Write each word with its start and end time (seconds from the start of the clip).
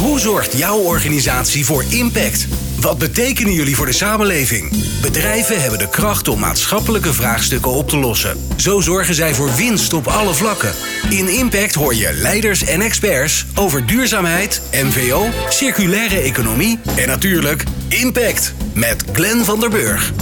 Hoe 0.00 0.20
zorgt 0.20 0.58
jouw 0.58 0.78
organisatie 0.78 1.64
voor 1.64 1.84
impact? 1.88 2.48
Wat 2.80 2.98
betekenen 2.98 3.52
jullie 3.52 3.76
voor 3.76 3.86
de 3.86 3.92
samenleving? 3.92 4.70
Bedrijven 5.00 5.60
hebben 5.60 5.78
de 5.78 5.88
kracht 5.88 6.28
om 6.28 6.38
maatschappelijke 6.38 7.12
vraagstukken 7.12 7.70
op 7.70 7.88
te 7.88 7.96
lossen. 7.96 8.36
Zo 8.56 8.80
zorgen 8.80 9.14
zij 9.14 9.34
voor 9.34 9.54
winst 9.56 9.92
op 9.92 10.06
alle 10.06 10.34
vlakken. 10.34 10.74
In 11.10 11.28
Impact 11.28 11.74
hoor 11.74 11.94
je 11.94 12.12
leiders 12.12 12.64
en 12.64 12.80
experts 12.80 13.46
over 13.54 13.86
duurzaamheid, 13.86 14.62
MVO, 14.72 15.28
circulaire 15.48 16.20
economie 16.20 16.78
en 16.96 17.08
natuurlijk 17.08 17.64
Impact 17.88 18.54
met 18.74 19.04
Glenn 19.12 19.44
van 19.44 19.60
der 19.60 19.70
Burg. 19.70 20.12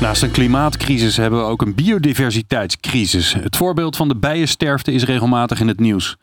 Naast 0.00 0.22
een 0.22 0.30
klimaatcrisis 0.30 1.16
hebben 1.16 1.40
we 1.40 1.46
ook 1.46 1.62
een 1.62 1.74
biodiversiteitscrisis. 1.74 3.32
Het 3.32 3.56
voorbeeld 3.56 3.96
van 3.96 4.08
de 4.08 4.16
bijensterfte 4.16 4.92
is 4.92 5.04
regelmatig 5.04 5.60
in 5.60 5.68
het 5.68 5.80
nieuws. 5.80 6.16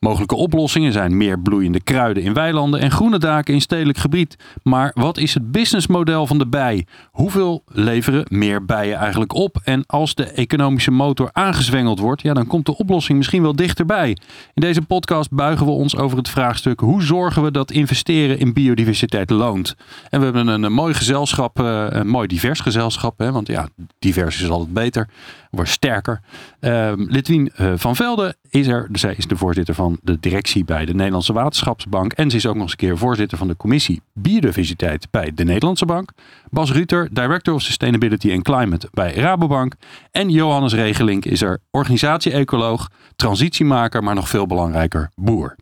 Mogelijke 0.00 0.34
oplossingen 0.34 0.92
zijn 0.92 1.16
meer 1.16 1.40
bloeiende 1.40 1.80
kruiden 1.80 2.22
in 2.22 2.34
weilanden 2.34 2.80
en 2.80 2.90
groene 2.90 3.18
daken 3.18 3.54
in 3.54 3.60
stedelijk 3.60 3.98
gebied. 3.98 4.36
Maar 4.62 4.90
wat 4.94 5.18
is 5.18 5.34
het 5.34 5.52
businessmodel 5.52 6.26
van 6.26 6.38
de 6.38 6.46
bij? 6.46 6.86
Hoeveel 7.10 7.62
leveren 7.66 8.26
meer 8.28 8.64
bijen 8.64 8.98
eigenlijk 8.98 9.34
op? 9.34 9.60
En 9.64 9.86
als 9.86 10.14
de 10.14 10.24
economische 10.24 10.90
motor 10.90 11.28
aangezwengeld 11.32 11.98
wordt, 11.98 12.22
ja, 12.22 12.34
dan 12.34 12.46
komt 12.46 12.66
de 12.66 12.76
oplossing 12.76 13.18
misschien 13.18 13.42
wel 13.42 13.56
dichterbij. 13.56 14.08
In 14.54 14.62
deze 14.62 14.82
podcast 14.82 15.30
buigen 15.30 15.66
we 15.66 15.72
ons 15.72 15.96
over 15.96 16.18
het 16.18 16.28
vraagstuk 16.28 16.80
hoe 16.80 17.02
zorgen 17.02 17.42
we 17.42 17.50
dat 17.50 17.70
investeren 17.70 18.38
in 18.38 18.52
biodiversiteit 18.52 19.30
loont. 19.30 19.76
En 20.10 20.18
we 20.18 20.24
hebben 20.24 20.46
een, 20.46 20.62
een 20.62 20.72
mooi 20.72 20.94
gezelschap, 20.94 21.60
eh, 21.60 21.86
een 21.88 22.08
mooi 22.08 22.26
divers 22.26 22.60
gezelschap, 22.60 23.18
hè, 23.18 23.32
want 23.32 23.46
ja, 23.46 23.68
divers 23.98 24.42
is 24.42 24.48
altijd 24.48 24.72
beter, 24.72 25.08
wordt 25.50 25.70
sterker. 25.70 26.20
Um, 26.60 27.06
Litwien 27.10 27.52
uh, 27.60 27.72
van 27.76 27.96
Velde 27.96 28.34
is 28.50 28.66
er, 28.66 28.88
zij 28.92 29.14
is 29.16 29.26
de 29.26 29.36
voorzitter 29.36 29.74
van 29.74 29.98
de 30.02 30.20
directie 30.20 30.64
bij 30.64 30.84
de 30.84 30.94
Nederlandse 30.94 31.32
Waterschapsbank. 31.32 32.12
En 32.12 32.30
ze 32.30 32.36
is 32.36 32.46
ook 32.46 32.54
nog 32.54 32.62
eens 32.62 32.70
een 32.70 32.78
keer 32.78 32.98
voorzitter 32.98 33.38
van 33.38 33.48
de 33.48 33.56
commissie 33.56 34.02
Biodiversiteit 34.12 35.10
bij 35.10 35.32
de 35.34 35.44
Nederlandse 35.44 35.86
Bank. 35.86 36.10
Bas 36.50 36.72
Ruter, 36.72 37.08
Director 37.12 37.54
of 37.54 37.62
Sustainability 37.62 38.32
and 38.32 38.42
Climate 38.42 38.88
bij 38.92 39.14
Rabobank. 39.14 39.74
En 40.10 40.30
Johannes 40.30 40.74
Regelink 40.74 41.24
is 41.24 41.42
er 41.42 41.58
organisatie-ecoloog, 41.70 42.90
transitiemaker, 43.16 44.02
maar 44.02 44.14
nog 44.14 44.28
veel 44.28 44.46
belangrijker, 44.46 45.10
boer. 45.14 45.56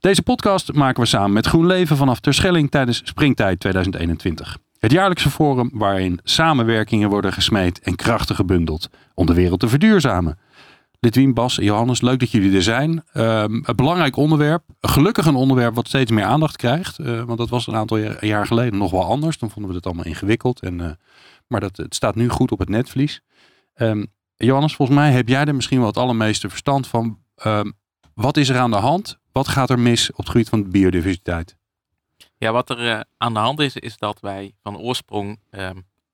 Deze 0.00 0.22
podcast 0.22 0.72
maken 0.72 1.02
we 1.02 1.08
samen 1.08 1.32
met 1.32 1.46
GroenLeven 1.46 1.96
vanaf 1.96 2.20
Terschelling 2.20 2.70
tijdens 2.70 3.00
Springtijd 3.04 3.60
2021. 3.60 4.58
Het 4.78 4.92
jaarlijkse 4.92 5.30
forum 5.30 5.70
waarin 5.72 6.20
samenwerkingen 6.22 7.08
worden 7.08 7.32
gesmeed 7.32 7.80
en 7.80 7.96
krachten 7.96 8.34
gebundeld 8.34 8.88
om 9.14 9.26
de 9.26 9.34
wereld 9.34 9.60
te 9.60 9.68
verduurzamen. 9.68 10.38
Litwien, 11.06 11.34
Bas, 11.34 11.54
Johannes, 11.54 12.00
leuk 12.00 12.18
dat 12.20 12.30
jullie 12.30 12.56
er 12.56 12.62
zijn. 12.62 12.90
Um, 12.90 13.62
een 13.64 13.76
belangrijk 13.76 14.16
onderwerp. 14.16 14.62
Gelukkig 14.80 15.26
een 15.26 15.34
onderwerp 15.34 15.74
wat 15.74 15.88
steeds 15.88 16.10
meer 16.10 16.24
aandacht 16.24 16.56
krijgt. 16.56 16.98
Uh, 16.98 17.22
want 17.22 17.38
dat 17.38 17.48
was 17.48 17.66
een 17.66 17.74
aantal 17.74 17.96
jaar, 18.20 18.46
geleden 18.46 18.78
nog 18.78 18.90
wel 18.90 19.04
anders. 19.04 19.38
Dan 19.38 19.50
vonden 19.50 19.70
we 19.70 19.76
het 19.76 19.86
allemaal 19.86 20.04
ingewikkeld. 20.04 20.60
En, 20.60 20.78
uh, 20.78 20.90
maar 21.46 21.60
dat, 21.60 21.76
het 21.76 21.94
staat 21.94 22.14
nu 22.14 22.28
goed 22.28 22.52
op 22.52 22.58
het 22.58 22.68
netvlies. 22.68 23.20
Um, 23.76 24.06
Johannes, 24.36 24.74
volgens 24.74 24.98
mij 24.98 25.12
heb 25.12 25.28
jij 25.28 25.44
er 25.44 25.54
misschien 25.54 25.78
wel 25.78 25.86
het 25.86 25.96
allermeeste 25.96 26.48
verstand 26.48 26.86
van. 26.86 27.18
Um, 27.46 27.72
wat 28.14 28.36
is 28.36 28.48
er 28.48 28.58
aan 28.58 28.70
de 28.70 28.76
hand? 28.76 29.18
Wat 29.32 29.48
gaat 29.48 29.70
er 29.70 29.78
mis 29.78 30.10
op 30.10 30.16
het 30.16 30.28
gebied 30.28 30.48
van 30.48 30.70
biodiversiteit? 30.70 31.56
Ja, 32.36 32.52
wat 32.52 32.70
er 32.70 32.84
uh, 32.84 33.00
aan 33.16 33.32
de 33.32 33.40
hand 33.40 33.60
is, 33.60 33.76
is 33.76 33.96
dat 33.96 34.20
wij 34.20 34.52
van 34.62 34.78
oorsprong 34.78 35.38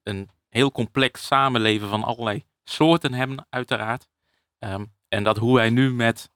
een 0.03 0.29
heel 0.49 0.73
complex 0.73 1.27
samenleven 1.27 1.89
van 1.89 2.05
allerlei 2.05 2.45
soorten 2.65 3.15
hebben, 3.15 3.47
uiteraard. 3.51 4.11
Um, 4.65 4.93
en 5.09 5.25
dat 5.25 5.37
hoe 5.37 5.55
wij 5.55 5.71
nu 5.71 5.93
met 5.93 6.31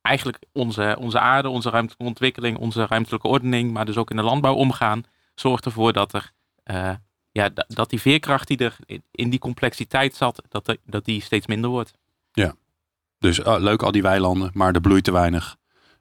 eigenlijk 0.00 0.38
onze, 0.52 0.96
onze 1.00 1.18
aarde, 1.18 1.48
onze 1.48 1.70
ruimtelijke 1.70 2.04
ontwikkeling, 2.04 2.58
onze 2.58 2.86
ruimtelijke 2.86 3.28
ordening, 3.28 3.72
maar 3.72 3.84
dus 3.84 3.96
ook 3.96 4.10
in 4.10 4.16
de 4.16 4.22
landbouw 4.22 4.54
omgaan, 4.54 5.04
zorgt 5.34 5.64
ervoor 5.64 5.92
dat 5.92 6.12
er 6.12 6.32
uh, 6.64 6.92
ja, 7.30 7.50
dat 7.66 7.90
die 7.90 8.00
veerkracht 8.00 8.48
die 8.48 8.58
er 8.58 8.76
in 9.10 9.30
die 9.30 9.38
complexiteit 9.38 10.14
zat, 10.14 10.42
dat, 10.48 10.76
dat 10.84 11.04
die 11.04 11.22
steeds 11.22 11.46
minder 11.46 11.70
wordt. 11.70 11.92
Ja, 12.32 12.54
dus 13.18 13.38
uh, 13.38 13.56
leuk 13.58 13.82
al 13.82 13.92
die 13.92 14.02
weilanden, 14.02 14.50
maar 14.54 14.74
er 14.74 14.80
bloeit 14.80 15.04
te 15.04 15.12
weinig. 15.12 15.56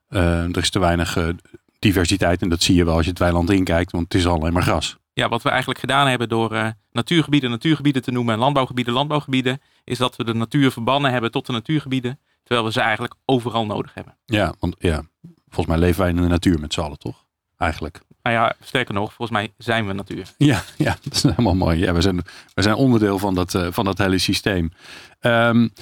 Uh, 0.10 0.44
er 0.44 0.58
is 0.58 0.70
te 0.70 0.80
weinig 0.80 1.34
diversiteit 1.80 2.42
en 2.42 2.50
dat 2.50 2.62
zie 2.62 2.76
je 2.76 2.86
wel 2.86 2.96
als 2.96 3.04
je 3.04 3.10
het 3.10 3.20
weiland 3.20 3.50
inkijkt, 3.50 3.92
want 3.92 4.04
het 4.04 4.14
is 4.14 4.28
alleen 4.28 4.54
maar 4.54 4.64
gras 4.64 4.98
ja, 5.14 5.30
wat 5.30 5.42
we 5.42 5.50
eigenlijk 5.50 5.80
gedaan 5.80 6.08
hebben 6.08 6.30
door 6.30 6.54
uh, 6.54 6.68
natuurgebieden 6.92 7.50
natuurgebieden 7.50 8.02
te 8.02 8.12
noemen 8.12 8.34
en 8.34 8.40
landbouwgebieden 8.40 8.94
landbouwgebieden, 8.94 9.62
is 9.84 9.98
dat 9.98 10.16
we 10.16 10.24
de 10.24 10.34
natuur 10.34 10.72
verbannen 10.72 11.12
hebben 11.12 11.32
tot 11.32 11.46
de 11.46 11.52
natuurgebieden, 11.52 12.20
terwijl 12.44 12.68
we 12.68 12.74
ze 12.74 12.82
eigenlijk 12.82 13.14
overal 13.26 13.66
nodig 13.66 13.94
hebben. 13.94 14.18
Ja, 14.26 14.54
want 14.60 14.76
ja, 14.80 15.04
volgens 15.48 15.76
mij 15.76 15.78
leven 15.78 16.02
wij 16.02 16.10
in 16.10 16.16
de 16.16 16.28
natuur 16.28 16.60
met 16.60 16.74
z'n 16.74 16.80
allen, 16.80 17.00
toch? 17.00 17.26
Eigenlijk. 17.58 18.02
Nou 18.24 18.36
ja, 18.36 18.56
sterker 18.60 18.94
nog, 18.94 19.14
volgens 19.14 19.38
mij 19.38 19.54
zijn 19.58 19.88
we 19.88 19.94
natuur. 19.94 20.34
Ja, 20.38 20.64
ja 20.78 20.98
dat 21.04 21.14
is 21.14 21.24
helemaal 21.24 21.56
mooi. 21.56 21.80
Ja, 21.80 21.94
we, 21.94 22.02
zijn, 22.02 22.22
we 22.54 22.62
zijn 22.62 22.76
onderdeel 22.76 23.20
van 23.20 23.36
dat, 23.36 23.54
uh, 23.54 23.68
van 23.72 23.86
dat 23.86 23.98
hele 23.98 24.18
systeem. 24.18 24.72
Um, 25.20 25.74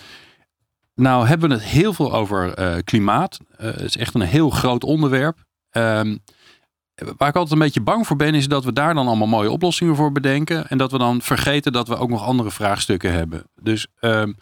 nou 0.95 1.27
hebben 1.27 1.49
we 1.49 1.55
het 1.55 1.63
heel 1.63 1.93
veel 1.93 2.13
over 2.13 2.59
uh, 2.59 2.77
klimaat. 2.83 3.39
het 3.55 3.81
is 3.81 3.97
echt 3.97 4.13
een 4.13 4.21
heel 4.21 4.49
groot 4.49 4.83
onderwerp. 4.83 5.37
Um, 5.71 6.19
Waar 7.17 7.29
ik 7.29 7.35
altijd 7.35 7.51
een 7.51 7.65
beetje 7.65 7.81
bang 7.81 8.07
voor 8.07 8.15
ben, 8.15 8.35
is 8.35 8.47
dat 8.47 8.63
we 8.63 8.73
daar 8.73 8.93
dan 8.93 9.07
allemaal 9.07 9.27
mooie 9.27 9.51
oplossingen 9.51 9.95
voor 9.95 10.11
bedenken. 10.11 10.67
En 10.67 10.77
dat 10.77 10.91
we 10.91 10.97
dan 10.97 11.21
vergeten 11.21 11.71
dat 11.71 11.87
we 11.87 11.97
ook 11.97 12.09
nog 12.09 12.23
andere 12.23 12.51
vraagstukken 12.51 13.11
hebben. 13.11 13.43
Dus 13.61 13.87
um, 14.01 14.35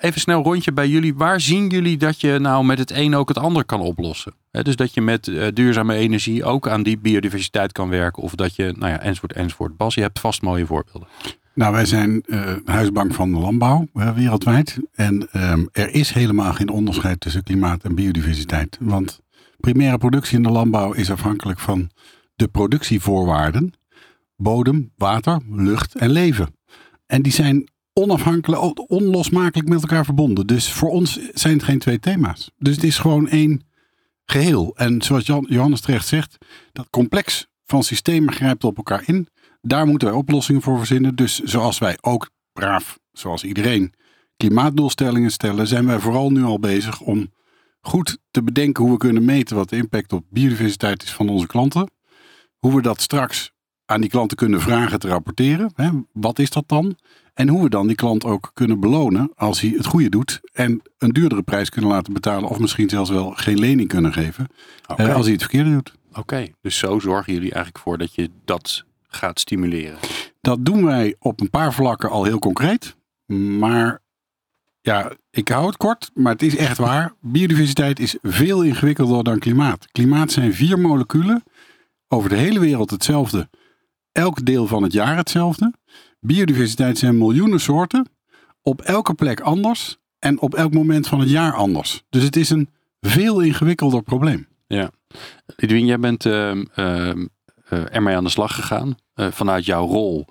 even 0.00 0.20
snel 0.20 0.42
rondje 0.42 0.72
bij 0.72 0.88
jullie. 0.88 1.14
Waar 1.14 1.40
zien 1.40 1.68
jullie 1.68 1.96
dat 1.96 2.20
je 2.20 2.38
nou 2.38 2.64
met 2.64 2.78
het 2.78 2.90
een 2.90 3.14
ook 3.14 3.28
het 3.28 3.38
ander 3.38 3.64
kan 3.64 3.80
oplossen? 3.80 4.34
Dus 4.50 4.76
dat 4.76 4.94
je 4.94 5.00
met 5.00 5.26
uh, 5.26 5.46
duurzame 5.52 5.94
energie 5.94 6.44
ook 6.44 6.68
aan 6.68 6.82
die 6.82 6.98
biodiversiteit 6.98 7.72
kan 7.72 7.88
werken. 7.88 8.22
Of 8.22 8.34
dat 8.34 8.56
je, 8.56 8.74
nou 8.78 8.92
ja, 8.92 9.00
enzovoort, 9.00 9.32
enzovoort. 9.32 9.76
Bas, 9.76 9.94
je 9.94 10.00
hebt 10.00 10.20
vast 10.20 10.42
mooie 10.42 10.66
voorbeelden. 10.66 11.08
Nou, 11.54 11.72
wij 11.72 11.84
zijn 11.86 12.22
uh, 12.26 12.52
huisbank 12.64 13.14
van 13.14 13.32
de 13.32 13.38
landbouw 13.38 13.86
uh, 13.94 14.14
wereldwijd. 14.14 14.78
En 14.94 15.28
um, 15.32 15.68
er 15.72 15.94
is 15.94 16.10
helemaal 16.12 16.52
geen 16.52 16.68
onderscheid 16.68 17.20
tussen 17.20 17.42
klimaat 17.42 17.82
en 17.82 17.94
biodiversiteit. 17.94 18.76
Want 18.80 19.20
Primaire 19.60 19.98
productie 19.98 20.36
in 20.36 20.42
de 20.42 20.50
landbouw 20.50 20.92
is 20.92 21.10
afhankelijk 21.10 21.58
van 21.58 21.90
de 22.34 22.48
productievoorwaarden. 22.48 23.72
Bodem, 24.36 24.92
water, 24.96 25.40
lucht 25.48 25.94
en 25.94 26.10
leven. 26.10 26.56
En 27.06 27.22
die 27.22 27.32
zijn 27.32 27.68
onafhankelijk, 27.92 28.90
onlosmakelijk 28.90 29.68
met 29.68 29.82
elkaar 29.82 30.04
verbonden. 30.04 30.46
Dus 30.46 30.72
voor 30.72 30.90
ons 30.90 31.30
zijn 31.32 31.54
het 31.54 31.62
geen 31.62 31.78
twee 31.78 31.98
thema's. 31.98 32.50
Dus 32.56 32.74
het 32.74 32.84
is 32.84 32.98
gewoon 32.98 33.28
één 33.28 33.62
geheel. 34.24 34.72
En 34.76 35.02
zoals 35.02 35.26
Jan, 35.26 35.46
Johannes 35.48 35.80
terecht 35.80 36.06
zegt, 36.06 36.38
dat 36.72 36.90
complex 36.90 37.48
van 37.64 37.82
systemen 37.82 38.34
grijpt 38.34 38.64
op 38.64 38.76
elkaar 38.76 39.02
in. 39.06 39.28
Daar 39.60 39.86
moeten 39.86 40.08
wij 40.08 40.16
oplossingen 40.16 40.62
voor 40.62 40.78
verzinnen. 40.78 41.14
Dus 41.14 41.38
zoals 41.38 41.78
wij 41.78 41.98
ook 42.00 42.30
braaf, 42.52 42.98
zoals 43.12 43.44
iedereen, 43.44 43.94
klimaatdoelstellingen 44.36 45.30
stellen, 45.30 45.66
zijn 45.66 45.86
wij 45.86 45.98
vooral 45.98 46.30
nu 46.30 46.42
al 46.42 46.58
bezig 46.58 47.00
om 47.00 47.30
goed 47.80 48.18
te 48.30 48.42
bedenken 48.42 48.82
hoe 48.82 48.92
we 48.92 48.98
kunnen 48.98 49.24
meten 49.24 49.56
wat 49.56 49.68
de 49.68 49.76
impact 49.76 50.12
op 50.12 50.24
biodiversiteit 50.30 51.02
is 51.02 51.12
van 51.12 51.28
onze 51.28 51.46
klanten. 51.46 51.90
Hoe 52.58 52.74
we 52.74 52.82
dat 52.82 53.00
straks 53.00 53.52
aan 53.86 54.00
die 54.00 54.10
klanten 54.10 54.36
kunnen 54.36 54.60
vragen 54.60 54.98
te 54.98 55.08
rapporteren. 55.08 55.72
Hè? 55.74 55.90
Wat 56.12 56.38
is 56.38 56.50
dat 56.50 56.64
dan? 56.66 56.96
En 57.34 57.48
hoe 57.48 57.62
we 57.62 57.68
dan 57.68 57.86
die 57.86 57.96
klant 57.96 58.24
ook 58.24 58.50
kunnen 58.54 58.80
belonen 58.80 59.32
als 59.34 59.60
hij 59.60 59.70
het 59.76 59.86
goede 59.86 60.08
doet. 60.08 60.40
En 60.52 60.82
een 60.98 61.10
duurdere 61.10 61.42
prijs 61.42 61.68
kunnen 61.68 61.90
laten 61.90 62.12
betalen. 62.12 62.48
Of 62.48 62.58
misschien 62.58 62.88
zelfs 62.88 63.10
wel 63.10 63.30
geen 63.30 63.58
lening 63.58 63.88
kunnen 63.88 64.12
geven. 64.12 64.46
Okay. 64.86 65.06
Uh, 65.06 65.14
als 65.14 65.24
hij 65.24 65.32
het 65.32 65.42
verkeerde 65.42 65.70
doet. 65.70 65.92
Oké, 66.08 66.18
okay. 66.18 66.54
dus 66.60 66.78
zo 66.78 66.98
zorgen 66.98 67.32
jullie 67.32 67.52
eigenlijk 67.52 67.84
voor 67.84 67.98
dat 67.98 68.14
je 68.14 68.30
dat 68.44 68.84
gaat 69.08 69.40
stimuleren. 69.40 69.98
Dat 70.40 70.64
doen 70.64 70.84
wij 70.84 71.16
op 71.18 71.40
een 71.40 71.50
paar 71.50 71.72
vlakken 71.72 72.10
al 72.10 72.24
heel 72.24 72.38
concreet. 72.38 72.96
Maar 73.58 74.02
ja, 74.80 75.12
ik 75.30 75.48
hou 75.48 75.66
het 75.66 75.76
kort, 75.76 76.10
maar 76.14 76.32
het 76.32 76.42
is 76.42 76.56
echt 76.56 76.78
waar. 76.78 77.12
Biodiversiteit 77.20 78.00
is 78.00 78.16
veel 78.22 78.62
ingewikkelder 78.62 79.24
dan 79.24 79.38
klimaat. 79.38 79.86
Klimaat 79.92 80.32
zijn 80.32 80.54
vier 80.54 80.78
moleculen, 80.78 81.42
over 82.08 82.28
de 82.28 82.36
hele 82.36 82.60
wereld 82.60 82.90
hetzelfde, 82.90 83.48
elk 84.12 84.44
deel 84.44 84.66
van 84.66 84.82
het 84.82 84.92
jaar 84.92 85.16
hetzelfde. 85.16 85.74
Biodiversiteit 86.20 86.98
zijn 86.98 87.18
miljoenen 87.18 87.60
soorten, 87.60 88.08
op 88.62 88.80
elke 88.80 89.14
plek 89.14 89.40
anders 89.40 89.98
en 90.18 90.40
op 90.40 90.54
elk 90.54 90.72
moment 90.72 91.08
van 91.08 91.20
het 91.20 91.30
jaar 91.30 91.54
anders. 91.54 92.02
Dus 92.08 92.22
het 92.22 92.36
is 92.36 92.50
een 92.50 92.70
veel 93.00 93.40
ingewikkelder 93.40 94.02
probleem. 94.02 94.48
Ja, 94.66 94.90
Lidwien, 95.56 95.86
jij 95.86 95.98
bent 95.98 96.24
uh, 96.24 96.54
uh, 96.76 97.14
ermee 97.68 98.16
aan 98.16 98.24
de 98.24 98.30
slag 98.30 98.54
gegaan 98.54 98.94
uh, 99.14 99.26
vanuit 99.30 99.64
jouw 99.64 99.86
rol 99.86 100.26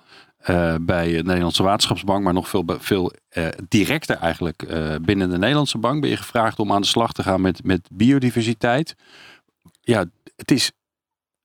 uh, 0.48 0.74
bij 0.80 1.12
de 1.12 1.22
Nederlandse 1.22 1.62
Waterschapsbank, 1.62 2.24
maar 2.24 2.32
nog 2.32 2.48
veel, 2.48 2.64
veel 2.66 3.12
uh, 3.32 3.48
directer 3.68 4.16
eigenlijk 4.16 4.62
uh, 4.62 4.94
binnen 5.02 5.30
de 5.30 5.38
Nederlandse 5.38 5.78
bank 5.78 6.00
ben 6.00 6.10
je 6.10 6.16
gevraagd 6.16 6.58
om 6.58 6.72
aan 6.72 6.80
de 6.80 6.86
slag 6.86 7.12
te 7.12 7.22
gaan 7.22 7.40
met, 7.40 7.64
met 7.64 7.88
biodiversiteit. 7.92 8.94
Ja, 9.80 10.04
het 10.36 10.50
is 10.50 10.72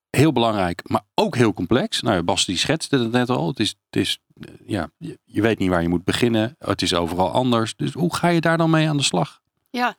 heel 0.10 0.32
belangrijk, 0.32 0.82
maar 0.90 1.02
ook 1.16 1.36
heel 1.36 1.54
complex. 1.54 2.02
Nou, 2.02 2.24
Bas 2.24 2.46
die 2.46 2.58
schetste 2.58 2.98
het 2.98 3.12
net 3.12 3.30
al. 3.30 3.48
Het 3.48 3.60
is, 3.60 3.76
het 3.90 4.02
is 4.02 4.20
ja, 4.66 4.90
je, 4.98 5.20
je 5.24 5.42
weet 5.42 5.60
niet 5.60 5.70
waar 5.70 5.82
je 5.82 5.90
moet 5.90 6.04
beginnen. 6.04 6.56
Het 6.60 6.82
is 6.82 6.94
overal 6.94 7.32
anders. 7.32 7.76
Dus 7.76 7.94
hoe 7.94 8.16
ga 8.16 8.28
je 8.28 8.42
daar 8.42 8.58
dan 8.58 8.70
mee 8.70 8.90
aan 8.90 8.98
de 8.98 9.04
slag? 9.04 9.42
Ja, 9.70 9.96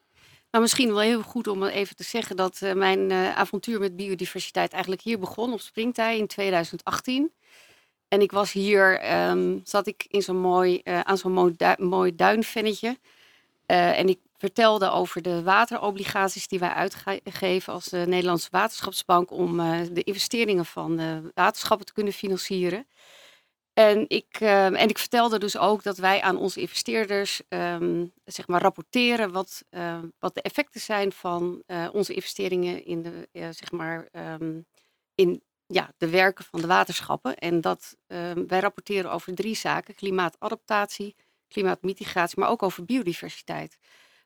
Nou, 0.50 0.62
misschien 0.62 0.88
wel 0.88 1.00
heel 1.00 1.22
goed 1.22 1.46
om 1.46 1.64
even 1.64 1.96
te 1.96 2.04
zeggen 2.04 2.36
dat 2.36 2.60
mijn 2.74 3.12
avontuur 3.12 3.80
met 3.80 3.96
biodiversiteit 3.96 4.72
eigenlijk 4.72 5.02
hier 5.02 5.18
begon 5.18 5.52
op 5.52 5.60
Springtij 5.60 6.18
in 6.18 6.26
2018. 6.26 7.32
En 8.08 8.20
ik 8.20 8.32
was 8.32 8.52
hier, 8.52 9.12
um, 9.28 9.60
zat 9.64 9.86
ik 9.86 10.06
in 10.08 10.22
zo'n 10.22 10.40
mooi, 10.40 10.80
uh, 10.84 11.00
aan 11.00 11.18
zo'n 11.18 11.32
mooi, 11.32 11.54
mooi 11.78 12.16
duinvennetje. 12.16 12.98
en 13.66 14.08
ik 14.08 14.18
vertelde 14.36 14.90
over 14.90 15.22
de 15.22 15.42
waterobligaties 15.42 16.48
die 16.48 16.58
wij 16.58 16.68
uitgeven 16.68 17.72
als 17.72 17.84
de 17.84 18.04
Nederlandse 18.06 18.48
Waterschapsbank 18.50 19.30
om 19.30 19.56
de 19.92 20.02
investeringen 20.02 20.64
van 20.64 20.96
de 20.96 21.30
waterschappen 21.34 21.86
te 21.86 21.92
kunnen 21.92 22.12
financieren. 22.12 22.86
En 23.72 24.04
ik, 24.08 24.40
uh, 24.40 24.64
en 24.64 24.88
ik 24.88 24.98
vertelde 24.98 25.38
dus 25.38 25.58
ook 25.58 25.82
dat 25.82 25.98
wij 25.98 26.20
aan 26.20 26.36
onze 26.36 26.60
investeerders 26.60 27.42
um, 27.48 28.12
zeg 28.24 28.46
maar 28.46 28.62
rapporteren 28.62 29.32
wat, 29.32 29.64
wat 30.18 30.34
de 30.34 30.42
effecten 30.42 30.80
zijn 30.80 31.12
van 31.12 31.62
onze 31.92 32.14
investeringen 32.14 32.84
in, 32.84 33.02
de, 33.02 33.28
zeg 33.32 33.70
maar, 33.70 34.08
in 35.14 35.42
ja, 35.66 35.92
de 35.98 36.08
werken 36.08 36.44
van 36.44 36.60
de 36.60 36.66
waterschappen. 36.66 37.36
En 37.36 37.60
dat 37.60 37.96
ehm, 38.06 38.46
wij 38.46 38.60
rapporteren 38.60 39.10
over 39.10 39.34
drie 39.34 39.56
zaken: 39.56 39.94
klimaatadaptatie, 39.94 41.16
klimaatmitigatie, 41.48 42.40
maar 42.40 42.48
ook 42.48 42.62
over 42.62 42.84
biodiversiteit. 42.84 43.78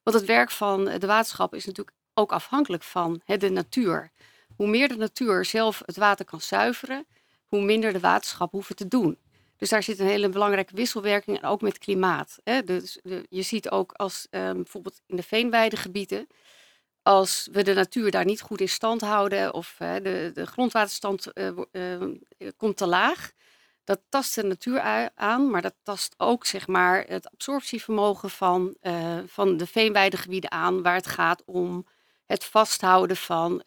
Want 0.02 0.16
het 0.16 0.26
werk 0.26 0.50
van 0.50 0.84
de 0.84 1.06
waterschappen 1.06 1.58
is 1.58 1.66
natuurlijk 1.66 1.96
ook 2.14 2.32
afhankelijk 2.32 2.82
van 2.82 3.20
hè, 3.25 3.37
de 3.37 3.50
natuur. 3.50 4.10
Hoe 4.56 4.69
meer 4.69 4.88
de 4.88 4.96
natuur 4.96 5.44
zelf 5.44 5.82
het 5.87 5.96
water 5.96 6.25
kan 6.25 6.40
zuiveren, 6.40 7.06
hoe 7.46 7.62
minder 7.62 7.92
de 7.92 8.00
waterschappen 8.00 8.58
hoeven 8.58 8.76
te 8.76 8.88
doen. 8.88 9.19
Dus 9.56 9.69
daar 9.69 9.82
zit 9.82 9.98
een 9.98 10.06
hele 10.06 10.28
belangrijke 10.28 10.75
wisselwerking 10.75 11.38
en 11.38 11.48
ook 11.48 11.60
met 11.60 11.78
klimaat. 11.78 12.38
Hè. 12.44 12.62
Dus 12.62 13.00
je 13.28 13.42
ziet 13.42 13.70
ook 13.70 13.92
als 13.92 14.26
um, 14.31 14.54
bijvoorbeeld 14.54 15.00
in 15.06 15.16
de 15.16 15.22
veenweidegebieden, 15.22 16.26
als 17.10 17.48
we 17.52 17.62
de 17.62 17.74
natuur 17.74 18.10
daar 18.10 18.24
niet 18.24 18.40
goed 18.40 18.60
in 18.60 18.68
stand 18.68 19.00
houden 19.00 19.54
of 19.54 19.76
uh, 19.82 19.94
de, 19.94 20.30
de, 20.34 20.46
grondwaterstand 20.46 21.26
uh, 21.34 21.50
uh, 21.72 22.48
komt 22.56 22.76
te 22.76 22.86
laag, 22.86 23.30
dat 23.84 24.00
tast 24.08 24.34
de 24.34 24.42
natuur 24.42 25.10
aan, 25.14 25.50
maar 25.50 25.62
dat 25.62 25.74
tast 25.82 26.14
ook 26.16 26.46
zeg 26.46 26.66
maar, 26.66 27.04
het 27.08 27.30
absorptievermogen 27.30 28.30
van, 28.30 28.76
van 29.26 29.56
de 29.56 29.66
veenweidegebieden 29.66 30.50
aan, 30.50 30.82
waar 30.82 30.94
het 30.94 31.06
gaat 31.06 31.42
om 31.44 31.86
het 32.26 32.44
vasthouden 32.44 33.16
van 33.16 33.62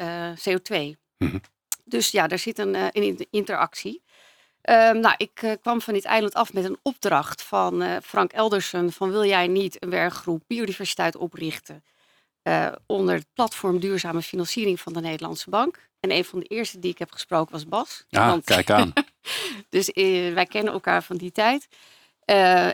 CO2. 0.50 0.76
Mm 1.18 1.42
Dus 1.86 2.12
ja, 2.12 2.28
daar 2.28 2.40
zit 2.40 2.58
een, 2.60 2.76
een 2.92 3.28
interactie. 3.30 4.04
Um, 4.70 5.00
nou, 5.00 5.16
ik 5.18 5.42
uh, 5.42 5.52
kwam 5.62 5.82
van 5.82 5.94
dit 5.94 6.06
eiland 6.06 6.34
af 6.34 6.54
met 6.54 6.64
een 6.64 6.80
opdracht 6.82 7.42
van 7.42 7.82
uh, 7.82 7.96
Frank 8.04 8.32
Eldersen 8.32 8.92
van 8.92 9.12
wil 9.12 9.26
jij 9.26 9.48
niet 9.48 9.84
een 9.84 9.90
werkgroep 9.90 10.44
biodiversiteit 10.48 11.16
oprichten 11.16 11.84
uh, 12.44 12.72
onder 12.86 13.16
het 13.16 13.26
platform 13.34 13.80
duurzame 13.80 14.22
financiering 14.22 14.80
van 14.80 14.94
de 14.94 15.00
Nederlandse 15.00 15.50
Bank. 15.50 15.90
En 16.00 16.12
een 16.12 16.26
van 16.26 16.40
de 16.40 16.46
eerste 16.46 16.80
die 16.80 16.92
ik 16.92 16.98
heb 16.98 17.12
gesproken 17.12 17.52
was 17.52 17.68
Bas. 17.68 18.06
Ja, 18.08 18.28
want, 18.28 18.44
kijk 18.44 18.70
aan. 18.70 18.94
dus 19.70 19.92
wij 20.34 20.46
kennen 20.46 20.74
elkaar 20.74 21.04
van 21.04 21.18
die 21.18 21.32
tijd. 21.32 21.68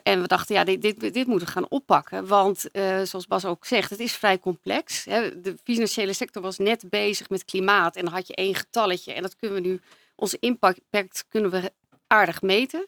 en 0.04 0.22
we 0.22 0.28
dachten, 0.28 0.56
ja, 0.56 0.64
dit, 0.64 0.82
dit, 0.82 1.00
dit 1.00 1.28
moeten 1.28 1.48
we 1.48 1.54
gaan 1.54 1.70
oppakken. 1.70 2.28
Want 2.28 2.66
zoals 3.04 3.28
Bas 3.28 3.46
ook 3.46 3.66
zegt, 3.66 3.90
het 3.90 4.00
is 4.00 4.14
vrij 4.14 4.40
complex. 4.40 5.06
Hè. 5.06 5.42
De 5.42 5.56
financiële 5.64 6.14
sector 6.14 6.42
was 6.42 6.58
net 6.58 6.90
bezig 6.90 7.30
met 7.30 7.46
klimaat. 7.46 7.96
En 7.96 8.06
dan 8.06 8.14
had 8.14 8.28
je 8.28 8.36
één 8.36 8.56
getalletje. 8.56 9.14
En 9.14 9.22
dat 9.22 9.36
kunnen 9.36 9.62
we 9.62 9.68
nu 9.68 9.82
onze 10.16 10.38
impact 10.40 11.26
kunnen 11.30 11.52
we 11.52 11.72
aardig 12.08 12.42
meten. 12.42 12.88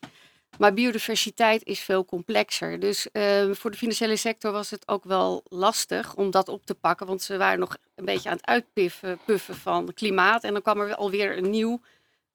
Maar 0.61 0.73
biodiversiteit 0.73 1.65
is 1.65 1.79
veel 1.79 2.05
complexer. 2.05 2.79
Dus 2.79 3.07
uh, 3.13 3.51
voor 3.51 3.71
de 3.71 3.77
financiële 3.77 4.15
sector 4.15 4.51
was 4.51 4.69
het 4.69 4.87
ook 4.87 5.03
wel 5.03 5.43
lastig 5.47 6.15
om 6.15 6.31
dat 6.31 6.49
op 6.49 6.65
te 6.65 6.75
pakken. 6.75 7.07
Want 7.07 7.21
ze 7.21 7.37
waren 7.37 7.59
nog 7.59 7.77
een 7.95 8.05
beetje 8.05 8.29
aan 8.29 8.35
het 8.35 8.45
uitpuffen 8.45 9.19
puffen 9.25 9.55
van 9.55 9.93
klimaat. 9.93 10.43
En 10.43 10.53
dan 10.53 10.61
kwam 10.61 10.79
er 10.79 10.95
alweer 10.95 11.37
een 11.37 11.49
nieuw, 11.49 11.81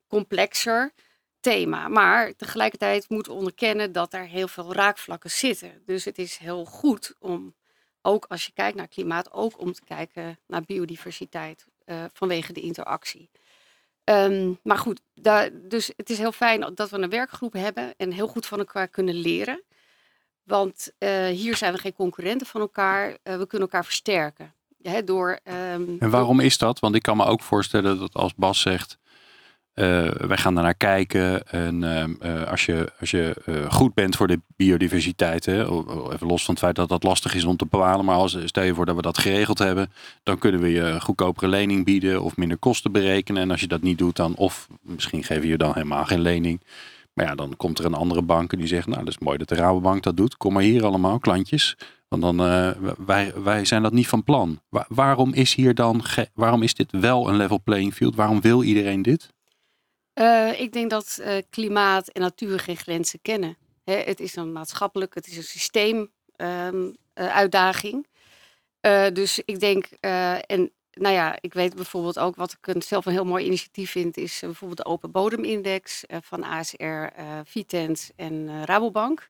complexer 0.08 0.93
thema. 1.40 1.88
Maar 1.88 2.37
tegelijkertijd 2.37 3.08
moeten 3.08 3.32
we 3.32 3.38
onderkennen 3.38 3.93
dat 3.93 4.14
er 4.14 4.26
heel 4.26 4.49
veel 4.49 4.75
raakvlakken 4.75 5.31
zitten. 5.31 5.82
Dus 5.84 6.05
het 6.05 6.19
is 6.19 6.37
heel 6.37 6.64
goed 6.64 7.14
om, 7.19 7.55
ook 8.02 8.25
als 8.28 8.46
je 8.46 8.52
kijkt 8.52 8.76
naar 8.76 8.88
klimaat, 8.88 9.32
ook 9.32 9.61
om 9.61 9.73
te 9.73 9.84
kijken 9.84 10.38
naar 10.46 10.62
biodiversiteit 10.62 11.67
uh, 11.84 12.05
vanwege 12.12 12.52
de 12.52 12.61
interactie. 12.61 13.31
Um, 14.11 14.58
maar 14.62 14.79
goed, 14.79 15.00
dus 15.53 15.93
het 15.97 16.11
is 16.11 16.19
heel 16.19 16.32
fijn 16.32 16.73
dat 16.75 16.91
we 16.91 16.99
een 16.99 17.11
werkgroep 17.11 17.53
hebben 17.53 17.94
en 17.97 18.11
heel 18.12 18.26
goed 18.26 18.47
van 18.47 18.58
elkaar 18.58 18.88
kunnen 18.88 19.14
leren. 19.14 19.62
Want 20.43 20.93
uh, 20.99 21.26
hier 21.26 21.56
zijn 21.56 21.73
we 21.73 21.79
geen 21.79 21.93
concurrenten 21.93 22.47
van 22.47 22.61
elkaar. 22.61 23.08
Uh, 23.08 23.17
we 23.37 23.47
kunnen 23.47 23.69
elkaar 23.69 23.85
versterken. 23.85 24.55
Ja, 24.79 25.03
door, 25.03 25.38
um, 25.44 25.97
en 25.99 26.11
waarom 26.11 26.41
is 26.41 26.58
dat? 26.58 26.79
Want 26.79 26.94
ik 26.94 27.03
kan 27.03 27.17
me 27.17 27.25
ook 27.25 27.43
voorstellen 27.43 27.99
dat 27.99 28.14
als 28.14 28.35
Bas 28.35 28.61
zegt, 28.61 28.99
uh, 29.81 30.11
wij 30.11 30.37
gaan 30.37 30.55
daarnaar 30.55 30.75
kijken. 30.75 31.49
En 31.49 31.82
uh, 32.23 32.50
als 32.50 32.67
je, 32.67 32.93
als 33.00 33.11
je 33.11 33.37
uh, 33.46 33.70
goed 33.70 33.94
bent 33.94 34.17
voor 34.17 34.26
de 34.26 34.40
biodiversiteit, 34.56 35.44
hè, 35.44 35.61
even 36.12 36.26
los 36.26 36.44
van 36.44 36.55
het 36.55 36.62
feit 36.62 36.76
dat 36.76 36.88
dat 36.88 37.02
lastig 37.02 37.34
is 37.34 37.44
om 37.44 37.56
te 37.56 37.67
bepalen, 37.70 38.05
maar 38.05 38.17
als, 38.17 38.38
stel 38.44 38.62
je 38.62 38.75
voor 38.75 38.87
dat 38.87 38.96
we 38.96 39.02
dat 39.02 39.19
geregeld 39.19 39.58
hebben, 39.58 39.90
dan 40.23 40.38
kunnen 40.38 40.61
we 40.61 40.69
je 40.69 41.00
goedkopere 41.00 41.49
lening 41.49 41.84
bieden 41.84 42.23
of 42.23 42.37
minder 42.37 42.58
kosten 42.58 42.93
berekenen. 42.93 43.43
En 43.43 43.50
als 43.50 43.61
je 43.61 43.67
dat 43.67 43.82
niet 43.82 43.99
doet, 43.99 44.17
dan 44.17 44.34
of 44.34 44.69
misschien 44.81 45.25
geven 45.25 45.43
je 45.43 45.49
je 45.49 45.56
dan 45.56 45.73
helemaal 45.73 46.05
geen 46.05 46.20
lening. 46.20 46.61
Maar 47.12 47.26
ja, 47.26 47.34
dan 47.34 47.56
komt 47.56 47.78
er 47.78 47.84
een 47.84 47.94
andere 47.94 48.23
bank 48.23 48.52
en 48.52 48.58
die 48.58 48.67
zegt, 48.67 48.87
nou 48.87 48.99
dat 48.99 49.08
is 49.08 49.19
mooi 49.19 49.38
dat 49.38 49.49
de 49.49 49.55
Rabobank 49.55 50.02
dat 50.02 50.17
doet. 50.17 50.37
Kom 50.37 50.52
maar 50.52 50.62
hier 50.62 50.84
allemaal, 50.84 51.19
klantjes. 51.19 51.76
Want 52.08 52.23
dan, 52.23 52.37
wij, 53.06 53.32
wij 53.43 53.64
zijn 53.64 53.82
dat 53.82 53.93
niet 53.93 54.08
van 54.08 54.25
plan. 54.25 54.61
Wa 54.69 54.84
waarom 54.88 55.32
is 55.32 55.55
hier 55.55 55.75
dan, 55.75 56.02
waarom 56.34 56.62
is 56.62 56.75
dit 56.75 56.88
wel 56.90 57.28
een 57.28 57.37
level 57.37 57.61
playing 57.64 57.94
field? 57.94 58.14
Waarom 58.14 58.40
wil 58.40 58.62
iedereen 58.62 59.02
dit? 59.02 59.34
Uh, 60.20 60.60
ik 60.60 60.72
denk 60.72 60.90
dat 60.90 61.18
uh, 61.20 61.36
klimaat 61.50 62.08
en 62.08 62.20
natuur 62.20 62.58
geen 62.58 62.76
grenzen 62.76 63.18
kennen. 63.22 63.56
Hè, 63.84 63.94
het 63.94 64.20
is 64.20 64.36
een 64.36 64.52
maatschappelijk, 64.52 65.14
het 65.14 65.26
is 65.26 65.36
een 65.36 65.42
systeemuitdaging. 65.42 67.94
Um, 67.94 68.04
uh, 68.80 69.06
dus 69.12 69.42
ik 69.44 69.60
denk, 69.60 69.84
en 69.84 70.72
nou 70.90 71.14
ja, 71.14 71.38
ik 71.40 71.54
weet 71.54 71.74
bijvoorbeeld 71.74 72.18
ook 72.18 72.36
wat 72.36 72.56
ik 72.62 72.82
zelf 72.82 73.06
een 73.06 73.12
heel 73.12 73.24
mooi 73.24 73.44
initiatief 73.44 73.90
vind, 73.90 74.16
is 74.16 74.40
bijvoorbeeld 74.40 74.78
de 74.78 74.84
Open 74.84 75.10
Bodemindex 75.10 76.04
van 76.20 76.44
ASR, 76.44 77.06
Vitens 77.44 78.10
en 78.16 78.64
Rabobank. 78.64 79.28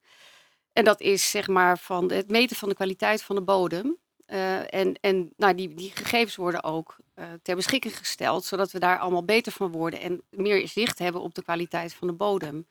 En 0.72 0.84
dat 0.84 1.00
is 1.00 1.30
zeg 1.30 1.46
maar 1.46 1.78
van 1.78 2.12
het 2.12 2.30
meten 2.30 2.56
van 2.56 2.68
de 2.68 2.74
kwaliteit 2.74 3.22
van 3.22 3.36
de 3.36 3.42
bodem. 3.42 3.98
Uh, 4.32 4.75
en 4.75 4.99
en 5.00 5.32
nou, 5.37 5.55
die, 5.55 5.75
die 5.75 5.90
gegevens 5.94 6.37
worden 6.37 6.64
ook 6.64 6.96
uh, 7.19 7.25
ter 7.43 7.56
beschikking 7.56 7.99
gesteld, 7.99 8.44
zodat 8.44 8.70
we 8.70 8.78
daar 8.78 8.99
allemaal 8.99 9.25
beter 9.25 9.53
van 9.53 9.70
worden 9.70 10.00
en 10.00 10.22
meer 10.31 10.69
zicht 10.69 10.98
hebben 10.98 11.22
op 11.22 11.34
de 11.34 11.43
kwaliteit 11.43 11.94
van 11.94 12.06
de 12.06 12.15
bodem. 12.15 12.67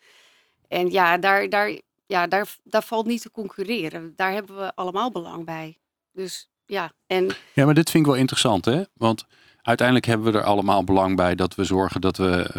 En 0.67 0.91
ja, 0.91 1.17
daar, 1.17 1.49
daar, 1.49 1.79
ja, 2.05 2.27
daar, 2.27 2.55
daar 2.63 2.83
valt 2.83 3.05
niet 3.05 3.21
te 3.21 3.31
concurreren. 3.31 4.13
Daar 4.15 4.31
hebben 4.31 4.57
we 4.57 4.75
allemaal 4.75 5.11
belang 5.11 5.45
bij. 5.45 5.77
Dus 6.11 6.49
ja, 6.65 6.91
en... 7.07 7.31
Ja, 7.53 7.65
maar 7.65 7.73
dit 7.73 7.89
vind 7.89 8.05
ik 8.05 8.11
wel 8.11 8.19
interessant, 8.19 8.65
hè? 8.65 8.83
Want 8.93 9.25
uiteindelijk 9.61 10.07
hebben 10.07 10.31
we 10.31 10.37
er 10.37 10.43
allemaal 10.43 10.83
belang 10.83 11.15
bij 11.15 11.35
dat 11.35 11.55
we 11.55 11.63
zorgen 11.63 12.01
dat 12.01 12.17
we 12.17 12.51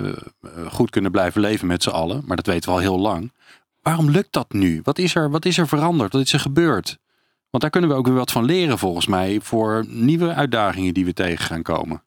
uh, 0.42 0.72
goed 0.72 0.90
kunnen 0.90 1.10
blijven 1.10 1.40
leven 1.40 1.66
met 1.66 1.82
z'n 1.82 1.90
allen. 1.90 2.22
Maar 2.26 2.36
dat 2.36 2.46
weten 2.46 2.68
we 2.68 2.74
al 2.74 2.80
heel 2.80 2.98
lang. 2.98 3.32
Waarom 3.82 4.10
lukt 4.10 4.32
dat 4.32 4.52
nu? 4.52 4.80
Wat 4.82 4.98
is 4.98 5.14
er, 5.14 5.30
wat 5.30 5.44
is 5.44 5.58
er 5.58 5.68
veranderd? 5.68 6.12
Wat 6.12 6.22
is 6.22 6.32
er 6.32 6.40
gebeurd? 6.40 6.98
Want 7.56 7.70
daar 7.70 7.80
kunnen 7.80 7.96
we 7.96 8.02
ook 8.02 8.12
weer 8.12 8.24
wat 8.24 8.32
van 8.32 8.44
leren 8.44 8.78
volgens 8.78 9.06
mij 9.06 9.40
voor 9.40 9.84
nieuwe 9.88 10.34
uitdagingen 10.34 10.94
die 10.94 11.04
we 11.04 11.12
tegen 11.12 11.44
gaan 11.44 11.62
komen. 11.62 12.02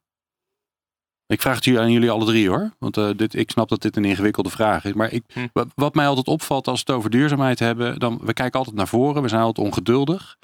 Ik 1.28 1.42
vraag 1.42 1.66
het 1.66 1.78
aan 1.78 1.92
jullie 1.92 2.12
alle 2.12 2.26
drie 2.26 2.50
hoor. 2.50 2.72
Want 2.80 2.98
uh, 2.98 3.10
dit, 3.16 3.36
ik 3.36 3.52
snap 3.52 3.70
dat 3.70 3.82
dit 3.82 3.96
een 3.96 4.06
ingewikkelde 4.06 4.50
vraag 4.50 4.86
is. 4.86 4.94
Maar 4.94 5.12
ik, 5.12 5.24
hm. 5.34 5.48
wat 5.76 5.96
mij 5.96 6.08
altijd 6.08 6.28
opvalt 6.28 6.68
als 6.68 6.84
we 6.84 6.86
het 6.88 6.98
over 6.98 7.10
duurzaamheid 7.10 7.60
hebben. 7.60 8.00
Dan, 8.00 8.20
we 8.24 8.34
kijken 8.34 8.60
altijd 8.60 8.76
naar 8.76 8.88
voren. 8.88 9.22
We 9.22 9.28
zijn 9.28 9.42
altijd 9.42 9.68
ongeduldig. 9.68 10.38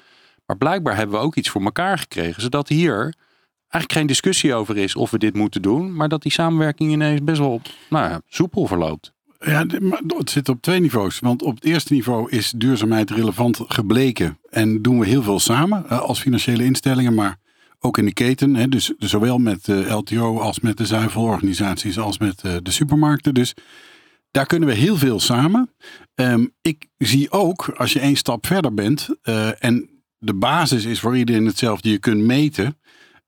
Maar 0.46 0.56
blijkbaar 0.56 0.96
hebben 0.96 1.18
we 1.18 1.24
ook 1.24 1.36
iets 1.36 1.48
voor 1.48 1.62
elkaar 1.62 1.98
gekregen. 1.98 2.42
Zodat 2.42 2.68
hier 2.68 3.14
eigenlijk 3.58 3.92
geen 3.92 4.06
discussie 4.06 4.54
over 4.54 4.76
is 4.76 4.96
of 4.96 5.10
we 5.10 5.18
dit 5.18 5.34
moeten 5.34 5.62
doen. 5.62 5.96
Maar 5.96 6.08
dat 6.08 6.22
die 6.22 6.32
samenwerking 6.32 6.92
ineens 6.92 7.24
best 7.24 7.38
wel 7.38 7.60
nou 7.88 8.10
ja, 8.10 8.20
soepel 8.28 8.66
verloopt. 8.66 9.12
Ja, 9.38 9.66
maar 9.80 10.02
het 10.06 10.30
zit 10.30 10.48
op 10.48 10.62
twee 10.62 10.80
niveaus. 10.80 11.18
Want 11.18 11.42
op 11.42 11.54
het 11.54 11.64
eerste 11.64 11.92
niveau 11.92 12.30
is 12.30 12.52
duurzaamheid 12.56 13.10
relevant 13.10 13.60
gebleken. 13.66 14.38
En 14.50 14.82
doen 14.82 14.98
we 14.98 15.06
heel 15.06 15.22
veel 15.22 15.40
samen 15.40 15.88
eh, 15.88 16.00
als 16.00 16.20
financiële 16.20 16.64
instellingen, 16.64 17.14
maar 17.14 17.38
ook 17.80 17.98
in 17.98 18.04
de 18.04 18.12
keten. 18.12 18.54
Hè, 18.54 18.68
dus 18.68 18.92
zowel 18.98 19.38
met 19.38 19.64
de 19.64 19.90
LTO 19.90 20.38
als 20.38 20.60
met 20.60 20.76
de 20.76 20.86
zuivelorganisaties 20.86 21.98
als 21.98 22.18
met 22.18 22.42
eh, 22.42 22.56
de 22.62 22.70
supermarkten. 22.70 23.34
Dus 23.34 23.54
daar 24.30 24.46
kunnen 24.46 24.68
we 24.68 24.74
heel 24.74 24.96
veel 24.96 25.20
samen. 25.20 25.70
Um, 26.14 26.52
ik 26.62 26.86
zie 26.98 27.30
ook, 27.30 27.74
als 27.76 27.92
je 27.92 28.00
één 28.00 28.16
stap 28.16 28.46
verder 28.46 28.74
bent 28.74 29.08
uh, 29.22 29.64
en 29.64 29.90
de 30.18 30.34
basis 30.34 30.84
is 30.84 31.00
voor 31.00 31.16
iedereen 31.16 31.46
hetzelfde, 31.46 31.90
je 31.90 31.98
kunt 31.98 32.20
meten, 32.20 32.78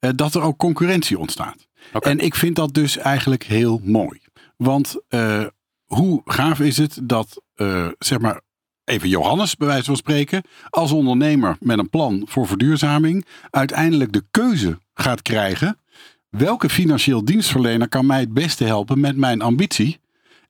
uh, 0.00 0.10
dat 0.14 0.34
er 0.34 0.42
ook 0.42 0.58
concurrentie 0.58 1.18
ontstaat. 1.18 1.66
Okay. 1.92 2.12
En 2.12 2.18
ik 2.18 2.34
vind 2.34 2.56
dat 2.56 2.74
dus 2.74 2.96
eigenlijk 2.96 3.42
heel 3.42 3.80
mooi. 3.84 4.20
Want 4.56 5.00
uh, 5.08 5.46
hoe 5.88 6.22
gaaf 6.24 6.60
is 6.60 6.76
het 6.76 6.98
dat, 7.02 7.42
uh, 7.56 7.88
zeg 7.98 8.18
maar, 8.18 8.40
even 8.84 9.08
Johannes 9.08 9.56
bij 9.56 9.66
wijze 9.66 9.84
van 9.84 9.96
spreken, 9.96 10.42
als 10.70 10.92
ondernemer 10.92 11.56
met 11.60 11.78
een 11.78 11.90
plan 11.90 12.22
voor 12.24 12.46
verduurzaming, 12.46 13.26
uiteindelijk 13.50 14.12
de 14.12 14.24
keuze 14.30 14.78
gaat 14.94 15.22
krijgen. 15.22 15.78
Welke 16.28 16.68
financieel 16.68 17.24
dienstverlener 17.24 17.88
kan 17.88 18.06
mij 18.06 18.20
het 18.20 18.32
beste 18.32 18.64
helpen 18.64 19.00
met 19.00 19.16
mijn 19.16 19.42
ambitie? 19.42 20.00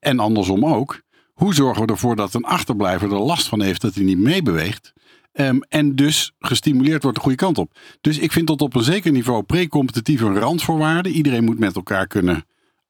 En 0.00 0.18
andersom 0.18 0.64
ook. 0.64 1.00
Hoe 1.32 1.54
zorgen 1.54 1.86
we 1.86 1.92
ervoor 1.92 2.16
dat 2.16 2.34
een 2.34 2.44
achterblijver 2.44 3.12
er 3.12 3.18
last 3.18 3.48
van 3.48 3.62
heeft 3.62 3.80
dat 3.80 3.94
hij 3.94 4.04
niet 4.04 4.18
meebeweegt? 4.18 4.92
Um, 5.32 5.62
en 5.68 5.96
dus 5.96 6.32
gestimuleerd 6.38 7.02
wordt 7.02 7.16
de 7.16 7.22
goede 7.22 7.38
kant 7.38 7.58
op. 7.58 7.78
Dus 8.00 8.18
ik 8.18 8.32
vind 8.32 8.46
dat 8.46 8.60
op 8.60 8.74
een 8.74 8.82
zeker 8.82 9.12
niveau 9.12 9.42
pre-competitief 9.42 10.20
een 10.20 10.38
randvoorwaarde. 10.38 11.10
Iedereen 11.10 11.44
moet 11.44 11.58
met 11.58 11.76
elkaar 11.76 12.06
kunnen 12.06 12.44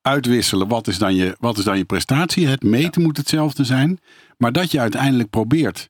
uitwisselen. 0.08 0.68
Wat 0.68 0.86
is 0.86 0.98
dan 0.98 1.14
je, 1.14 1.36
wat 1.40 1.58
is 1.58 1.64
dan 1.64 1.76
je 1.76 1.84
prestatie? 1.84 2.46
Het 2.46 2.62
meten 2.62 3.02
moet 3.02 3.16
hetzelfde 3.16 3.64
zijn. 3.64 3.98
Maar 4.36 4.52
dat 4.52 4.70
je 4.70 4.80
uiteindelijk 4.80 5.30
probeert 5.30 5.88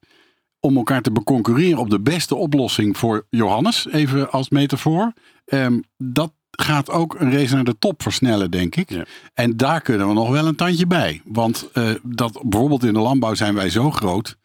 om 0.61 0.77
elkaar 0.77 1.03
te 1.03 1.13
beconcurreren 1.13 1.79
op 1.79 1.91
de 1.91 2.01
beste 2.01 2.35
oplossing 2.35 2.97
voor 2.97 3.27
Johannes, 3.31 3.87
even 3.91 4.31
als 4.31 4.49
metafoor. 4.49 5.13
Um, 5.45 5.83
dat 5.97 6.33
gaat 6.51 6.91
ook 6.91 7.21
een 7.21 7.33
race 7.33 7.55
naar 7.55 7.65
de 7.65 7.79
top 7.79 8.03
versnellen, 8.03 8.51
denk 8.51 8.77
ik. 8.77 8.91
Ja. 8.91 9.05
En 9.35 9.57
daar 9.57 9.81
kunnen 9.81 10.09
we 10.09 10.15
nog 10.15 10.31
wel 10.31 10.47
een 10.47 10.57
tandje 10.57 10.87
bij. 10.87 11.21
Want 11.25 11.69
uh, 11.75 11.91
dat, 12.03 12.43
bijvoorbeeld 12.45 12.85
in 12.85 12.93
de 12.93 12.99
landbouw 12.99 13.35
zijn 13.35 13.55
wij 13.55 13.71
zo 13.71 13.91
groot 13.91 14.37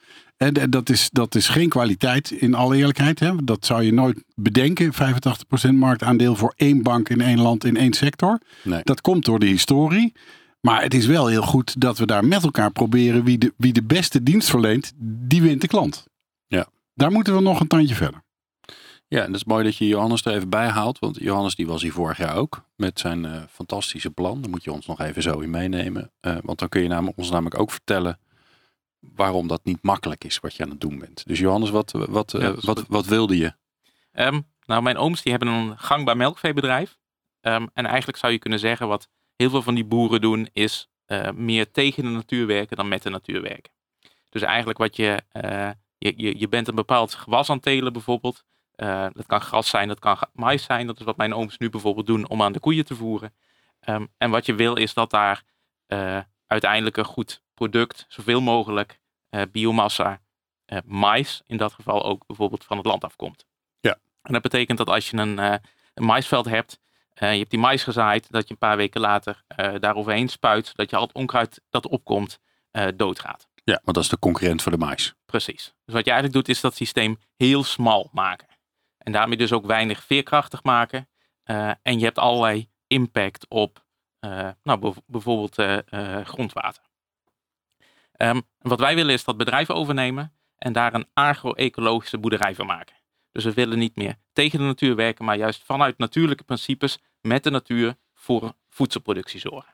en 0.51 0.69
dat 0.69 0.89
is, 0.89 1.09
dat 1.12 1.35
is 1.35 1.47
geen 1.47 1.69
kwaliteit, 1.69 2.31
in 2.31 2.53
alle 2.53 2.75
eerlijkheid. 2.75 3.19
Hè? 3.19 3.35
Dat 3.43 3.65
zou 3.65 3.83
je 3.83 3.93
nooit 3.93 4.23
bedenken. 4.35 4.93
85% 4.93 5.69
marktaandeel 5.73 6.35
voor 6.35 6.53
één 6.55 6.83
bank 6.83 7.09
in 7.09 7.21
één 7.21 7.39
land, 7.41 7.63
in 7.63 7.77
één 7.77 7.93
sector. 7.93 8.39
Nee. 8.63 8.81
Dat 8.83 9.01
komt 9.01 9.25
door 9.25 9.39
de 9.39 9.45
historie. 9.45 10.13
Maar 10.62 10.81
het 10.81 10.93
is 10.93 11.05
wel 11.05 11.27
heel 11.27 11.41
goed 11.41 11.81
dat 11.81 11.97
we 11.97 12.05
daar 12.05 12.25
met 12.25 12.43
elkaar 12.43 12.71
proberen 12.71 13.23
wie 13.23 13.38
de, 13.38 13.53
wie 13.57 13.73
de 13.73 13.83
beste 13.83 14.23
dienst 14.23 14.50
verleent, 14.50 14.91
die 15.01 15.41
wint 15.41 15.62
de 15.62 15.67
klant. 15.67 16.05
Ja. 16.47 16.67
Daar 16.93 17.12
moeten 17.12 17.35
we 17.35 17.41
nog 17.41 17.59
een 17.59 17.67
tandje 17.67 17.95
verder. 17.95 18.23
Ja, 19.07 19.19
en 19.19 19.27
dat 19.27 19.35
is 19.35 19.43
mooi 19.43 19.63
dat 19.63 19.77
je 19.77 19.88
Johannes 19.88 20.25
er 20.25 20.33
even 20.33 20.50
bij 20.50 20.67
haalt. 20.67 21.00
Want 21.00 21.17
Johannes 21.19 21.55
die 21.55 21.67
was 21.67 21.81
hier 21.81 21.91
vorig 21.91 22.17
jaar 22.17 22.35
ook 22.35 22.65
met 22.75 23.00
zijn 23.00 23.23
uh, 23.23 23.41
fantastische 23.50 24.09
plan. 24.09 24.41
Daar 24.41 24.50
moet 24.50 24.63
je 24.63 24.71
ons 24.71 24.85
nog 24.85 25.01
even 25.01 25.21
zo 25.21 25.39
in 25.39 25.50
meenemen. 25.50 26.12
Uh, 26.21 26.38
want 26.43 26.59
dan 26.59 26.69
kun 26.69 26.81
je 26.81 26.88
namelijk, 26.88 27.17
ons 27.17 27.29
namelijk 27.29 27.59
ook 27.59 27.71
vertellen 27.71 28.19
waarom 29.15 29.48
dat 29.48 29.63
niet 29.63 29.83
makkelijk 29.83 30.24
is 30.24 30.39
wat 30.39 30.55
je 30.55 30.63
aan 30.63 30.69
het 30.69 30.81
doen 30.81 31.00
bent. 31.00 31.27
Dus 31.27 31.39
Johannes, 31.39 31.69
wat, 31.69 31.91
wat, 31.91 32.31
ja, 32.31 32.39
uh, 32.39 32.57
wat, 32.60 32.83
wat 32.88 33.05
wilde 33.05 33.38
je? 33.38 33.53
Um, 34.13 34.48
nou, 34.65 34.81
mijn 34.81 34.98
ooms 34.98 35.22
die 35.22 35.31
hebben 35.31 35.50
een 35.50 35.79
gangbaar 35.79 36.17
melkveebedrijf. 36.17 36.98
Um, 37.41 37.69
en 37.74 37.86
eigenlijk 37.86 38.17
zou 38.17 38.31
je 38.31 38.39
kunnen 38.39 38.60
zeggen 38.60 38.88
wat 38.88 39.10
heel 39.36 39.50
veel 39.50 39.62
van 39.62 39.75
die 39.75 39.86
boeren 39.86 40.22
doen 40.22 40.50
is 40.53 40.89
uh, 41.07 41.31
meer 41.31 41.72
tegen 41.72 42.03
de 42.03 42.10
natuur 42.10 42.48
werken 42.48 42.77
dan 42.77 42.88
met 42.88 43.03
de 43.03 43.10
natuur 43.10 43.41
werken. 43.41 43.72
Dus 44.29 44.41
eigenlijk 44.41 44.77
wat 44.77 44.95
je, 44.95 45.24
uh, 45.33 45.69
je, 45.98 46.13
je, 46.17 46.39
je 46.39 46.48
bent 46.48 46.67
een 46.67 46.75
bepaald 46.75 47.13
gewas 47.13 47.50
aan 47.50 47.60
telen 47.60 47.93
bijvoorbeeld. 47.93 48.43
dat 49.13 49.25
kan 49.25 49.41
gras 49.41 49.69
zijn, 49.69 49.88
dat 49.88 50.00
kan 50.00 50.17
mais 50.33 50.63
zijn. 50.63 50.88
Dat 50.88 51.00
is 51.00 51.05
wat 51.05 51.17
mijn 51.17 51.33
ooms 51.33 51.57
nu 51.57 51.69
bijvoorbeeld 51.69 52.07
doen 52.07 52.29
om 52.29 52.41
aan 52.41 52.51
de 52.51 52.60
koeien 52.60 52.86
te 52.86 52.95
voeren. 52.95 53.33
Um, 53.89 54.07
en 54.17 54.29
wat 54.29 54.45
je 54.45 54.55
wil 54.55 54.75
is 54.75 54.93
dat 54.93 55.10
daar 55.10 55.43
uiteindelijk 56.48 56.98
een 56.98 57.05
goed 57.05 57.42
product 57.53 58.05
zoveel 58.07 58.41
mogelijk 58.41 59.00
uh, 59.29 59.41
biomassa, 59.51 60.22
uh, 60.65 60.77
mais 60.86 61.41
in 61.45 61.57
dat 61.57 61.74
geval 61.74 62.03
ook 62.03 62.27
bijvoorbeeld 62.27 62.63
van 62.63 62.77
het 62.77 62.86
land 62.86 63.03
afkomt. 63.03 63.45
Ja. 63.79 63.98
En 64.22 64.33
dat 64.33 64.41
betekent 64.41 64.77
dat 64.77 64.89
als 64.89 65.10
je 65.10 65.17
een, 65.17 65.38
uh, 65.38 65.55
een 65.93 66.05
maisveld 66.05 66.45
hebt, 66.45 66.81
je 67.13 67.25
hebt 67.25 67.50
die 67.50 67.60
mais 67.60 67.83
gezaaid, 67.83 68.31
dat 68.31 68.48
je 68.48 68.53
een 68.53 68.60
paar 68.60 68.77
weken 68.77 69.01
later 69.01 69.43
daar 69.79 69.95
overheen 69.95 70.27
spuit, 70.27 70.75
dat 70.75 70.89
je 70.89 70.95
al 70.95 71.01
het 71.01 71.13
onkruid 71.13 71.62
dat 71.69 71.88
opkomt 71.88 72.39
doodgaat. 72.95 73.48
Ja, 73.63 73.79
want 73.83 73.95
dat 73.95 74.03
is 74.03 74.10
de 74.10 74.19
concurrent 74.19 74.62
voor 74.62 74.72
de 74.72 74.77
mais. 74.77 75.13
Precies. 75.25 75.74
Dus 75.86 75.93
wat 75.93 76.05
je 76.05 76.12
eigenlijk 76.12 76.33
doet 76.33 76.55
is 76.55 76.62
dat 76.62 76.75
systeem 76.75 77.17
heel 77.36 77.63
smal 77.63 78.10
maken. 78.12 78.48
En 78.98 79.12
daarmee 79.12 79.38
dus 79.38 79.51
ook 79.51 79.65
weinig 79.65 80.03
veerkrachtig 80.03 80.63
maken. 80.63 81.10
en 81.81 82.00
je 82.00 82.05
hebt 82.05 82.19
allerlei 82.19 82.69
impact 82.88 83.45
op 83.48 83.86
nou, 84.63 84.95
bijvoorbeeld 85.05 85.55
grondwater. 86.24 86.83
Um, 88.17 88.41
wat 88.60 88.79
wij 88.79 88.96
willen 88.96 89.13
is 89.13 89.24
dat 89.24 89.38
bedrijven 89.38 89.75
overnemen 89.75 90.34
en 90.58 90.74
daar 90.74 90.93
een 90.93 91.08
agro-ecologische 91.13 92.17
boerderij 92.17 92.55
van 92.55 92.65
maken. 92.65 92.96
Dus 93.32 93.43
we 93.43 93.53
willen 93.53 93.79
niet 93.79 93.96
meer 93.96 94.15
tegen 94.34 94.60
de 94.60 94.65
natuur 94.65 94.96
werken, 94.96 95.25
maar 95.25 95.38
juist 95.38 95.63
vanuit 95.63 95.98
natuurlijke 95.98 96.43
principes 96.43 97.00
met 97.22 97.43
de 97.43 97.50
natuur 97.50 97.96
voor 98.13 98.53
voedselproductie 98.70 99.39
zorgen. 99.39 99.74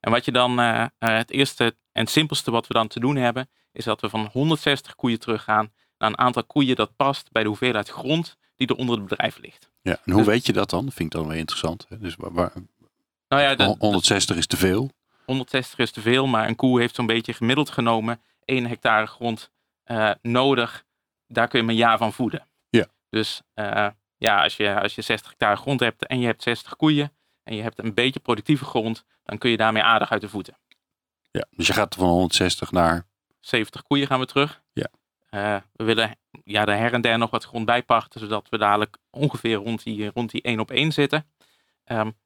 En 0.00 0.10
wat 0.10 0.24
je 0.24 0.32
dan, 0.32 0.60
uh, 0.60 0.84
het 0.98 1.30
eerste 1.30 1.76
en 1.92 2.06
simpelste 2.06 2.50
wat 2.50 2.66
we 2.66 2.74
dan 2.74 2.88
te 2.88 3.00
doen 3.00 3.16
hebben, 3.16 3.48
is 3.72 3.84
dat 3.84 4.00
we 4.00 4.08
van 4.08 4.28
160 4.32 4.94
koeien 4.94 5.18
teruggaan 5.18 5.72
naar 5.98 6.08
een 6.08 6.18
aantal 6.18 6.44
koeien 6.44 6.76
dat 6.76 6.96
past 6.96 7.32
bij 7.32 7.42
de 7.42 7.48
hoeveelheid 7.48 7.88
grond 7.88 8.36
die 8.56 8.66
er 8.66 8.74
onder 8.74 8.98
het 8.98 9.08
bedrijf 9.08 9.38
ligt. 9.38 9.70
Ja, 9.82 9.92
en 10.04 10.12
hoe 10.12 10.22
dus, 10.22 10.26
weet 10.26 10.46
je 10.46 10.52
dat 10.52 10.70
dan? 10.70 10.84
Dat 10.84 10.94
vind 10.94 11.14
ik 11.14 11.20
dan 11.20 11.28
wel 11.28 11.36
interessant. 11.36 11.86
Dus 12.00 12.16
waar, 12.16 12.32
waar 12.32 12.52
nou 13.28 13.42
ja, 13.42 13.54
de, 13.54 13.76
160 13.78 14.36
is 14.36 14.46
te 14.46 14.56
veel. 14.56 14.90
160 15.30 15.78
is 15.78 15.90
te 15.90 16.00
veel, 16.00 16.26
maar 16.26 16.48
een 16.48 16.56
koe 16.56 16.80
heeft 16.80 16.94
zo'n 16.94 17.06
beetje 17.06 17.32
gemiddeld 17.32 17.70
genomen 17.70 18.20
1 18.44 18.66
hectare 18.66 19.06
grond 19.06 19.50
uh, 19.86 20.10
nodig. 20.22 20.84
Daar 21.26 21.48
kun 21.48 21.62
je 21.62 21.68
een 21.68 21.76
jaar 21.76 21.98
van 21.98 22.12
voeden. 22.12 22.46
Ja. 22.68 22.86
Dus 23.10 23.42
uh, 23.54 23.88
ja, 24.16 24.42
als 24.42 24.56
je, 24.56 24.80
als 24.80 24.94
je 24.94 25.02
60 25.02 25.28
hectare 25.30 25.56
grond 25.56 25.80
hebt 25.80 26.06
en 26.06 26.20
je 26.20 26.26
hebt 26.26 26.42
60 26.42 26.76
koeien 26.76 27.12
en 27.42 27.56
je 27.56 27.62
hebt 27.62 27.78
een 27.78 27.94
beetje 27.94 28.20
productieve 28.20 28.64
grond, 28.64 29.04
dan 29.24 29.38
kun 29.38 29.50
je 29.50 29.56
daarmee 29.56 29.82
aardig 29.82 30.10
uit 30.10 30.20
de 30.20 30.28
voeten. 30.28 30.56
Ja, 31.30 31.46
dus 31.50 31.66
je 31.66 31.72
gaat 31.72 31.94
van 31.94 32.08
160 32.08 32.72
naar 32.72 33.06
70 33.40 33.82
koeien 33.82 34.06
gaan 34.06 34.20
we 34.20 34.26
terug. 34.26 34.62
Ja. 34.72 34.88
Uh, 35.30 35.60
we 35.72 35.84
willen 35.84 36.18
ja, 36.44 36.66
er 36.66 36.76
her 36.76 36.92
en 36.92 37.00
der 37.00 37.18
nog 37.18 37.30
wat 37.30 37.44
grond 37.44 37.64
bijpachten, 37.64 38.20
zodat 38.20 38.48
we 38.48 38.58
dadelijk 38.58 38.96
ongeveer 39.10 39.56
rond 39.56 39.82
die, 39.82 40.10
rond 40.14 40.30
die 40.30 40.42
1 40.42 40.60
op 40.60 40.70
1 40.70 40.92
zitten. 40.92 41.26
Um, 41.86 42.16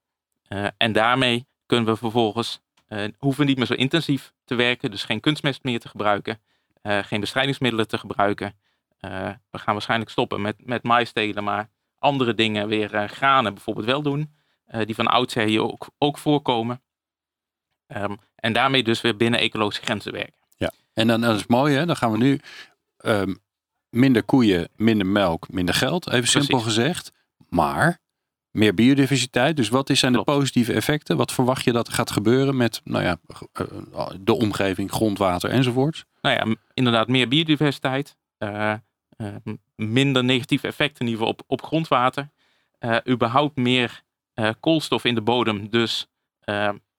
en 0.77 0.93
daarmee 0.93 1.47
kunnen 1.67 1.87
we 1.87 1.97
vervolgens 1.97 2.61
uh, 2.95 3.05
hoeven 3.19 3.47
niet 3.47 3.57
meer 3.57 3.67
zo 3.67 3.75
intensief 3.75 4.33
te 4.45 4.55
werken, 4.55 4.91
dus 4.91 5.05
geen 5.05 5.21
kunstmest 5.21 5.63
meer 5.63 5.81
te 5.81 5.89
gebruiken, 5.89 6.41
uh, 6.83 6.99
geen 6.99 7.21
bestrijdingsmiddelen 7.21 7.89
te 7.89 7.99
gebruiken. 7.99 8.59
Uh, 9.01 9.31
we 9.51 9.59
gaan 9.59 9.75
waarschijnlijk 9.75 10.11
stoppen 10.11 10.41
met, 10.41 10.67
met 10.67 10.83
mais 10.83 11.13
telen, 11.13 11.45
maar 11.45 11.69
andere 11.99 12.35
dingen, 12.35 12.69
weer 12.69 13.09
granen 13.09 13.55
bijvoorbeeld 13.55 13.87
wel 13.87 14.03
doen, 14.03 14.35
die 14.85 14.95
van 14.95 15.07
oudsher 15.07 15.47
hier 15.47 15.63
ook, 15.63 15.89
ook 15.99 16.19
voorkomen. 16.19 16.83
Um, 17.87 18.19
en 18.35 18.53
daarmee 18.53 18.83
dus 18.83 19.01
weer 19.01 19.17
binnen 19.17 19.41
ecologische 19.41 19.83
grenzen 19.83 20.13
werken. 20.13 20.41
Ja, 20.57 20.73
en 20.95 21.07
dan 21.07 21.21
dat 21.21 21.37
is 21.37 21.47
mooi, 21.47 21.75
hè? 21.75 21.87
dan 21.87 21.97
gaan 21.97 22.13
we 22.13 22.19
nu 22.19 22.41
um, 23.05 23.39
minder 23.89 24.23
koeien, 24.23 24.69
minder 24.77 25.07
melk, 25.07 25.49
minder 25.49 25.75
geld, 25.75 26.07
even 26.07 26.19
Precies. 26.19 26.47
simpel 26.47 26.61
gezegd. 26.61 27.13
Maar 27.49 28.01
meer 28.55 28.75
biodiversiteit. 28.75 29.57
Dus 29.57 29.69
wat 29.69 29.91
zijn 29.93 30.13
de 30.13 30.23
positieve 30.23 30.73
effecten? 30.73 31.17
Wat 31.17 31.33
verwacht 31.33 31.65
je 31.65 31.73
dat 31.73 31.87
er 31.87 31.93
gaat 31.93 32.11
gebeuren 32.11 32.57
met 32.57 32.81
nou 32.85 33.05
ja, 33.05 33.17
eh, 33.53 34.11
de 34.21 34.35
omgeving, 34.35 34.91
grondwater 34.91 35.51
enzovoorts? 35.51 36.05
Nou 36.21 36.35
ja, 36.35 36.57
inderdaad 36.75 37.09
meer 37.09 37.29
biodiversiteit. 37.29 38.17
Uh, 38.39 38.75
uh, 39.17 39.29
minder 39.77 40.25
negatieve 40.25 40.67
effecten 40.67 41.07
in 41.07 41.13
ieder 41.13 41.27
geval 41.27 41.39
op, 41.39 41.43
op 41.47 41.67
grondwater. 41.67 42.31
Uh, 42.81 42.97
überhaupt 43.09 43.57
meer 43.57 44.03
koolstof 44.61 45.05
in 45.05 45.15
de 45.15 45.23
bodem. 45.23 45.71
Dus 45.71 46.09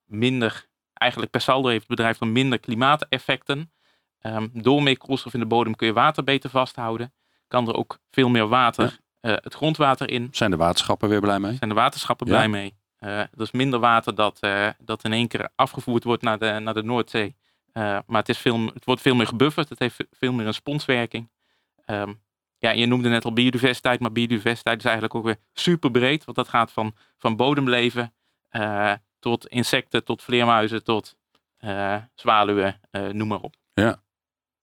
minder, 0.06 0.68
eigenlijk 0.94 1.32
per 1.32 1.42
saldo 1.42 1.68
heeft 1.68 1.88
het 1.88 1.96
bedrijf 1.96 2.18
dan 2.18 2.32
minder 2.32 2.60
klimaateffecten. 2.60 3.72
Um, 4.22 4.50
door 4.54 4.84
meer 4.84 4.98
koolstof 4.98 5.34
in 5.34 5.40
de 5.40 5.46
bodem 5.46 5.76
kun 5.76 5.88
je 5.88 5.94
water 5.94 6.24
beter 6.24 6.50
vasthouden. 6.50 7.14
Kan 7.48 7.68
er 7.68 7.76
ook 7.76 8.00
veel 8.12 8.30
meer 8.30 8.48
water 8.48 9.00
het 9.32 9.54
grondwater 9.54 10.10
in. 10.10 10.28
Zijn 10.32 10.52
de 10.52 10.58
waterschappen 10.58 11.10
weer 11.10 11.20
blij 11.20 11.40
mee? 11.40 11.56
Zijn 11.56 11.70
de 11.70 11.76
waterschappen 11.76 12.28
blij 12.28 12.48
mee? 12.48 12.74
Uh, 13.00 13.20
er 13.20 13.30
is 13.42 13.52
minder 13.52 13.80
water 13.80 14.16
dat, 14.16 14.38
uh, 14.42 14.70
dat 14.80 15.04
in 15.04 15.14
één 15.14 15.28
keer 15.28 15.50
afgevoerd 15.56 16.04
wordt 16.04 16.24
naar 16.24 16.40
de, 16.40 16.60
naar 16.60 16.74
de 16.74 16.84
Noordzee. 16.84 17.36
maar 17.74 18.04
het, 18.08 18.30
is 18.30 18.38
veel, 18.38 18.66
het 18.66 18.86
wordt 18.86 19.02
veel 19.02 19.16
meer 19.16 19.28
gebufferd. 19.28 19.70
Het 19.70 19.80
heeft 19.80 20.04
veel 20.12 20.34
meer 20.34 20.48
een 20.48 20.54
sponswerking. 20.54 21.30
Um, 21.86 22.24
ja, 22.58 22.72
je 22.72 22.86
noemde 22.86 23.10
net 23.10 23.26
al 23.26 23.34
biodiversiteit, 23.34 24.00
maar 24.00 24.12
biodiversiteit 24.12 24.78
is 24.78 24.84
eigenlijk 24.84 25.16
ook 25.16 25.24
weer 25.24 25.38
super 25.54 25.92
breed. 25.92 26.26
Want 26.26 26.38
dat 26.38 26.48
gaat 26.48 26.72
van, 26.72 26.96
van 27.18 27.36
bodemleven 27.36 28.14
tot 29.20 29.48
insecten, 29.48 30.04
tot 30.04 30.24
vleermuizen, 30.24 30.84
tot 30.84 31.16
zwaluwen, 32.16 32.80
noem 32.92 33.28
maar 33.28 33.42
op. 33.42 33.56
Ja, 33.74 34.02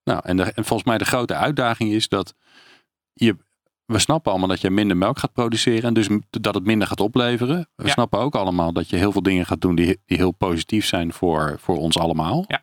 nou 0.04 0.21
en, 0.25 0.37
de, 0.37 0.42
en 0.42 0.64
volgens 0.64 0.88
mij 0.88 0.99
de 0.99 1.04
grote 1.04 1.35
uitdaging 1.35 1.92
is 1.92 2.09
dat 2.09 2.35
je 3.12 3.37
we 3.86 3.98
snappen 3.98 4.30
allemaal 4.30 4.48
dat 4.48 4.60
je 4.60 4.70
minder 4.70 4.96
melk 4.96 5.18
gaat 5.18 5.32
produceren 5.32 5.82
en 5.82 5.94
dus 5.94 6.08
dat 6.30 6.54
het 6.54 6.64
minder 6.64 6.88
gaat 6.88 7.00
opleveren. 7.00 7.68
We 7.74 7.88
snappen 7.88 8.18
ook 8.18 8.34
allemaal 8.34 8.72
dat 8.72 8.90
je 8.90 8.96
heel 8.96 9.12
veel 9.12 9.22
dingen 9.22 9.46
gaat 9.46 9.60
doen 9.60 9.74
die, 9.74 10.00
die 10.06 10.16
heel 10.16 10.32
positief 10.32 10.86
zijn 10.86 11.12
voor, 11.12 11.56
voor 11.58 11.76
ons 11.76 11.98
allemaal. 11.98 12.44
Ja. 12.46 12.62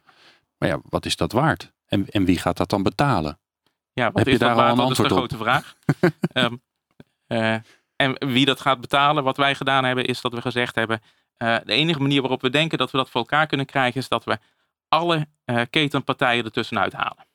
Maar 0.57 0.69
ja, 0.69 0.79
wat 0.83 1.05
is 1.05 1.15
dat 1.15 1.31
waard? 1.31 1.71
En, 1.85 2.09
en 2.09 2.25
wie 2.25 2.39
gaat 2.39 2.57
dat 2.57 2.69
dan 2.69 2.83
betalen? 2.83 3.39
Ja, 3.93 4.05
wat 4.05 4.17
Heb 4.17 4.27
is 4.27 4.33
je 4.33 4.39
daar 4.39 4.55
al 4.55 4.61
een 4.61 4.79
antwoord 4.79 4.97
dat 4.97 5.05
is 5.05 5.11
de 5.11 5.17
grote 5.17 5.37
vraag. 5.37 5.75
um, 6.33 6.61
uh, 7.37 7.55
en 7.95 8.31
wie 8.31 8.45
dat 8.45 8.61
gaat 8.61 8.81
betalen, 8.81 9.23
wat 9.23 9.37
wij 9.37 9.55
gedaan 9.55 9.83
hebben, 9.83 10.05
is 10.05 10.21
dat 10.21 10.33
we 10.33 10.41
gezegd 10.41 10.75
hebben, 10.75 11.01
uh, 11.37 11.57
de 11.63 11.73
enige 11.73 11.99
manier 11.99 12.21
waarop 12.21 12.41
we 12.41 12.49
denken 12.49 12.77
dat 12.77 12.91
we 12.91 12.97
dat 12.97 13.09
voor 13.09 13.21
elkaar 13.21 13.47
kunnen 13.47 13.65
krijgen, 13.65 14.01
is 14.01 14.07
dat 14.07 14.23
we 14.23 14.37
alle 14.87 15.27
uh, 15.45 15.61
ketenpartijen 15.69 16.45
ertussenuit 16.45 16.93
halen. 16.93 17.27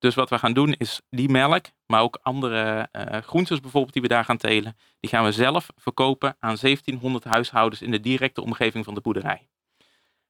Dus 0.00 0.14
wat 0.14 0.30
we 0.30 0.38
gaan 0.38 0.52
doen 0.52 0.74
is 0.78 1.00
die 1.10 1.28
melk, 1.28 1.66
maar 1.86 2.00
ook 2.00 2.18
andere 2.22 2.88
uh, 2.92 3.18
groentes 3.18 3.60
bijvoorbeeld 3.60 3.92
die 3.92 4.02
we 4.02 4.08
daar 4.08 4.24
gaan 4.24 4.36
telen, 4.36 4.76
die 5.00 5.10
gaan 5.10 5.24
we 5.24 5.32
zelf 5.32 5.66
verkopen 5.76 6.36
aan 6.38 6.56
1700 6.60 7.24
huishoudens 7.24 7.82
in 7.82 7.90
de 7.90 8.00
directe 8.00 8.42
omgeving 8.42 8.84
van 8.84 8.94
de 8.94 9.00
boerderij. 9.00 9.48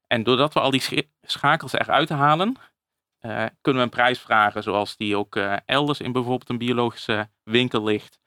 En 0.07 0.23
doordat 0.23 0.55
we 0.55 0.61
al 0.61 0.71
die 0.71 1.09
schakels 1.23 1.73
eruit 1.73 2.09
halen, 2.09 2.57
uh, 3.21 3.45
kunnen 3.61 3.83
we 3.83 3.89
een 3.89 3.95
prijs 3.97 4.19
vragen 4.19 4.63
zoals 4.63 4.97
die 4.97 5.17
ook 5.17 5.37
uh, 5.37 5.57
elders 5.67 6.01
in 6.01 6.13
bijvoorbeeld 6.13 6.49
een 6.49 6.59
biologische 6.59 7.29
winkel 7.43 7.85
ligt 7.85 8.19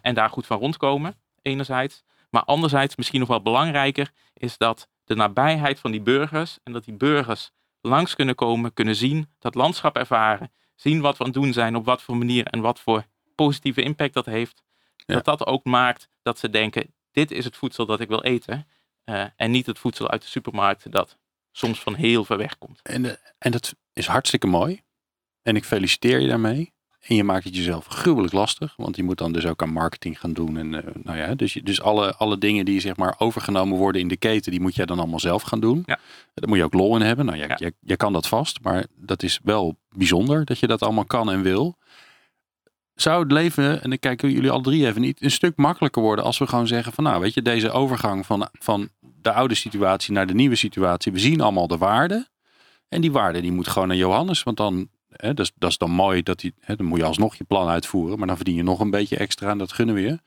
en 0.00 0.14
daar 0.14 0.30
goed 0.30 0.46
van 0.46 0.58
rondkomen, 0.58 1.14
enerzijds. 1.42 2.04
Maar 2.30 2.44
anderzijds, 2.44 2.96
misschien 2.96 3.20
nog 3.20 3.28
wel 3.28 3.42
belangrijker, 3.42 4.10
is 4.34 4.58
dat 4.58 4.88
de 5.04 5.14
nabijheid 5.14 5.80
van 5.80 5.90
die 5.90 6.00
burgers 6.00 6.58
en 6.62 6.72
dat 6.72 6.84
die 6.84 6.94
burgers 6.94 7.50
langs 7.80 8.14
kunnen 8.14 8.34
komen, 8.34 8.72
kunnen 8.72 8.96
zien, 8.96 9.30
dat 9.38 9.54
landschap 9.54 9.96
ervaren, 9.96 10.52
zien 10.74 11.00
wat 11.00 11.16
we 11.16 11.24
aan 11.24 11.30
het 11.30 11.42
doen 11.42 11.52
zijn, 11.52 11.76
op 11.76 11.84
wat 11.84 12.02
voor 12.02 12.16
manier 12.16 12.46
en 12.46 12.60
wat 12.60 12.80
voor 12.80 13.06
positieve 13.34 13.82
impact 13.82 14.14
dat 14.14 14.26
heeft. 14.26 14.62
Dat 15.06 15.24
dat 15.24 15.46
ook 15.46 15.64
maakt 15.64 16.08
dat 16.22 16.38
ze 16.38 16.50
denken, 16.50 16.94
dit 17.12 17.30
is 17.30 17.44
het 17.44 17.56
voedsel 17.56 17.86
dat 17.86 18.00
ik 18.00 18.08
wil 18.08 18.22
eten. 18.22 18.68
Uh, 19.04 19.24
en 19.36 19.50
niet 19.50 19.66
het 19.66 19.78
voedsel 19.78 20.10
uit 20.10 20.22
de 20.22 20.28
supermarkt 20.28 20.92
dat 20.92 21.18
soms 21.52 21.80
van 21.80 21.94
heel 21.94 22.24
ver 22.24 22.36
weg 22.36 22.58
komt. 22.58 22.80
En, 22.82 23.04
uh, 23.04 23.12
en 23.38 23.50
dat 23.50 23.74
is 23.92 24.06
hartstikke 24.06 24.46
mooi. 24.46 24.82
En 25.42 25.56
ik 25.56 25.64
feliciteer 25.64 26.20
je 26.20 26.28
daarmee. 26.28 26.73
En 27.06 27.14
je 27.14 27.24
maakt 27.24 27.44
het 27.44 27.56
jezelf 27.56 27.86
gruwelijk 27.86 28.32
lastig. 28.32 28.74
Want 28.76 28.96
je 28.96 29.02
moet 29.02 29.18
dan 29.18 29.32
dus 29.32 29.46
ook 29.46 29.62
aan 29.62 29.72
marketing 29.72 30.20
gaan 30.20 30.32
doen. 30.32 30.56
En, 30.56 30.72
uh, 30.72 30.80
nou 31.02 31.18
ja, 31.18 31.34
dus, 31.34 31.52
dus 31.62 31.80
alle, 31.82 32.14
alle 32.14 32.38
dingen 32.38 32.64
die 32.64 32.80
zeg 32.80 32.96
maar 32.96 33.14
overgenomen 33.18 33.78
worden 33.78 34.00
in 34.00 34.08
de 34.08 34.16
keten, 34.16 34.50
die 34.50 34.60
moet 34.60 34.74
jij 34.74 34.86
dan 34.86 34.98
allemaal 34.98 35.20
zelf 35.20 35.42
gaan 35.42 35.60
doen. 35.60 35.82
Ja. 35.86 35.98
Daar 36.34 36.48
moet 36.48 36.58
je 36.58 36.64
ook 36.64 36.74
lol 36.74 36.96
in 36.96 37.02
hebben. 37.02 37.24
Nou, 37.24 37.38
jij, 37.38 37.48
ja. 37.48 37.56
jij, 37.58 37.72
jij 37.80 37.96
kan 37.96 38.12
dat 38.12 38.28
vast. 38.28 38.58
Maar 38.62 38.86
dat 38.96 39.22
is 39.22 39.40
wel 39.42 39.76
bijzonder 39.88 40.44
dat 40.44 40.58
je 40.58 40.66
dat 40.66 40.82
allemaal 40.82 41.04
kan 41.04 41.30
en 41.30 41.42
wil. 41.42 41.76
Zou 42.94 43.22
het 43.22 43.32
leven, 43.32 43.82
en 43.82 43.88
dan 43.90 43.98
kijken 43.98 44.30
jullie 44.30 44.50
alle 44.50 44.62
drie 44.62 44.86
even 44.86 45.00
niet, 45.00 45.22
een 45.22 45.30
stuk 45.30 45.56
makkelijker 45.56 46.02
worden 46.02 46.24
als 46.24 46.38
we 46.38 46.46
gewoon 46.46 46.66
zeggen 46.66 46.92
van 46.92 47.04
nou 47.04 47.20
weet 47.20 47.34
je, 47.34 47.42
deze 47.42 47.70
overgang 47.70 48.26
van, 48.26 48.48
van 48.52 48.88
de 49.00 49.32
oude 49.32 49.54
situatie 49.54 50.12
naar 50.12 50.26
de 50.26 50.34
nieuwe 50.34 50.56
situatie. 50.56 51.12
We 51.12 51.18
zien 51.18 51.40
allemaal 51.40 51.66
de 51.66 51.76
waarde. 51.76 52.28
En 52.88 53.00
die 53.00 53.12
waarde 53.12 53.40
die 53.40 53.52
moet 53.52 53.68
gewoon 53.68 53.88
naar 53.88 53.96
Johannes. 53.96 54.42
Want 54.42 54.56
dan 54.56 54.88
Hè, 55.16 55.34
dat, 55.34 55.46
is, 55.46 55.52
dat 55.58 55.70
is 55.70 55.78
dan 55.78 55.90
mooi 55.90 56.22
dat 56.22 56.40
hij, 56.40 56.52
hè, 56.60 56.76
dan 56.76 56.86
moet 56.86 56.98
je 56.98 57.04
alsnog 57.04 57.34
je 57.34 57.44
plan 57.44 57.68
uitvoeren, 57.68 58.18
maar 58.18 58.26
dan 58.26 58.36
verdien 58.36 58.54
je 58.54 58.62
nog 58.62 58.80
een 58.80 58.90
beetje 58.90 59.16
extra 59.16 59.50
en 59.50 59.58
dat 59.58 59.72
gunnen 59.72 59.94
we 59.94 60.00
je. 60.00 60.18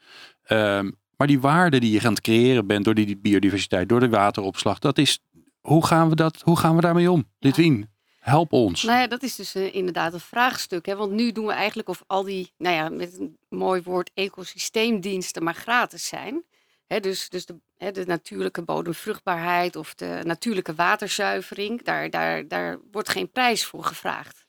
Um, 0.56 0.98
maar 1.18 1.28
die 1.28 1.40
waarde 1.40 1.80
die 1.80 1.92
je 1.92 2.00
gaat 2.00 2.22
creëren 2.22 2.68
bent 2.68 2.86
door 2.86 2.94
die 2.94 3.18
biodiversiteit, 3.18 3.90
door 3.90 4.00
de 4.00 4.10
wateropslag, 4.10 4.80
dat 4.80 4.98
is, 4.98 5.20
hoe 5.62 5.86
gaan 5.86 6.10
we, 6.10 6.16
dat, 6.16 6.42
hoe 6.42 6.58
gaan 6.58 6.76
we 6.76 6.82
daarmee 6.82 7.12
om? 7.12 7.18
Ja. 7.18 7.36
Litwien, 7.40 7.90
help 8.20 8.54
ons. 8.54 8.84
Nou 8.84 9.00
ja, 9.00 9.08
dat 9.08 9.24
is 9.24 9.36
dus 9.36 9.56
uh, 9.56 9.76
inderdaad 9.76 10.14
een 10.14 10.20
vraagstuk. 10.20 10.86
Hè? 10.86 10.96
Want 10.96 11.12
nu 11.12 11.32
doen 11.32 11.46
we 11.46 11.54
eigenlijk 11.54 11.90
of 11.90 12.04
al 12.08 12.24
die, 12.24 12.54
nou 12.58 12.76
ja, 12.76 12.90
met 12.90 13.20
een 13.20 13.38
mooi 13.50 13.82
woord, 13.82 14.12
ecosysteemdiensten 14.14 15.44
maar 15.44 15.56
gratis 15.56 16.08
zijn. 16.08 16.44
He, 16.88 17.00
dus 17.00 17.30
dus 17.30 17.46
de, 17.46 17.56
de, 17.78 18.04
natuurlijke 18.06 18.62
bodemvruchtbaarheid 18.62 19.76
of 19.76 19.96
de 19.96 20.22
natuurlijke 20.24 20.76
waterzuivering, 20.76 21.84
daar, 21.84 22.10
daar, 22.10 22.48
daar 22.48 22.80
wordt 22.92 23.10
geen 23.10 23.32
prijs 23.32 23.66
voor 23.66 23.84
gevraagd. 23.84 24.46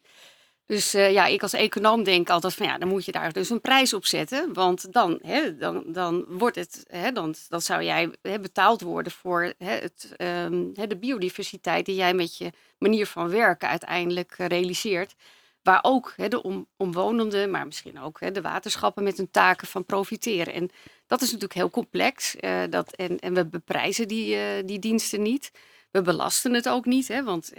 Dus 0.68 0.94
uh, 0.94 1.12
ja, 1.12 1.26
ik 1.26 1.42
als 1.42 1.52
econoom 1.52 2.04
denk 2.04 2.30
altijd 2.30 2.54
van 2.54 2.66
ja, 2.66 2.78
dan 2.78 2.88
moet 2.88 3.04
je 3.04 3.12
daar 3.12 3.32
dus 3.32 3.50
een 3.50 3.60
prijs 3.60 3.92
op 3.92 4.06
zetten. 4.06 4.52
Want 4.52 4.92
dan, 4.92 5.18
hè, 5.22 5.56
dan, 5.56 5.84
dan 5.86 6.24
wordt 6.28 6.56
het, 6.56 6.84
hè, 6.86 7.12
dan, 7.12 7.34
dan 7.48 7.60
zou 7.60 7.82
jij 7.82 8.10
hè, 8.22 8.40
betaald 8.40 8.80
worden 8.80 9.12
voor 9.12 9.52
hè, 9.58 9.70
het, 9.70 10.14
um, 10.18 10.74
de 10.74 10.96
biodiversiteit 10.96 11.86
die 11.86 11.94
jij 11.94 12.14
met 12.14 12.36
je 12.36 12.52
manier 12.78 13.06
van 13.06 13.28
werken 13.28 13.68
uiteindelijk 13.68 14.34
uh, 14.38 14.46
realiseert. 14.46 15.14
Waar 15.62 15.78
ook 15.82 16.12
hè, 16.16 16.28
de 16.28 16.42
om, 16.42 16.66
omwonenden, 16.76 17.50
maar 17.50 17.66
misschien 17.66 18.00
ook 18.00 18.20
hè, 18.20 18.30
de 18.30 18.42
waterschappen 18.42 19.02
met 19.02 19.16
hun 19.16 19.30
taken 19.30 19.66
van 19.66 19.84
profiteren. 19.84 20.54
En 20.54 20.70
dat 21.06 21.20
is 21.20 21.26
natuurlijk 21.26 21.58
heel 21.60 21.70
complex. 21.70 22.36
Uh, 22.40 22.62
dat, 22.70 22.92
en, 22.92 23.18
en 23.18 23.34
we 23.34 23.46
beprijzen 23.46 24.08
die, 24.08 24.64
die 24.64 24.78
diensten 24.78 25.22
niet. 25.22 25.50
We 25.90 26.02
belasten 26.02 26.54
het 26.54 26.68
ook 26.68 26.84
niet, 26.84 27.08
hè, 27.08 27.24
want 27.24 27.52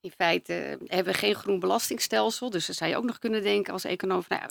in 0.00 0.12
feite 0.16 0.78
hebben 0.86 1.12
we 1.12 1.18
geen 1.18 1.34
groen 1.34 1.60
belastingstelsel. 1.60 2.50
Dus 2.50 2.66
dan 2.66 2.74
zou 2.74 2.90
je 2.90 2.96
ook 2.96 3.04
nog 3.04 3.18
kunnen 3.18 3.42
denken 3.42 3.72
als 3.72 3.84
econoom, 3.84 4.22
nou 4.28 4.42
ja, 4.42 4.48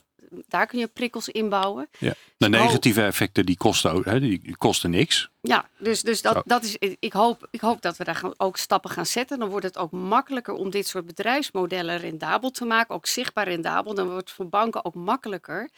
daar 0.47 0.67
kun 0.67 0.79
je 0.79 0.87
prikkels 0.87 1.29
inbouwen. 1.29 1.89
Ja. 1.97 2.09
De 2.37 2.49
dus 2.49 2.59
negatieve 2.59 3.03
effecten 3.03 3.45
die 3.45 3.57
kosten, 3.57 4.01
hè, 4.03 4.19
die 4.19 4.57
kosten 4.57 4.89
niks. 4.89 5.29
Ja, 5.41 5.69
dus, 5.77 6.01
dus 6.01 6.21
dat, 6.21 6.41
dat 6.45 6.63
is, 6.63 6.77
ik, 6.99 7.13
hoop, 7.13 7.47
ik 7.51 7.61
hoop 7.61 7.81
dat 7.81 7.97
we 7.97 8.03
daar 8.03 8.21
ook 8.37 8.57
stappen 8.57 8.89
gaan 8.89 9.05
zetten. 9.05 9.39
Dan 9.39 9.49
wordt 9.49 9.65
het 9.65 9.77
ook 9.77 9.91
makkelijker 9.91 10.53
om 10.53 10.69
dit 10.69 10.87
soort 10.87 11.05
bedrijfsmodellen 11.05 11.97
rendabel 11.97 12.49
te 12.49 12.65
maken. 12.65 12.95
Ook 12.95 13.05
zichtbaar 13.05 13.47
rendabel. 13.47 13.93
Dan 13.93 14.09
wordt 14.09 14.27
het 14.27 14.35
voor 14.35 14.49
banken 14.49 14.85
ook 14.85 14.95
makkelijker 14.95 15.69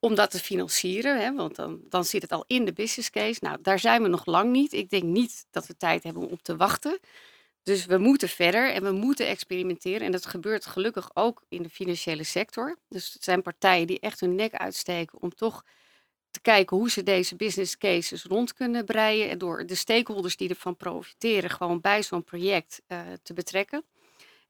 om 0.00 0.14
dat 0.14 0.30
te 0.30 0.38
financieren. 0.38 1.20
Hè, 1.20 1.34
want 1.34 1.56
dan, 1.56 1.80
dan 1.88 2.04
zit 2.04 2.22
het 2.22 2.32
al 2.32 2.44
in 2.46 2.64
de 2.64 2.72
business 2.72 3.10
case. 3.10 3.38
Nou, 3.40 3.58
daar 3.62 3.78
zijn 3.78 4.02
we 4.02 4.08
nog 4.08 4.26
lang 4.26 4.50
niet. 4.52 4.72
Ik 4.72 4.90
denk 4.90 5.02
niet 5.02 5.46
dat 5.50 5.66
we 5.66 5.76
tijd 5.76 6.02
hebben 6.02 6.22
om 6.22 6.28
op 6.32 6.42
te 6.42 6.56
wachten. 6.56 6.98
Dus 7.64 7.86
we 7.86 7.98
moeten 7.98 8.28
verder 8.28 8.72
en 8.72 8.82
we 8.82 8.92
moeten 8.92 9.26
experimenteren. 9.26 10.00
En 10.00 10.12
dat 10.12 10.26
gebeurt 10.26 10.66
gelukkig 10.66 11.10
ook 11.14 11.42
in 11.48 11.62
de 11.62 11.70
financiële 11.70 12.24
sector. 12.24 12.78
Dus 12.88 13.12
het 13.12 13.24
zijn 13.24 13.42
partijen 13.42 13.86
die 13.86 14.00
echt 14.00 14.20
hun 14.20 14.34
nek 14.34 14.54
uitsteken 14.54 15.20
om 15.22 15.34
toch 15.34 15.64
te 16.30 16.40
kijken 16.40 16.76
hoe 16.76 16.90
ze 16.90 17.02
deze 17.02 17.36
business 17.36 17.78
cases 17.78 18.24
rond 18.24 18.52
kunnen 18.52 18.84
breien. 18.84 19.30
En 19.30 19.38
door 19.38 19.66
de 19.66 19.74
stakeholders 19.74 20.36
die 20.36 20.48
ervan 20.48 20.76
profiteren 20.76 21.50
gewoon 21.50 21.80
bij 21.80 22.02
zo'n 22.02 22.24
project 22.24 22.82
uh, 22.88 23.00
te 23.22 23.32
betrekken. 23.32 23.84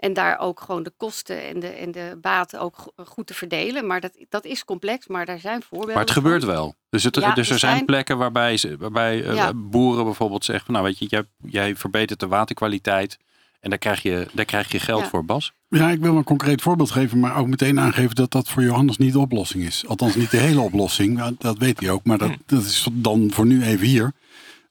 En 0.05 0.13
daar 0.13 0.39
ook 0.39 0.61
gewoon 0.61 0.83
de 0.83 0.93
kosten 0.97 1.47
en 1.47 1.61
de, 1.61 1.67
en 1.67 1.93
de 1.93 2.19
baten 2.21 2.61
ook 2.61 2.93
goed 2.97 3.27
te 3.27 3.35
verdelen. 3.35 3.87
Maar 3.87 4.01
dat, 4.01 4.13
dat 4.29 4.45
is 4.45 4.65
complex, 4.65 5.07
maar 5.07 5.27
daar 5.27 5.39
zijn 5.39 5.63
voorbeelden. 5.63 5.95
Maar 5.95 6.05
het 6.05 6.13
gebeurt 6.13 6.45
wel. 6.45 6.75
Dus, 6.91 7.05
het, 7.05 7.17
ja, 7.17 7.35
dus 7.35 7.51
er 7.51 7.59
zijn, 7.59 7.75
zijn, 7.75 7.85
plekken 7.85 8.19
waarbij, 8.19 8.57
ze, 8.57 8.77
waarbij 8.77 9.17
ja. 9.17 9.53
boeren 9.55 10.05
bijvoorbeeld 10.05 10.45
zeggen: 10.45 10.73
Nou, 10.73 10.85
weet 10.85 10.99
je, 10.99 11.07
jij, 11.09 11.25
jij 11.45 11.77
verbetert 11.77 12.21
de 12.21 12.27
waterkwaliteit. 12.27 13.19
En 13.61 13.71
daar 13.71 13.79
krijg 13.79 14.03
je, 14.03 14.27
daar 14.33 14.45
krijg 14.45 14.73
je 14.73 14.79
geld 14.79 15.03
ja. 15.03 15.09
voor, 15.09 15.25
Bas. 15.25 15.53
Ja, 15.69 15.91
ik 15.91 16.01
wil 16.01 16.17
een 16.17 16.25
concreet 16.25 16.63
voorbeeld 16.63 16.91
geven, 16.91 17.21
maar 17.21 17.37
ook 17.37 17.47
meteen 17.47 17.81
aangeven 17.81 18.15
dat 18.15 18.31
dat 18.31 18.49
voor 18.49 18.63
Johannes 18.63 18.97
niet 18.97 19.13
de 19.13 19.19
oplossing 19.19 19.65
is. 19.65 19.85
Althans, 19.87 20.15
niet 20.15 20.31
de 20.31 20.37
hele 20.37 20.61
oplossing. 20.61 21.37
Dat 21.39 21.59
weet 21.59 21.81
hij 21.81 21.91
ook, 21.91 22.05
maar 22.05 22.19
dat, 22.19 22.33
dat 22.47 22.63
is 22.63 22.89
dan 22.93 23.31
voor 23.33 23.47
nu 23.47 23.63
even 23.63 23.87
hier. 23.87 24.13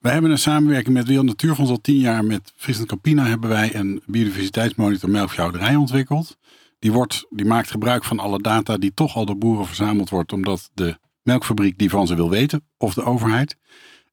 Wij 0.04 0.12
hebben 0.12 0.32
een 0.32 0.38
samenwerking 0.38 0.94
met 0.94 1.08
Wereld 1.08 1.26
Natuurfonds 1.26 1.72
al 1.72 1.82
tien 1.82 2.00
jaar. 2.00 2.26
Met 2.26 2.54
Friesland 2.56 2.90
Campina 2.90 3.26
hebben 3.26 3.50
wij 3.50 3.76
een 3.76 4.02
biodiversiteitsmonitor 4.06 5.10
melkveehouderij 5.10 5.76
ontwikkeld. 5.76 6.38
Die, 6.80 6.92
wordt, 6.92 7.26
die 7.30 7.46
maakt 7.46 7.72
gebruik 7.72 8.04
van 8.04 8.20
alle 8.20 8.42
data 8.42 8.78
die 8.78 8.94
toch 8.94 9.16
al 9.16 9.26
door 9.26 9.38
boeren 9.38 9.66
verzameld 9.66 10.10
wordt. 10.10 10.34
Omdat 10.34 10.70
de 10.74 10.98
melkfabriek 11.22 11.78
die 11.78 11.90
van 11.90 12.08
ze 12.08 12.16
wil 12.16 12.30
weten, 12.30 12.68
of 12.78 12.94
de 12.94 13.04
overheid. 13.04 13.58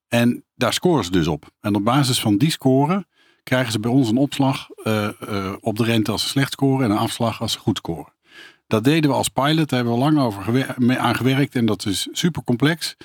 En 0.09 0.45
daar 0.55 0.73
scoren 0.73 1.05
ze 1.05 1.11
dus 1.11 1.27
op. 1.27 1.51
En 1.61 1.75
op 1.75 1.85
basis 1.85 2.21
van 2.21 2.37
die 2.37 2.51
score 2.51 3.07
krijgen 3.43 3.73
ze 3.73 3.81
bij 3.81 3.91
ons 3.91 4.09
een 4.09 4.17
opslag 4.17 4.69
uh, 4.85 5.09
uh, 5.29 5.53
op 5.61 5.77
de 5.77 5.85
rente 5.85 6.11
als 6.11 6.23
ze 6.23 6.29
slecht 6.29 6.53
scoren 6.53 6.85
en 6.85 6.91
een 6.91 6.99
afslag 6.99 7.41
als 7.41 7.53
ze 7.53 7.59
goed 7.59 7.77
scoren. 7.77 8.13
Dat 8.67 8.85
deden 8.85 9.11
we 9.11 9.17
als 9.17 9.29
pilot, 9.29 9.69
daar 9.69 9.79
hebben 9.79 9.99
we 9.99 10.05
lang 10.05 10.19
over 10.19 10.77
aan 10.99 11.17
gewerkt 11.17 11.55
en 11.55 11.67
dat 11.67 11.87
is 11.87 12.09
super 12.13 12.45
complex 12.45 12.97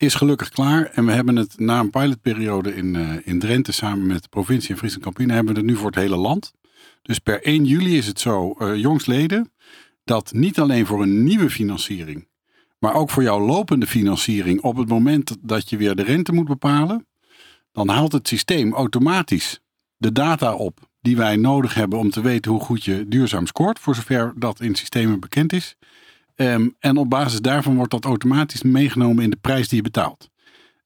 is 0.00 0.14
gelukkig 0.14 0.48
klaar. 0.48 0.84
En 0.84 1.06
we 1.06 1.12
hebben 1.12 1.36
het 1.36 1.58
na 1.58 1.80
een 1.80 1.90
pilotperiode 1.90 2.74
in, 2.74 2.94
uh, 2.94 3.16
in 3.24 3.38
Drenthe 3.38 3.72
samen 3.72 4.06
met 4.06 4.22
de 4.22 4.28
provincie 4.28 4.70
en 4.70 4.76
Friesland 4.76 5.04
Campina 5.04 5.34
hebben 5.34 5.54
we 5.54 5.60
het 5.60 5.68
nu 5.68 5.76
voor 5.76 5.86
het 5.86 5.94
hele 5.94 6.16
land. 6.16 6.52
Dus 7.02 7.18
per 7.18 7.42
1 7.42 7.64
juli 7.64 7.96
is 7.96 8.06
het 8.06 8.20
zo, 8.20 8.54
uh, 8.58 8.76
jongstleden, 8.76 9.52
dat 10.04 10.32
niet 10.32 10.58
alleen 10.60 10.86
voor 10.86 11.02
een 11.02 11.24
nieuwe 11.24 11.50
financiering, 11.50 12.28
maar 12.78 12.94
ook 12.94 13.10
voor 13.10 13.22
jouw 13.22 13.40
lopende 13.40 13.86
financiering 13.86 14.60
op 14.60 14.76
het 14.76 14.88
moment 14.88 15.36
dat 15.40 15.70
je 15.70 15.76
weer 15.76 15.94
de 15.94 16.02
rente 16.02 16.32
moet 16.32 16.48
bepalen, 16.48 17.06
dan 17.72 17.88
haalt 17.88 18.12
het 18.12 18.28
systeem 18.28 18.72
automatisch 18.72 19.60
de 19.96 20.12
data 20.12 20.54
op 20.54 20.78
die 21.00 21.16
wij 21.16 21.36
nodig 21.36 21.74
hebben 21.74 21.98
om 21.98 22.10
te 22.10 22.20
weten 22.20 22.50
hoe 22.50 22.60
goed 22.60 22.84
je 22.84 23.08
duurzaam 23.08 23.46
scoort, 23.46 23.78
voor 23.78 23.94
zover 23.94 24.32
dat 24.36 24.60
in 24.60 24.74
systemen 24.74 25.20
bekend 25.20 25.52
is. 25.52 25.76
Um, 26.40 26.74
en 26.78 26.96
op 26.96 27.10
basis 27.10 27.40
daarvan 27.40 27.76
wordt 27.76 27.90
dat 27.90 28.04
automatisch 28.04 28.62
meegenomen 28.62 29.24
in 29.24 29.30
de 29.30 29.38
prijs 29.40 29.68
die 29.68 29.76
je 29.76 29.82
betaalt. 29.82 30.30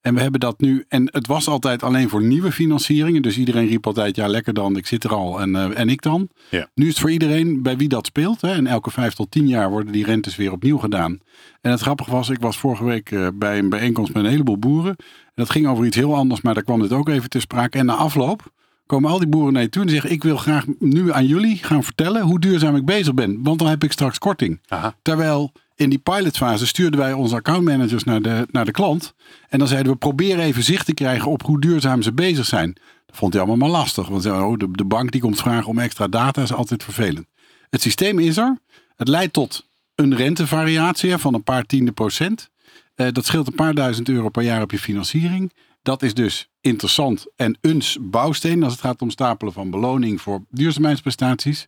En 0.00 0.14
we 0.14 0.20
hebben 0.20 0.40
dat 0.40 0.60
nu, 0.60 0.84
en 0.88 1.08
het 1.12 1.26
was 1.26 1.48
altijd 1.48 1.82
alleen 1.82 2.08
voor 2.08 2.22
nieuwe 2.22 2.52
financieringen. 2.52 3.22
Dus 3.22 3.38
iedereen 3.38 3.66
riep 3.66 3.86
altijd, 3.86 4.16
ja 4.16 4.26
lekker 4.26 4.54
dan, 4.54 4.76
ik 4.76 4.86
zit 4.86 5.04
er 5.04 5.14
al 5.14 5.40
en, 5.40 5.50
uh, 5.50 5.78
en 5.78 5.88
ik 5.88 6.02
dan. 6.02 6.28
Ja. 6.50 6.68
Nu 6.74 6.84
is 6.84 6.90
het 6.90 7.00
voor 7.00 7.10
iedereen 7.10 7.62
bij 7.62 7.76
wie 7.76 7.88
dat 7.88 8.06
speelt. 8.06 8.40
Hè, 8.40 8.52
en 8.52 8.66
elke 8.66 8.90
vijf 8.90 9.14
tot 9.14 9.30
tien 9.30 9.48
jaar 9.48 9.70
worden 9.70 9.92
die 9.92 10.04
rentes 10.04 10.36
weer 10.36 10.52
opnieuw 10.52 10.78
gedaan. 10.78 11.18
En 11.60 11.70
het 11.70 11.80
grappige 11.80 12.10
was, 12.10 12.28
ik 12.28 12.40
was 12.40 12.58
vorige 12.58 12.84
week 12.84 13.10
uh, 13.10 13.28
bij 13.34 13.58
een 13.58 13.68
bijeenkomst 13.68 14.14
met 14.14 14.24
een 14.24 14.30
heleboel 14.30 14.58
boeren. 14.58 14.96
En 14.96 15.32
dat 15.34 15.50
ging 15.50 15.66
over 15.66 15.86
iets 15.86 15.96
heel 15.96 16.14
anders, 16.14 16.40
maar 16.40 16.54
daar 16.54 16.64
kwam 16.64 16.80
dit 16.80 16.92
ook 16.92 17.08
even 17.08 17.28
te 17.28 17.40
sprake. 17.40 17.78
En 17.78 17.86
na 17.86 17.94
afloop 17.94 18.52
komen 18.86 19.10
al 19.10 19.18
die 19.18 19.28
boeren 19.28 19.52
naar 19.52 19.62
je 19.62 19.68
toe 19.68 19.82
en 19.82 19.88
zeggen: 19.88 20.10
Ik 20.10 20.22
wil 20.22 20.36
graag 20.36 20.64
nu 20.78 21.12
aan 21.12 21.26
jullie 21.26 21.56
gaan 21.56 21.84
vertellen 21.84 22.22
hoe 22.22 22.40
duurzaam 22.40 22.76
ik 22.76 22.84
bezig 22.84 23.14
ben. 23.14 23.42
Want 23.42 23.58
dan 23.58 23.68
heb 23.68 23.84
ik 23.84 23.92
straks 23.92 24.18
korting. 24.18 24.60
Aha. 24.68 24.94
Terwijl 25.02 25.52
in 25.74 25.90
die 25.90 25.98
pilotfase 25.98 26.66
stuurden 26.66 27.00
wij 27.00 27.12
onze 27.12 27.34
accountmanagers 27.34 28.04
naar 28.04 28.22
de, 28.22 28.46
naar 28.50 28.64
de 28.64 28.70
klant. 28.70 29.14
En 29.48 29.58
dan 29.58 29.68
zeiden 29.68 29.92
we: 29.92 29.98
Probeer 29.98 30.38
even 30.38 30.62
zicht 30.62 30.86
te 30.86 30.94
krijgen 30.94 31.30
op 31.30 31.42
hoe 31.42 31.60
duurzaam 31.60 32.02
ze 32.02 32.12
bezig 32.12 32.44
zijn. 32.44 32.72
Dat 33.06 33.16
vond 33.16 33.32
hij 33.32 33.42
allemaal 33.42 33.68
maar 33.68 33.80
lastig. 33.80 34.08
Want 34.08 34.26
oh, 34.26 34.58
de, 34.58 34.68
de 34.70 34.84
bank 34.84 35.10
die 35.10 35.20
komt 35.20 35.40
vragen 35.40 35.66
om 35.66 35.78
extra 35.78 36.08
data 36.08 36.42
is 36.42 36.52
altijd 36.52 36.84
vervelend. 36.84 37.26
Het 37.70 37.82
systeem 37.82 38.18
is 38.18 38.36
er. 38.36 38.58
Het 38.96 39.08
leidt 39.08 39.32
tot 39.32 39.68
een 39.94 40.16
rentevariatie 40.16 41.18
van 41.18 41.34
een 41.34 41.42
paar 41.42 41.64
tiende 41.64 41.92
procent. 41.92 42.50
Eh, 42.94 43.06
dat 43.12 43.24
scheelt 43.24 43.46
een 43.46 43.54
paar 43.54 43.74
duizend 43.74 44.08
euro 44.08 44.28
per 44.28 44.42
jaar 44.42 44.62
op 44.62 44.70
je 44.70 44.78
financiering. 44.78 45.52
Dat 45.84 46.02
is 46.02 46.14
dus 46.14 46.48
interessant 46.60 47.26
en 47.36 47.58
eens 47.60 47.98
bouwsteen 48.00 48.62
als 48.62 48.72
het 48.72 48.82
gaat 48.82 49.02
om 49.02 49.10
stapelen 49.10 49.52
van 49.52 49.70
beloning 49.70 50.20
voor 50.20 50.44
duurzaamheidsprestaties. 50.50 51.66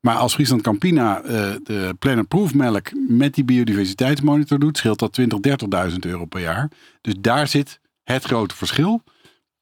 Maar 0.00 0.16
als 0.16 0.34
Friesland 0.34 0.62
Campina 0.62 1.22
eh, 1.22 1.52
de 1.62 1.96
Planet 1.98 2.28
Proof 2.28 2.54
melk 2.54 2.90
met 3.08 3.34
die 3.34 3.44
biodiversiteitsmonitor 3.44 4.58
doet, 4.58 4.76
scheelt 4.76 4.98
dat 4.98 5.12
20, 5.12 5.38
30.000 5.90 5.96
euro 5.98 6.24
per 6.24 6.40
jaar. 6.40 6.70
Dus 7.00 7.14
daar 7.18 7.48
zit 7.48 7.80
het 8.04 8.24
grote 8.24 8.56
verschil. 8.56 9.02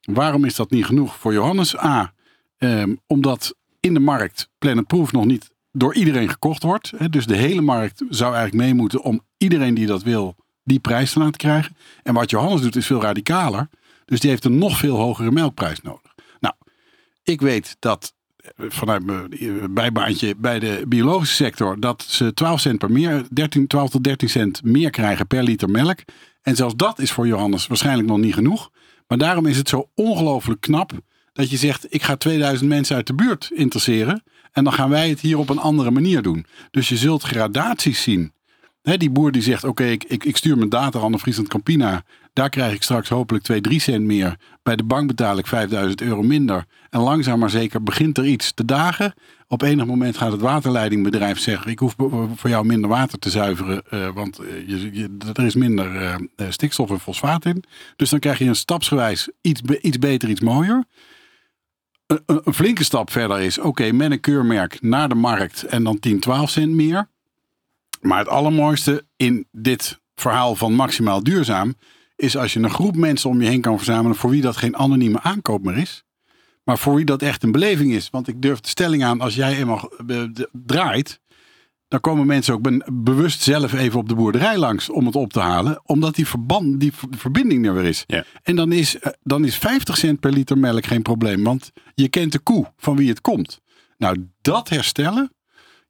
Waarom 0.01 0.45
is 0.45 0.57
dat 0.57 0.71
niet 0.71 0.85
genoeg 0.85 1.17
voor 1.17 1.33
Johannes? 1.33 1.79
A, 1.79 2.13
ehm, 2.59 2.95
omdat 3.07 3.57
in 3.81 3.95
de 3.95 4.01
markt 4.01 4.51
Planet 4.59 4.87
Proof 4.87 5.13
nog 5.13 5.25
niet 5.25 5.51
door 5.73 5.95
iedereen 5.95 6.29
gekocht 6.29 6.63
wordt. 6.63 6.93
Hè, 6.97 7.09
dus 7.09 7.27
de 7.27 7.37
hele 7.37 7.61
markt 7.61 8.03
zou 8.09 8.35
eigenlijk 8.35 8.65
mee 8.65 8.75
moeten 8.75 9.03
om 9.03 9.21
iedereen 9.37 9.75
die 9.75 9.87
dat 9.87 10.03
wil, 10.03 10.37
die 10.65 10.81
prijs 10.81 11.13
te 11.13 11.19
laten 11.19 11.37
krijgen. 11.37 11.77
En 12.03 12.15
wat 12.15 12.31
Johannes 12.31 12.61
doet 12.61 12.77
is 12.77 12.87
veel 12.87 13.03
radicaler. 13.03 13.69
Dus 14.09 14.21
die 14.21 14.31
heeft 14.31 14.45
een 14.45 14.59
nog 14.59 14.79
veel 14.79 14.97
hogere 14.97 15.31
melkprijs 15.31 15.81
nodig. 15.81 16.15
Nou, 16.41 16.55
ik 17.23 17.41
weet 17.41 17.77
dat 17.79 18.15
eh, 18.37 18.67
vanuit 18.69 19.05
mijn 19.05 19.33
eh, 19.33 19.49
bijbaantje 19.71 20.35
bij 20.37 20.59
de 20.59 20.85
biologische 20.89 21.35
sector 21.35 21.81
dat 21.81 22.05
ze 22.09 22.35
12 22.35 22.61
cent 22.61 22.79
per 22.79 22.93
meer, 22.93 23.27
13, 23.31 23.67
12 23.67 23.91
tot 23.91 24.05
13 24.05 24.29
cent 24.29 24.63
meer 24.63 24.91
krijgen 24.91 25.27
per 25.27 25.43
liter 25.43 25.71
melk. 25.71 25.99
En 26.43 26.57
zelfs 26.57 26.77
dat 26.77 26.99
is 26.99 27.13
voor 27.13 27.27
Johannes 27.27 27.67
waarschijnlijk 27.67 28.09
nog 28.09 28.19
niet 28.19 28.35
genoeg. 28.35 28.71
Maar 29.07 29.19
daarom 29.19 29.47
is 29.47 29.57
het 29.57 29.69
zo 29.69 29.91
ongelooflijk 29.95 30.61
knap 30.61 30.93
dat 31.33 31.51
je 31.51 31.57
zegt: 31.57 31.95
ik 31.95 32.03
ga 32.03 32.17
2000 32.17 32.69
mensen 32.69 32.97
uit 32.97 33.07
de 33.07 33.15
buurt 33.15 33.51
interesseren. 33.55 34.23
En 34.53 34.65
dan 34.65 34.73
gaan 34.73 34.91
wij 34.91 35.09
het 35.09 35.21
hier 35.21 35.39
op 35.39 35.49
een 35.49 35.59
andere 35.59 35.91
manier 35.91 36.23
doen. 36.23 36.47
Dus 36.71 36.89
je 36.89 36.97
zult 36.97 37.23
gradaties 37.23 38.03
zien. 38.03 38.33
Die 38.97 39.11
boer 39.11 39.33
die 39.33 39.43
zegt: 39.43 39.65
Oké, 39.65 39.85
ik, 39.85 40.05
ik, 40.25 40.37
stuur 40.37 40.57
mijn 40.57 40.69
data 40.69 41.01
aan 41.01 41.13
de 41.13 41.19
Friesland 41.19 41.49
Campina. 41.49 42.03
Daar 42.33 42.49
krijg 42.49 42.75
ik 42.75 42.83
straks 42.83 43.09
hopelijk 43.09 43.45
2, 43.45 43.61
3 43.61 43.81
cent 43.81 44.05
meer. 44.05 44.37
Bij 44.63 44.77
de 44.77 44.83
bank 44.85 45.07
betaal 45.07 45.39
ik 45.39 45.47
5000 45.47 46.01
euro 46.01 46.23
minder. 46.23 46.65
En 46.91 47.01
langzaam 47.01 47.39
maar 47.39 47.51
zeker 47.51 47.83
begint 47.83 48.19
er 48.19 48.27
iets 48.27 48.53
te 48.53 48.65
dagen. 48.65 49.15
Op 49.47 49.63
enig 49.63 49.87
moment 49.87 50.17
gaat 50.17 50.33
het 50.33 50.41
waterleidingbedrijf 50.41 51.39
zeggen: 51.39 51.71
Ik 51.71 51.79
hoef 51.79 51.95
voor 52.35 52.51
jou 52.51 52.67
minder 52.67 52.91
water 52.91 53.19
te 53.19 53.31
zuiveren. 53.31 53.83
Uh, 53.91 54.09
want 54.09 54.41
uh, 54.41 54.69
je, 54.69 55.17
er 55.33 55.45
is 55.45 55.55
minder 55.55 56.03
uh, 56.03 56.47
stikstof 56.49 56.91
en 56.91 57.01
fosfaat 57.01 57.45
in. 57.45 57.65
Dus 57.97 58.11
dan 58.11 58.19
krijg 58.19 58.39
je 58.39 58.45
een 58.45 58.57
stapsgewijs 58.57 59.31
iets, 59.41 59.61
iets 59.81 59.99
beter, 59.99 60.29
iets 60.29 60.41
mooier. 60.41 60.85
Een, 62.07 62.21
een 62.27 62.55
flinke 62.55 62.85
stap 62.85 63.11
verder 63.11 63.41
is: 63.41 63.59
oké, 63.59 63.69
okay, 63.69 63.91
met 63.91 64.11
een 64.11 64.21
keurmerk 64.21 64.83
naar 64.83 65.09
de 65.09 65.15
markt 65.15 65.63
en 65.63 65.85
dan 65.85 65.99
10, 65.99 66.21
12 66.21 66.51
cent 66.51 66.73
meer. 66.73 67.09
Maar 68.01 68.19
het 68.19 68.29
allermooiste 68.29 69.05
in 69.17 69.47
dit 69.53 70.01
verhaal 70.15 70.55
van 70.55 70.75
maximaal 70.75 71.23
duurzaam 71.23 71.75
is 72.17 72.37
als 72.37 72.53
je 72.53 72.61
een 72.61 72.71
groep 72.71 72.97
mensen 72.97 73.31
om 73.31 73.43
je 73.43 73.49
heen 73.49 73.61
kan 73.61 73.77
verzamelen 73.77 74.17
voor 74.17 74.31
wie 74.31 74.43
dat 74.43 74.57
geen 74.57 74.77
anonieme 74.77 75.21
aankoop 75.21 75.65
meer 75.65 75.77
is. 75.77 76.05
Maar 76.65 76.79
voor 76.79 76.95
wie 76.95 77.05
dat 77.05 77.23
echt 77.23 77.43
een 77.43 77.53
beleving 77.53 77.93
is. 77.93 78.11
Want 78.11 78.29
ik 78.29 78.43
durf 78.43 78.61
de 78.61 78.69
stelling 78.69 79.05
aan, 79.05 79.21
als 79.21 79.35
jij 79.35 79.57
eenmaal 79.57 79.93
draait, 80.53 81.21
dan 81.89 82.01
komen 82.01 82.27
mensen 82.27 82.55
ook 82.55 82.93
bewust 82.93 83.43
zelf 83.43 83.73
even 83.73 83.99
op 83.99 84.09
de 84.09 84.15
boerderij 84.15 84.59
langs 84.59 84.91
om 84.91 85.07
het 85.07 85.17
op 85.17 85.33
te 85.33 85.41
halen. 85.41 85.81
Omdat 85.85 86.15
die, 86.15 86.27
verband, 86.27 86.81
die 86.81 86.93
verbinding 87.11 87.67
er 87.67 87.75
weer 87.75 87.85
is. 87.85 88.05
Ja. 88.07 88.25
En 88.43 88.57
dan 88.57 88.73
is, 88.73 88.97
dan 89.23 89.45
is 89.45 89.57
50 89.57 89.97
cent 89.97 90.21
per 90.21 90.33
liter 90.33 90.59
melk 90.59 90.87
geen 90.87 91.03
probleem. 91.03 91.45
Want 91.45 91.73
je 91.95 92.09
kent 92.09 92.33
de 92.33 92.39
koe 92.39 92.73
van 92.77 92.97
wie 92.97 93.09
het 93.09 93.21
komt. 93.21 93.61
Nou, 93.99 94.29
dat 94.41 94.69
herstellen, 94.69 95.33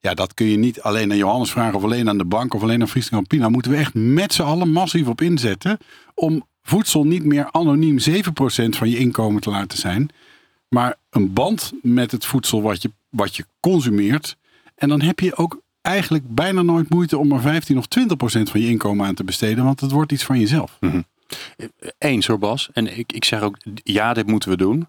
ja, 0.01 0.15
dat 0.15 0.35
kun 0.35 0.47
je 0.47 0.57
niet 0.57 0.81
alleen 0.81 1.11
aan 1.11 1.17
Johannes 1.17 1.51
vragen 1.51 1.75
of 1.75 1.85
alleen 1.85 2.09
aan 2.09 2.19
de 2.19 2.25
bank 2.25 2.55
of 2.55 2.63
alleen 2.63 2.81
aan 2.81 2.89
Friesland 2.89 3.27
Campina. 3.29 3.49
Moeten 3.49 3.71
we 3.71 3.77
echt 3.77 3.95
met 3.95 4.33
z'n 4.33 4.43
allen 4.43 4.71
massief 4.71 5.07
op 5.07 5.21
inzetten 5.21 5.79
om 6.15 6.47
voedsel 6.63 7.05
niet 7.05 7.25
meer 7.25 7.49
anoniem 7.51 7.99
7% 7.99 8.03
van 8.69 8.91
je 8.91 8.99
inkomen 8.99 9.41
te 9.41 9.51
laten 9.51 9.79
zijn. 9.79 10.11
Maar 10.69 10.97
een 11.11 11.33
band 11.33 11.73
met 11.83 12.11
het 12.11 12.25
voedsel 12.25 12.63
wat 12.63 12.83
je, 12.83 12.93
wat 13.09 13.37
je 13.37 13.45
consumeert. 13.61 14.37
En 14.75 14.89
dan 14.89 15.01
heb 15.01 15.21
je 15.21 15.37
ook 15.37 15.61
eigenlijk 15.81 16.35
bijna 16.35 16.63
nooit 16.63 16.89
moeite 16.89 17.19
om 17.19 17.33
er 17.33 17.41
15 17.41 17.79
of 17.79 17.87
20 17.87 18.17
procent 18.17 18.51
van 18.51 18.61
je 18.61 18.69
inkomen 18.69 19.07
aan 19.07 19.15
te 19.15 19.25
besteden. 19.25 19.65
Want 19.65 19.81
het 19.81 19.91
wordt 19.91 20.13
iets 20.13 20.25
van 20.25 20.41
jezelf. 20.41 20.77
Mm 20.81 20.91
-hmm. 20.91 21.05
Eens 21.99 22.27
hoor 22.27 22.39
Bas. 22.39 22.69
En 22.73 22.99
ik, 22.99 23.13
ik 23.13 23.25
zeg 23.25 23.43
ook, 23.43 23.57
ja, 23.75 24.13
dit 24.13 24.27
moeten 24.27 24.51
we 24.51 24.57
doen. 24.57 24.89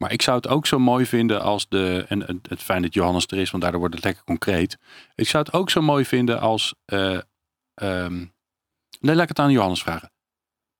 Maar 0.00 0.12
ik 0.12 0.22
zou 0.22 0.36
het 0.36 0.48
ook 0.48 0.66
zo 0.66 0.78
mooi 0.78 1.06
vinden 1.06 1.42
als 1.42 1.68
de. 1.68 2.04
En 2.08 2.40
het 2.48 2.62
fijn 2.62 2.82
dat 2.82 2.94
Johannes 2.94 3.26
er 3.26 3.38
is, 3.38 3.50
want 3.50 3.62
daardoor 3.62 3.80
wordt 3.80 3.94
het 3.94 4.04
lekker 4.04 4.24
concreet. 4.24 4.78
Ik 5.14 5.28
zou 5.28 5.44
het 5.44 5.52
ook 5.52 5.70
zo 5.70 5.82
mooi 5.82 6.04
vinden 6.04 6.40
als. 6.40 6.74
Uh, 6.86 7.18
laat 9.00 9.20
ik 9.20 9.28
het 9.28 9.38
aan 9.38 9.50
Johannes 9.50 9.82
vragen. 9.82 10.12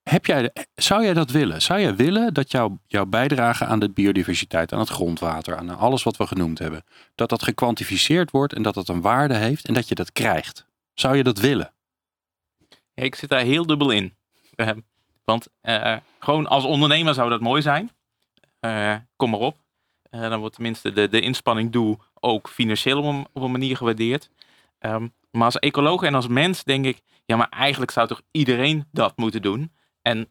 Heb 0.02 0.26
jij, 0.26 0.52
zou 0.74 1.04
jij 1.04 1.14
dat 1.14 1.30
willen? 1.30 1.62
Zou 1.62 1.80
jij 1.80 1.96
willen 1.96 2.34
dat 2.34 2.50
jouw, 2.50 2.80
jouw 2.86 3.06
bijdrage 3.06 3.64
aan 3.64 3.78
de 3.78 3.90
biodiversiteit, 3.90 4.72
aan 4.72 4.78
het 4.78 4.88
grondwater, 4.88 5.56
aan 5.56 5.78
alles 5.78 6.02
wat 6.02 6.16
we 6.16 6.26
genoemd 6.26 6.58
hebben, 6.58 6.84
dat 7.14 7.28
dat 7.28 7.42
gekwantificeerd 7.42 8.30
wordt 8.30 8.52
en 8.52 8.62
dat 8.62 8.74
dat 8.74 8.88
een 8.88 9.00
waarde 9.00 9.34
heeft 9.34 9.66
en 9.66 9.74
dat 9.74 9.88
je 9.88 9.94
dat 9.94 10.12
krijgt? 10.12 10.66
Zou 10.94 11.16
je 11.16 11.22
dat 11.22 11.38
willen? 11.38 11.72
Ik 12.94 13.14
zit 13.14 13.28
daar 13.28 13.40
heel 13.40 13.66
dubbel 13.66 13.90
in. 13.90 14.14
Uh, 14.56 14.70
want 15.24 15.48
uh, 15.62 15.96
gewoon 16.18 16.46
als 16.46 16.64
ondernemer 16.64 17.14
zou 17.14 17.30
dat 17.30 17.40
mooi 17.40 17.62
zijn. 17.62 17.90
Uh, 18.60 18.94
kom 19.16 19.30
maar 19.30 19.40
op. 19.40 19.56
dan 20.10 20.40
wordt 20.40 20.54
tenminste 20.54 20.92
de, 20.92 21.08
de 21.08 21.20
inspanning 21.20 21.72
doe 21.72 21.98
ook 22.14 22.48
financieel 22.48 22.98
op 22.98 23.04
een, 23.04 23.26
op 23.32 23.42
een 23.42 23.50
manier 23.50 23.76
gewaardeerd. 23.76 24.30
Um, 24.80 25.12
maar 25.30 25.44
als 25.44 25.58
ecoloog 25.58 26.02
en 26.02 26.14
als 26.14 26.28
mens 26.28 26.64
denk 26.64 26.84
ik, 26.84 27.00
ja, 27.24 27.36
maar 27.36 27.48
eigenlijk 27.48 27.90
zou 27.90 28.08
toch 28.08 28.22
iedereen 28.30 28.88
dat 28.92 29.16
moeten 29.16 29.42
doen? 29.42 29.72
En 30.02 30.28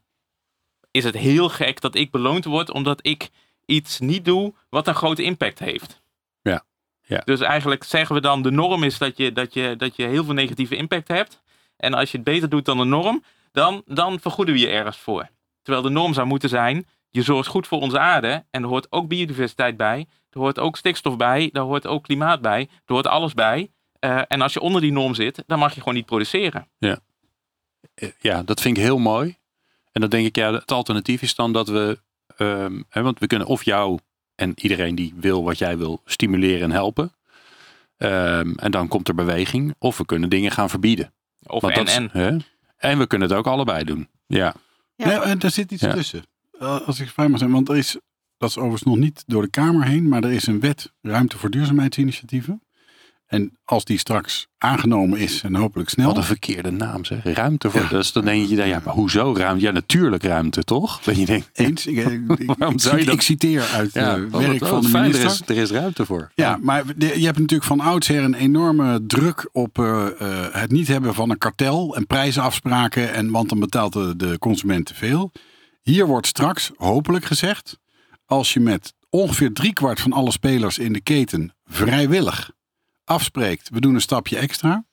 is 0.92 1.04
het 1.04 1.16
heel 1.16 1.50
gek 1.50 1.82
dat 1.82 1.96
ik 1.96 2.12
beloond 2.12 2.46
word 2.46 2.72
omdat 2.72 3.00
ik 3.02 3.30
iets 3.66 4.00
niet 4.00 4.26
doe 4.26 4.54
wat 4.70 4.88
een 4.88 4.96
grote 4.96 5.24
impact 5.24 5.60
heeft. 5.60 6.02
Ja. 6.42 6.64
ja. 7.02 7.22
Dus 7.26 7.40
eigenlijk 7.40 7.84
zeggen 7.84 8.16
we 8.16 8.22
dan 8.22 8.42
de 8.42 8.52
norm 8.52 8.84
is 8.84 8.98
dat 8.98 9.18
je, 9.18 9.32
dat, 9.32 9.54
je, 9.54 9.76
dat 9.76 9.96
je 9.96 10.06
heel 10.06 10.24
veel 10.24 10.34
negatieve 10.34 10.76
impact 10.76 11.08
hebt. 11.08 11.42
En 11.78 11.94
als 11.94 12.12
je 12.12 12.18
het 12.18 12.26
beter 12.26 12.50
doet 12.50 12.66
dan 12.66 12.78
de 12.78 12.84
norm, 12.84 13.24
dan, 13.52 13.82
dan 13.86 14.20
vergoeden 14.20 14.54
we 14.54 14.60
je 14.60 14.68
ergens 14.68 14.98
voor. 14.98 15.30
Terwijl 15.62 15.84
de 15.84 15.90
norm 15.90 16.14
zou 16.14 16.28
moeten 16.28 16.50
zijn, 16.50 16.88
je 17.10 17.22
zorgt 17.22 17.50
goed 17.50 17.68
voor 17.68 17.80
onze 17.80 18.00
aarde. 18.00 18.46
En 18.52 18.64
er 18.64 18.70
hoort 18.70 18.92
ook 18.92 19.08
biodiversiteit 19.08 19.78
bij. 19.78 20.08
Er 20.30 20.40
hoort 20.40 20.60
ook 20.60 20.78
stikstof 20.78 21.18
bij. 21.18 21.50
Er 21.54 21.62
hoort 21.62 21.88
ook 21.88 22.04
klimaat 22.04 22.42
bij. 22.42 22.62
Er 22.62 22.94
hoort 22.94 23.08
alles 23.08 23.34
bij. 23.34 23.72
Uh, 24.00 24.22
en 24.28 24.42
als 24.42 24.54
je 24.54 24.60
onder 24.60 24.82
die 24.82 24.92
norm 24.92 25.14
zit, 25.14 25.44
dan 25.48 25.60
mag 25.60 25.74
je 25.74 25.80
gewoon 25.80 25.94
niet 25.94 26.06
produceren. 26.06 26.68
Ja, 26.78 27.00
ja 28.20 28.44
dat 28.44 28.62
vind 28.62 28.78
ik 28.78 28.84
heel 28.84 28.98
mooi. 28.98 29.38
En 29.92 30.02
dan 30.02 30.10
denk 30.10 30.26
ik, 30.26 30.36
ja, 30.36 30.54
het 30.54 30.72
alternatief 30.72 31.22
is 31.22 31.36
dan 31.36 31.54
dat 31.54 31.68
we, 31.68 32.00
um, 32.38 32.86
hè, 32.90 33.02
want 33.02 33.20
we 33.20 33.28
kunnen 33.28 33.48
of 33.48 33.64
jou 33.64 34.00
en 34.36 34.54
iedereen 34.56 34.96
die 34.96 35.14
wil 35.16 35.44
wat 35.44 35.58
jij 35.58 35.78
wil 35.78 36.02
stimuleren 36.06 36.62
en 36.62 36.72
helpen. 36.72 37.14
Um, 37.98 38.56
en 38.56 38.72
dan 38.72 38.88
komt 38.88 39.08
er 39.08 39.16
beweging. 39.16 39.76
Of 39.80 39.98
we 39.98 40.06
kunnen 40.06 40.30
dingen 40.30 40.52
gaan 40.52 40.70
verbieden. 40.70 41.14
Of 41.44 41.64
en, 41.64 41.74
dat, 41.74 41.88
en. 41.88 42.10
Hè? 42.12 42.38
En 42.78 42.98
we 42.98 43.08
kunnen 43.08 43.30
het 43.30 43.38
ook 43.38 43.48
allebei 43.48 43.84
doen. 43.84 44.10
Ja. 44.28 44.54
ja. 44.96 45.26
Nee, 45.26 45.36
er 45.38 45.52
zit 45.52 45.72
iets 45.72 45.82
ja. 45.82 45.94
tussen. 45.94 46.24
Als 46.60 47.00
ik 47.00 47.10
vrij 47.10 47.28
mag 47.28 47.40
zijn, 47.40 47.52
want 47.52 47.70
er 47.70 47.78
is, 47.78 47.98
dat 48.38 48.50
is 48.50 48.58
overigens 48.58 48.84
nog 48.84 48.98
niet 48.98 49.24
door 49.28 49.42
de 49.42 49.50
Kamer 49.50 49.88
heen, 49.88 50.08
maar 50.08 50.24
er 50.24 50.32
is 50.32 50.48
een 50.48 50.60
wet 50.60 50.94
ruimte 51.02 51.38
voor 51.38 51.50
duurzaamheidsinitiatieven. 51.50 52.62
En 53.30 53.58
als 53.64 53.86
die 53.86 53.98
straks 53.98 54.48
aangenomen 54.58 55.20
is 55.20 55.42
en 55.42 55.56
hopelijk 55.56 55.90
snel. 55.90 56.08
Wat 56.08 56.18
een 56.18 56.24
verkeerde 56.24 56.72
naam 56.72 57.06
zeg. 57.06 57.24
Ruimte 57.24 57.70
voor. 57.70 57.82
Ja. 57.82 57.88
Dus 57.88 58.12
dan 58.12 58.26
denk 58.26 58.48
je, 58.48 58.56
ja, 58.56 58.82
maar 58.86 58.94
hoezo 58.94 59.34
ruimte? 59.38 59.66
Ja, 59.66 59.72
natuurlijk 59.72 60.24
ruimte, 60.24 60.64
toch? 60.64 61.02
Dat 61.02 61.18
je 61.18 61.26
denkt. 61.26 61.50
Eens. 61.60 61.88
Ik, 61.88 61.98
ik, 61.98 62.40
ik, 62.40 62.56
zou 62.82 62.98
je 62.98 63.06
dat... 63.06 63.14
ik 63.14 63.22
citeer 63.22 63.62
uit 63.62 63.94
ja, 63.94 64.18
uh, 64.18 64.32
werk 64.32 64.66
van 64.66 64.82
de 64.82 64.88
minister. 64.88 65.26
Er 65.26 65.32
is, 65.32 65.42
er 65.46 65.58
is 65.58 65.72
ruimte 65.72 66.06
voor. 66.06 66.32
Ja, 66.36 66.50
ja. 66.50 66.58
maar 66.62 66.84
de, 66.96 67.20
je 67.20 67.26
hebt 67.26 67.40
natuurlijk 67.40 67.70
van 67.70 67.80
oudsher 67.80 68.24
een 68.24 68.34
enorme 68.34 69.06
druk 69.06 69.50
op 69.52 69.78
uh, 69.78 70.06
uh, 70.22 70.46
het 70.52 70.72
niet 70.72 70.88
hebben 70.88 71.14
van 71.14 71.30
een 71.30 71.38
kartel 71.38 71.96
en 71.96 72.08
prijzenafspraken. 72.08 73.14
En, 73.14 73.32
want 73.32 73.50
dan 73.50 73.60
betaalt 73.60 73.94
de, 73.94 74.16
de 74.16 74.40
consument 74.40 74.86
te 74.86 74.96
veel. 74.96 75.32
Hier 75.82 76.08
wordt 76.08 76.28
straks 76.28 76.72
hopelijk 76.76 77.26
gezegd, 77.26 77.80
als 78.26 78.54
je 78.54 78.60
met 78.60 78.94
ongeveer 79.10 79.54
driekwart 79.54 80.00
van 80.00 80.14
alle 80.14 80.32
spelers 80.32 80.78
in 80.78 80.94
de 80.94 81.02
keten 81.02 81.54
vrijwillig 81.66 82.52
afspreekt, 83.04 83.70
we 83.70 83.80
doen 83.80 83.94
een 83.94 84.02
stapje 84.02 84.38
extra, 84.38 84.86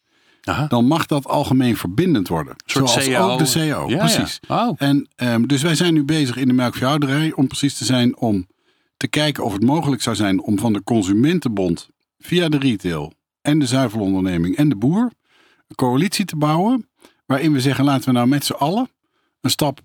Aha. 0.42 0.66
dan 0.66 0.86
mag 0.86 1.06
dat 1.06 1.26
algemeen 1.26 1.76
verbindend 1.76 2.28
worden. 2.28 2.56
Zoals 2.66 2.94
CO. 2.94 3.16
ook 3.16 3.38
de 3.38 3.52
CO. 3.52 3.88
Ja, 3.88 3.98
precies. 3.98 4.38
Ja. 4.48 4.68
Oh. 4.68 4.74
En 4.78 5.08
um, 5.16 5.46
dus 5.46 5.62
wij 5.62 5.74
zijn 5.74 5.94
nu 5.94 6.04
bezig 6.04 6.36
in 6.36 6.48
de 6.48 6.54
melkveehouderij 6.54 7.32
om 7.32 7.46
precies 7.46 7.74
te 7.74 7.84
zijn 7.84 8.16
om 8.16 8.46
te 8.96 9.08
kijken 9.08 9.44
of 9.44 9.52
het 9.52 9.62
mogelijk 9.62 10.02
zou 10.02 10.16
zijn 10.16 10.40
om 10.40 10.58
van 10.58 10.72
de 10.72 10.82
consumentenbond 10.82 11.88
via 12.18 12.48
de 12.48 12.58
retail 12.58 13.12
en 13.40 13.58
de 13.58 13.66
zuivelonderneming 13.66 14.56
en 14.56 14.68
de 14.68 14.76
boer 14.76 15.12
een 15.68 15.76
coalitie 15.76 16.24
te 16.24 16.36
bouwen 16.36 16.88
waarin 17.26 17.52
we 17.52 17.60
zeggen 17.60 17.84
laten 17.84 18.04
we 18.04 18.12
nou 18.12 18.28
met 18.28 18.44
z'n 18.44 18.52
allen 18.52 18.90
een 19.40 19.50
stap 19.50 19.80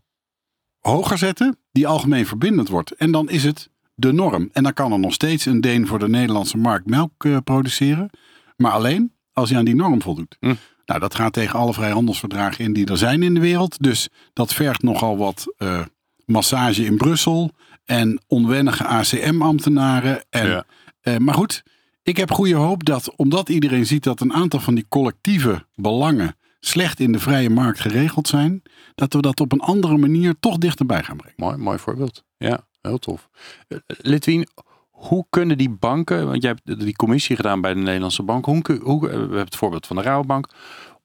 hoger 0.82 1.18
zetten 1.18 1.58
die 1.72 1.88
algemeen 1.88 2.26
verbindend 2.26 2.70
wordt. 2.70 2.92
En 2.92 3.12
dan 3.12 3.30
is 3.30 3.44
het 3.44 3.70
de 3.96 4.12
norm. 4.12 4.50
En 4.52 4.64
dan 4.64 4.74
kan 4.74 4.92
er 4.92 5.00
nog 5.00 5.14
steeds 5.14 5.46
een 5.46 5.62
Deen 5.62 5.88
voor 5.88 6.00
de 6.00 6.10
Nederlandse 6.10 6.58
markt 6.58 6.86
melk 6.90 7.24
uh, 7.26 7.38
produceren. 7.44 8.10
Maar 8.58 8.72
alleen 8.72 9.14
als 9.34 9.50
je 9.50 9.58
aan 9.58 9.66
die 9.66 9.76
norm 9.76 10.02
voldoet. 10.02 10.38
Hm. 10.40 10.54
Nou, 10.86 11.00
dat 11.00 11.16
gaat 11.16 11.34
tegen 11.34 11.60
alle 11.60 11.74
vrijhandelsverdragen 11.74 12.64
in 12.66 12.74
die 12.74 12.86
er 12.86 12.98
zijn 12.98 13.24
in 13.24 13.34
de 13.34 13.40
wereld. 13.40 13.84
Dus 13.84 14.10
dat 14.34 14.54
vergt 14.54 14.84
nogal 14.84 15.18
wat 15.18 15.54
eh, 15.58 15.82
massage 16.26 16.86
in 16.86 16.98
Brussel 16.98 17.52
en 17.86 18.22
onwennige 18.28 18.84
ACM-ambtenaren. 18.86 20.24
En, 20.30 20.48
Ja. 20.48 20.66
eh, 21.02 21.18
maar 21.18 21.34
goed, 21.34 21.64
ik 22.04 22.18
heb 22.18 22.32
goede 22.32 22.56
hoop 22.56 22.86
dat 22.86 23.16
omdat 23.16 23.50
iedereen 23.50 23.86
ziet 23.86 24.04
dat 24.04 24.20
een 24.22 24.34
aantal 24.34 24.60
van 24.60 24.76
die 24.76 24.86
collectieve 24.90 25.66
belangen 25.76 26.36
slecht 26.66 27.00
in 27.00 27.12
de 27.12 27.20
vrije 27.20 27.50
markt 27.50 27.80
geregeld 27.80 28.28
zijn, 28.28 28.62
dat 28.96 29.14
we 29.14 29.22
dat 29.22 29.40
op 29.40 29.52
een 29.52 29.60
andere 29.60 29.98
manier 29.98 30.36
toch 30.40 30.58
dichterbij 30.58 31.04
gaan 31.04 31.18
brengen. 31.18 31.36
Mooi, 31.38 31.58
mooi 31.58 31.78
voorbeeld. 31.78 32.24
Ja, 32.38 32.66
heel 32.82 32.98
tof. 32.98 33.30
Eh, 33.68 33.78
Litwien, 33.88 34.48
hoe 34.90 35.26
kunnen 35.30 35.58
die 35.58 35.70
banken, 35.70 36.28
want 36.28 36.42
jij 36.42 36.56
hebt 36.64 36.80
die 36.80 36.96
commissie 36.96 37.36
gedaan 37.36 37.62
bij 37.62 37.74
de 37.74 37.80
Nederlandse 37.80 38.24
bank, 38.24 38.46
hoe, 38.46 38.62
kun- 38.62 38.82
hoe, 38.82 39.02
we 39.02 39.10
hebben 39.10 39.38
het 39.40 39.56
voorbeeld 39.56 39.88
van 39.88 39.96
de 39.96 40.02
Rabobank, 40.02 40.48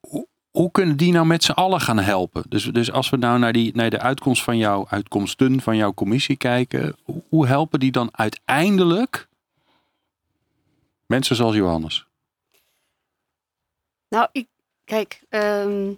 hoe, 0.00 0.26
hoe 0.50 0.70
kunnen 0.70 0.96
die 0.96 1.12
nou 1.12 1.26
met 1.26 1.44
z'n 1.44 1.50
allen 1.52 1.80
gaan 1.80 1.98
helpen? 1.98 2.44
Dus, 2.48 2.64
dus 2.64 2.92
als 2.92 3.10
we 3.10 3.16
nou 3.16 3.38
naar, 3.38 3.52
die, 3.52 3.76
naar 3.76 3.90
de 3.90 4.00
uitkomst 4.00 4.42
van 4.42 4.56
jouw 4.58 4.86
uitkomsten 4.88 5.60
van 5.60 5.76
jouw 5.76 5.94
commissie 5.94 6.36
kijken, 6.36 6.96
hoe 7.28 7.46
helpen 7.46 7.80
die 7.80 7.90
dan 7.92 8.08
uiteindelijk 8.12 9.28
mensen 11.06 11.36
zoals 11.36 11.54
Johannes? 11.54 12.06
Nou, 14.08 14.28
ik, 14.32 14.48
kijk, 14.86 15.20
ehm, 15.28 15.94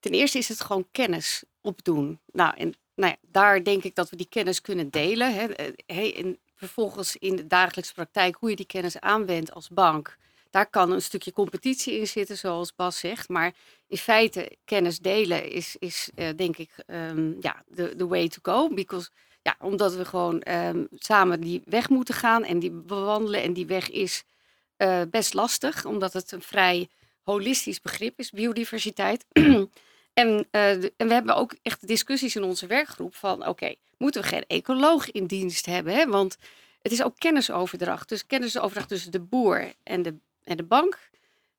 ten 0.00 0.12
eerste 0.12 0.38
is 0.38 0.48
het 0.48 0.60
gewoon 0.60 0.88
kennis 0.92 1.44
opdoen. 1.60 2.20
Nou, 2.32 2.56
en 2.56 2.74
nou 2.94 3.10
ja, 3.10 3.28
daar 3.30 3.62
denk 3.64 3.84
ik 3.84 3.94
dat 3.94 4.10
we 4.10 4.16
die 4.16 4.28
kennis 4.28 4.60
kunnen 4.60 4.90
delen. 4.90 5.34
Hè. 5.34 5.44
Eh, 5.44 6.18
en 6.18 6.38
vervolgens 6.54 7.16
in 7.16 7.36
de 7.36 7.46
dagelijkse 7.46 7.94
praktijk, 7.94 8.36
hoe 8.40 8.50
je 8.50 8.56
die 8.56 8.66
kennis 8.66 9.00
aanwendt 9.00 9.52
als 9.52 9.68
bank. 9.68 10.16
Daar 10.50 10.70
kan 10.70 10.92
een 10.92 11.02
stukje 11.02 11.32
competitie 11.32 11.98
in 11.98 12.06
zitten, 12.06 12.38
zoals 12.38 12.74
Bas 12.74 12.98
zegt. 12.98 13.28
Maar 13.28 13.54
in 13.86 13.96
feite, 13.96 14.56
kennis 14.64 14.98
delen 14.98 15.50
is, 15.50 15.76
is 15.78 16.10
eh, 16.14 16.28
denk 16.36 16.56
ik, 16.56 16.70
ehm, 16.86 17.32
ja, 17.40 17.64
the 17.74 18.06
way 18.06 18.28
to 18.28 18.38
go. 18.42 18.74
Because, 18.74 19.10
ja, 19.42 19.56
omdat 19.60 19.94
we 19.94 20.04
gewoon 20.04 20.40
ehm, 20.42 20.84
samen 20.94 21.40
die 21.40 21.62
weg 21.64 21.88
moeten 21.88 22.14
gaan 22.14 22.44
en 22.44 22.58
die 22.58 22.70
bewandelen. 22.70 23.42
En 23.42 23.52
die 23.52 23.66
weg 23.66 23.90
is 23.90 24.24
eh, 24.76 25.02
best 25.10 25.34
lastig, 25.34 25.84
omdat 25.84 26.12
het 26.12 26.32
een 26.32 26.42
vrij 26.42 26.88
holistisch 27.30 27.80
begrip 27.80 28.18
is, 28.18 28.30
biodiversiteit. 28.30 29.24
en, 30.22 30.46
eh, 30.50 30.70
en 30.72 31.06
we 31.08 31.12
hebben 31.12 31.36
ook 31.36 31.54
echt 31.62 31.86
discussies 31.86 32.36
in 32.36 32.42
onze 32.42 32.66
werkgroep 32.66 33.14
van, 33.14 33.46
oké, 33.46 33.74
moeten 33.98 34.22
we 34.22 34.28
geen 34.28 34.44
ecoloog 34.46 35.10
in 35.10 35.26
dienst 35.26 35.66
hebben? 35.66 35.94
Hè? 35.94 36.06
Want 36.06 36.36
het 36.82 36.92
is 36.92 37.02
ook 37.02 37.18
kennisoverdracht. 37.18 38.08
Dus 38.08 38.26
kennisoverdracht 38.26 38.88
tussen 38.88 39.12
de 39.12 39.20
boer 39.20 39.72
en 39.82 40.02
de, 40.02 40.14
en 40.44 40.56
de 40.56 40.62
bank 40.62 41.10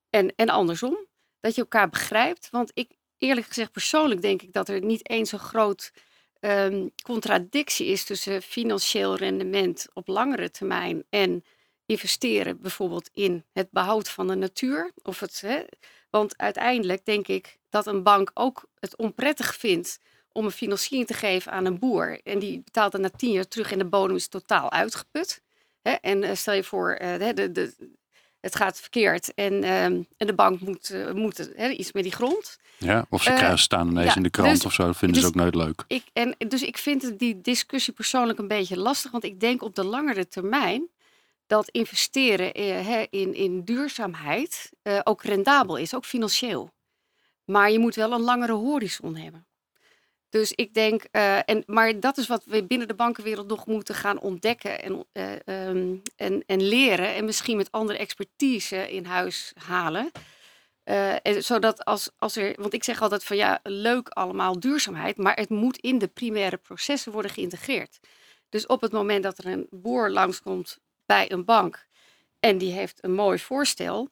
en, 0.09 0.33
en 0.35 0.49
andersom. 0.49 1.07
Dat 1.39 1.55
je 1.55 1.61
elkaar 1.61 1.89
begrijpt. 1.89 2.49
Want 2.51 2.71
ik, 2.73 2.89
eerlijk 3.17 3.47
gezegd, 3.47 3.71
persoonlijk 3.71 4.21
denk 4.21 4.41
ik 4.41 4.53
dat 4.53 4.69
er 4.69 4.81
niet 4.81 5.09
eens 5.09 5.31
een 5.31 5.39
groot 5.39 5.91
ehm, 6.39 6.87
contradictie 7.03 7.87
is 7.87 8.03
tussen 8.03 8.41
financieel 8.41 9.15
rendement 9.15 9.87
op 9.93 10.07
langere 10.07 10.51
termijn 10.51 11.03
en 11.09 11.43
investeren 11.89 12.61
bijvoorbeeld 12.61 13.09
in 13.13 13.45
het 13.53 13.71
behoud 13.71 14.09
van 14.09 14.27
de 14.27 14.35
natuur. 14.35 14.91
Of 15.03 15.19
het, 15.19 15.41
hè, 15.41 15.63
want 16.09 16.37
uiteindelijk 16.37 17.05
denk 17.05 17.27
ik 17.27 17.57
dat 17.69 17.87
een 17.87 18.03
bank 18.03 18.31
ook 18.33 18.65
het 18.79 18.97
onprettig 18.97 19.55
vindt 19.55 19.99
om 20.31 20.45
een 20.45 20.51
financiering 20.51 21.07
te 21.07 21.13
geven 21.13 21.51
aan 21.51 21.65
een 21.65 21.79
boer. 21.79 22.19
En 22.23 22.39
die 22.39 22.61
betaalt 22.63 22.91
dan 22.91 23.01
na 23.01 23.09
tien 23.09 23.31
jaar 23.31 23.47
terug 23.47 23.71
en 23.71 23.77
de 23.77 23.85
bodem 23.85 24.15
is 24.15 24.27
totaal 24.27 24.71
uitgeput. 24.71 25.41
Hè, 25.81 25.91
en 25.91 26.23
eh, 26.23 26.35
stel 26.35 26.53
je 26.53 26.63
voor, 26.63 26.91
eh, 26.91 27.29
de, 27.35 27.73
het 28.39 28.55
gaat 28.55 28.79
verkeerd 28.79 29.33
en, 29.33 29.63
ehm, 29.63 30.01
en 30.17 30.27
de 30.27 30.33
bank 30.33 30.59
moet, 30.59 30.89
eh, 30.89 31.11
moet 31.11 31.49
hè, 31.55 31.69
iets 31.69 31.91
met 31.91 32.03
die 32.03 32.11
grond. 32.11 32.57
Ja, 32.77 33.05
of 33.09 33.23
ze 33.23 33.53
staan 33.55 33.89
ineens 33.89 34.07
ja, 34.07 34.15
in 34.15 34.23
de 34.23 34.29
krant 34.29 34.53
dus- 34.53 34.65
of 34.65 34.73
zo, 34.73 34.85
dat 34.85 34.97
vinden 34.97 35.21
ze 35.21 35.21
dus- 35.21 35.29
ook 35.29 35.41
nooit 35.41 35.55
leuk. 35.55 35.83
Ik, 35.87 36.03
en, 36.13 36.35
dus 36.47 36.63
ik 36.63 36.77
vind 36.77 37.19
die 37.19 37.41
discussie 37.41 37.93
persoonlijk 37.93 38.39
een 38.39 38.47
beetje 38.47 38.77
lastig. 38.77 39.11
Want 39.11 39.23
ik 39.23 39.39
denk 39.39 39.61
op 39.61 39.75
de 39.75 39.83
langere 39.83 40.27
termijn 40.27 40.89
dat 41.49 41.69
investeren 41.69 42.53
eh, 42.53 43.01
in, 43.09 43.33
in 43.33 43.63
duurzaamheid 43.63 44.71
eh, 44.81 44.99
ook 45.03 45.23
rendabel 45.23 45.75
is, 45.75 45.95
ook 45.95 46.05
financieel. 46.05 46.71
Maar 47.45 47.71
je 47.71 47.79
moet 47.79 47.95
wel 47.95 48.11
een 48.11 48.21
langere 48.21 48.53
horizon 48.53 49.15
hebben. 49.15 49.47
Dus 50.29 50.51
ik 50.51 50.73
denk, 50.73 51.03
eh, 51.11 51.49
en, 51.49 51.63
maar 51.65 51.99
dat 51.99 52.17
is 52.17 52.27
wat 52.27 52.43
we 52.45 52.65
binnen 52.65 52.87
de 52.87 52.93
bankenwereld 52.93 53.47
nog 53.47 53.65
moeten 53.65 53.95
gaan 53.95 54.19
ontdekken 54.19 54.81
en, 54.81 55.05
eh, 55.11 55.47
ehm, 55.47 55.95
en, 56.15 56.43
en 56.45 56.61
leren. 56.61 57.13
En 57.13 57.25
misschien 57.25 57.57
met 57.57 57.71
andere 57.71 57.99
expertise 57.99 58.91
in 58.91 59.05
huis 59.05 59.53
halen. 59.63 60.11
En 61.23 61.43
zodat 61.43 61.85
als, 61.85 62.09
als 62.17 62.35
er, 62.35 62.55
want 62.61 62.73
ik 62.73 62.83
zeg 62.83 63.01
altijd 63.01 63.23
van 63.23 63.37
ja, 63.37 63.59
leuk 63.63 64.09
allemaal 64.09 64.59
duurzaamheid, 64.59 65.17
maar 65.17 65.35
het 65.35 65.49
moet 65.49 65.77
in 65.77 65.97
de 65.97 66.07
primaire 66.07 66.57
processen 66.57 67.11
worden 67.11 67.31
geïntegreerd. 67.31 67.99
Dus 68.49 68.65
op 68.65 68.81
het 68.81 68.91
moment 68.91 69.23
dat 69.23 69.37
er 69.37 69.45
een 69.45 69.67
boer 69.69 70.09
langskomt 70.09 70.79
bij 71.09 71.31
een 71.31 71.45
bank 71.45 71.87
en 72.39 72.57
die 72.57 72.71
heeft 72.71 73.03
een 73.03 73.13
mooi 73.13 73.39
voorstel, 73.39 74.09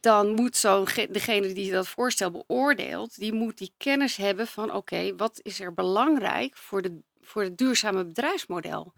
dan 0.00 0.34
moet 0.34 0.56
zo 0.56 0.84
degene 1.10 1.52
die 1.52 1.72
dat 1.72 1.88
voorstel 1.88 2.30
beoordeelt, 2.30 3.18
die 3.18 3.32
moet 3.32 3.58
die 3.58 3.74
kennis 3.76 4.16
hebben 4.16 4.46
van 4.46 4.72
oké, 4.72 5.16
wat 5.16 5.40
is 5.42 5.60
er 5.60 5.74
belangrijk 5.74 6.56
voor, 6.56 6.82
de, 6.82 7.02
voor 7.20 7.42
het 7.42 7.58
duurzame 7.58 8.04
bedrijfsmodel? 8.04 8.92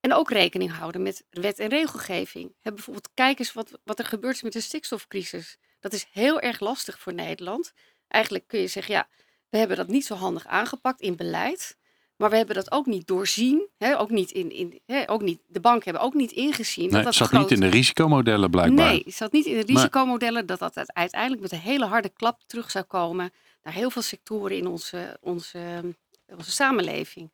En 0.00 0.12
ook 0.12 0.30
rekening 0.30 0.72
houden 0.72 1.02
met 1.02 1.24
wet 1.30 1.58
en 1.58 1.68
regelgeving. 1.68 2.54
Hè, 2.60 2.72
bijvoorbeeld, 2.72 3.08
kijk 3.14 3.38
eens 3.38 3.52
wat, 3.52 3.78
wat 3.84 3.98
er 3.98 4.04
gebeurt 4.04 4.42
met 4.42 4.52
de 4.52 4.60
stikstofcrisis. 4.60 5.56
Dat 5.80 5.92
is 5.92 6.06
heel 6.10 6.40
erg 6.40 6.60
lastig 6.60 6.98
voor 6.98 7.14
Nederland. 7.14 7.72
Eigenlijk 8.08 8.46
kun 8.46 8.60
je 8.60 8.66
zeggen, 8.66 8.94
ja, 8.94 9.08
we 9.48 9.58
hebben 9.58 9.76
dat 9.76 9.88
niet 9.88 10.06
zo 10.06 10.14
handig 10.14 10.46
aangepakt 10.46 11.00
in 11.00 11.16
beleid. 11.16 11.76
Maar 12.20 12.30
we 12.30 12.36
hebben 12.36 12.54
dat 12.54 12.70
ook 12.70 12.86
niet 12.86 13.06
doorzien. 13.06 13.68
Hè, 13.78 13.98
ook 13.98 14.10
niet 14.10 14.30
in, 14.30 14.52
in, 14.52 14.80
hè, 14.86 15.10
ook 15.10 15.22
niet, 15.22 15.40
de 15.46 15.60
banken 15.60 15.84
hebben 15.84 16.02
ook 16.02 16.14
niet 16.14 16.32
ingezien. 16.32 16.84
Nee, 16.84 16.92
dat 16.92 17.04
dat 17.04 17.14
zat 17.14 17.28
groot- 17.28 17.40
niet 17.40 17.50
in 17.50 17.60
de 17.60 17.66
risicomodellen 17.68 18.50
blijkbaar. 18.50 18.86
Nee, 18.86 19.02
het 19.04 19.14
zat 19.14 19.32
niet 19.32 19.46
in 19.46 19.58
de 19.58 19.72
risicomodellen 19.72 20.46
dat 20.46 20.58
dat 20.58 20.92
uiteindelijk 20.94 21.42
met 21.42 21.52
een 21.52 21.58
hele 21.58 21.84
harde 21.84 22.08
klap 22.08 22.40
terug 22.46 22.70
zou 22.70 22.84
komen 22.84 23.32
naar 23.62 23.74
heel 23.74 23.90
veel 23.90 24.02
sectoren 24.02 24.56
in 24.56 24.66
onze, 24.66 25.18
onze, 25.20 25.94
onze 26.36 26.50
samenleving. 26.50 27.30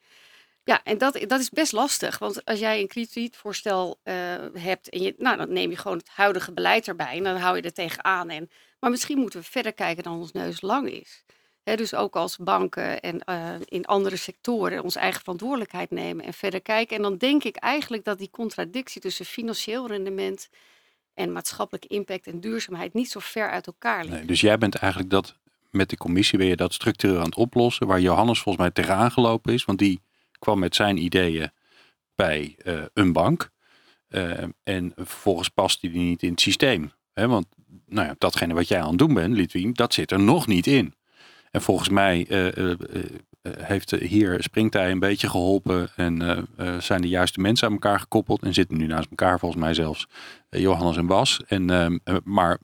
Ja, 0.64 0.80
en 0.84 0.98
dat, 0.98 1.24
dat 1.26 1.40
is 1.40 1.50
best 1.50 1.72
lastig. 1.72 2.18
Want 2.18 2.44
als 2.44 2.58
jij 2.58 2.80
een 2.80 2.88
kredietvoorstel 2.88 3.98
eh, 4.02 4.14
hebt 4.52 4.88
en 4.88 5.02
je, 5.02 5.14
nou, 5.18 5.36
dan 5.36 5.52
neem 5.52 5.70
je 5.70 5.76
gewoon 5.76 5.98
het 5.98 6.08
huidige 6.08 6.52
beleid 6.52 6.88
erbij 6.88 7.16
en 7.16 7.24
dan 7.24 7.36
hou 7.36 7.56
je 7.56 7.62
er 7.62 7.72
tegenaan. 7.72 8.30
En, 8.30 8.50
maar 8.80 8.90
misschien 8.90 9.18
moeten 9.18 9.40
we 9.40 9.46
verder 9.46 9.72
kijken 9.72 10.02
dan 10.02 10.18
ons 10.18 10.32
neus 10.32 10.60
lang 10.60 10.90
is. 10.90 11.24
Dus 11.74 11.94
ook 11.94 12.16
als 12.16 12.36
banken 12.36 13.00
en 13.00 13.20
eh, 13.20 13.54
in 13.64 13.84
andere 13.84 14.16
sectoren 14.16 14.82
onze 14.82 14.98
eigen 14.98 15.20
verantwoordelijkheid 15.20 15.90
nemen 15.90 16.24
en 16.24 16.34
verder 16.34 16.60
kijken. 16.60 16.96
En 16.96 17.02
dan 17.02 17.16
denk 17.16 17.44
ik 17.44 17.56
eigenlijk 17.56 18.04
dat 18.04 18.18
die 18.18 18.30
contradictie 18.30 19.00
tussen 19.00 19.24
financieel 19.24 19.86
rendement 19.86 20.48
en 21.14 21.32
maatschappelijke 21.32 21.88
impact 21.88 22.26
en 22.26 22.40
duurzaamheid 22.40 22.94
niet 22.94 23.10
zo 23.10 23.20
ver 23.20 23.50
uit 23.50 23.66
elkaar 23.66 24.00
liggen. 24.00 24.18
Nee, 24.18 24.26
dus 24.26 24.40
jij 24.40 24.58
bent 24.58 24.74
eigenlijk 24.74 25.12
dat, 25.12 25.36
met 25.70 25.90
de 25.90 25.96
commissie 25.96 26.38
ben 26.38 26.46
je 26.46 26.56
dat 26.56 26.74
structureel 26.74 27.18
aan 27.18 27.24
het 27.24 27.34
oplossen, 27.34 27.86
waar 27.86 28.00
Johannes 28.00 28.40
volgens 28.40 28.64
mij 28.64 28.72
tegenaan 28.72 29.10
gelopen 29.10 29.52
is, 29.52 29.64
want 29.64 29.78
die 29.78 30.00
kwam 30.38 30.58
met 30.58 30.74
zijn 30.74 30.96
ideeën 30.96 31.50
bij 32.14 32.56
eh, 32.58 32.82
een 32.94 33.12
bank. 33.12 33.50
Eh, 34.08 34.42
en 34.62 34.92
vervolgens 34.96 35.48
past 35.48 35.80
die 35.80 35.90
niet 35.90 36.22
in 36.22 36.30
het 36.30 36.40
systeem. 36.40 36.92
Want 37.12 37.46
nou 37.86 38.06
ja, 38.06 38.14
datgene 38.18 38.54
wat 38.54 38.68
jij 38.68 38.80
aan 38.80 38.88
het 38.88 38.98
doen 38.98 39.14
bent, 39.14 39.34
Litwien, 39.34 39.72
dat 39.72 39.94
zit 39.94 40.10
er 40.10 40.20
nog 40.20 40.46
niet 40.46 40.66
in. 40.66 40.94
En 41.56 41.62
volgens 41.62 41.88
mij 41.88 42.26
eh, 42.28 42.56
eh, 42.56 42.70
eh, 42.70 43.52
heeft 43.58 43.90
hier 43.90 44.42
Springtij 44.42 44.90
een 44.90 44.98
beetje 44.98 45.28
geholpen 45.28 45.88
en 45.94 46.46
zijn 46.80 47.00
de 47.02 47.08
juiste 47.08 47.40
mensen 47.40 47.66
aan 47.66 47.72
elkaar 47.72 48.00
gekoppeld 48.00 48.42
en 48.42 48.54
zitten 48.54 48.76
nu 48.76 48.86
naast 48.86 49.08
elkaar 49.10 49.38
volgens 49.38 49.60
mij 49.60 49.74
zelfs 49.74 50.06
Johannes 50.50 50.96
en 50.96 51.06
Bas. 51.06 51.40
En, 51.46 51.70
ehm, 51.70 51.98
eh, 52.04 52.16
maar 52.24 52.58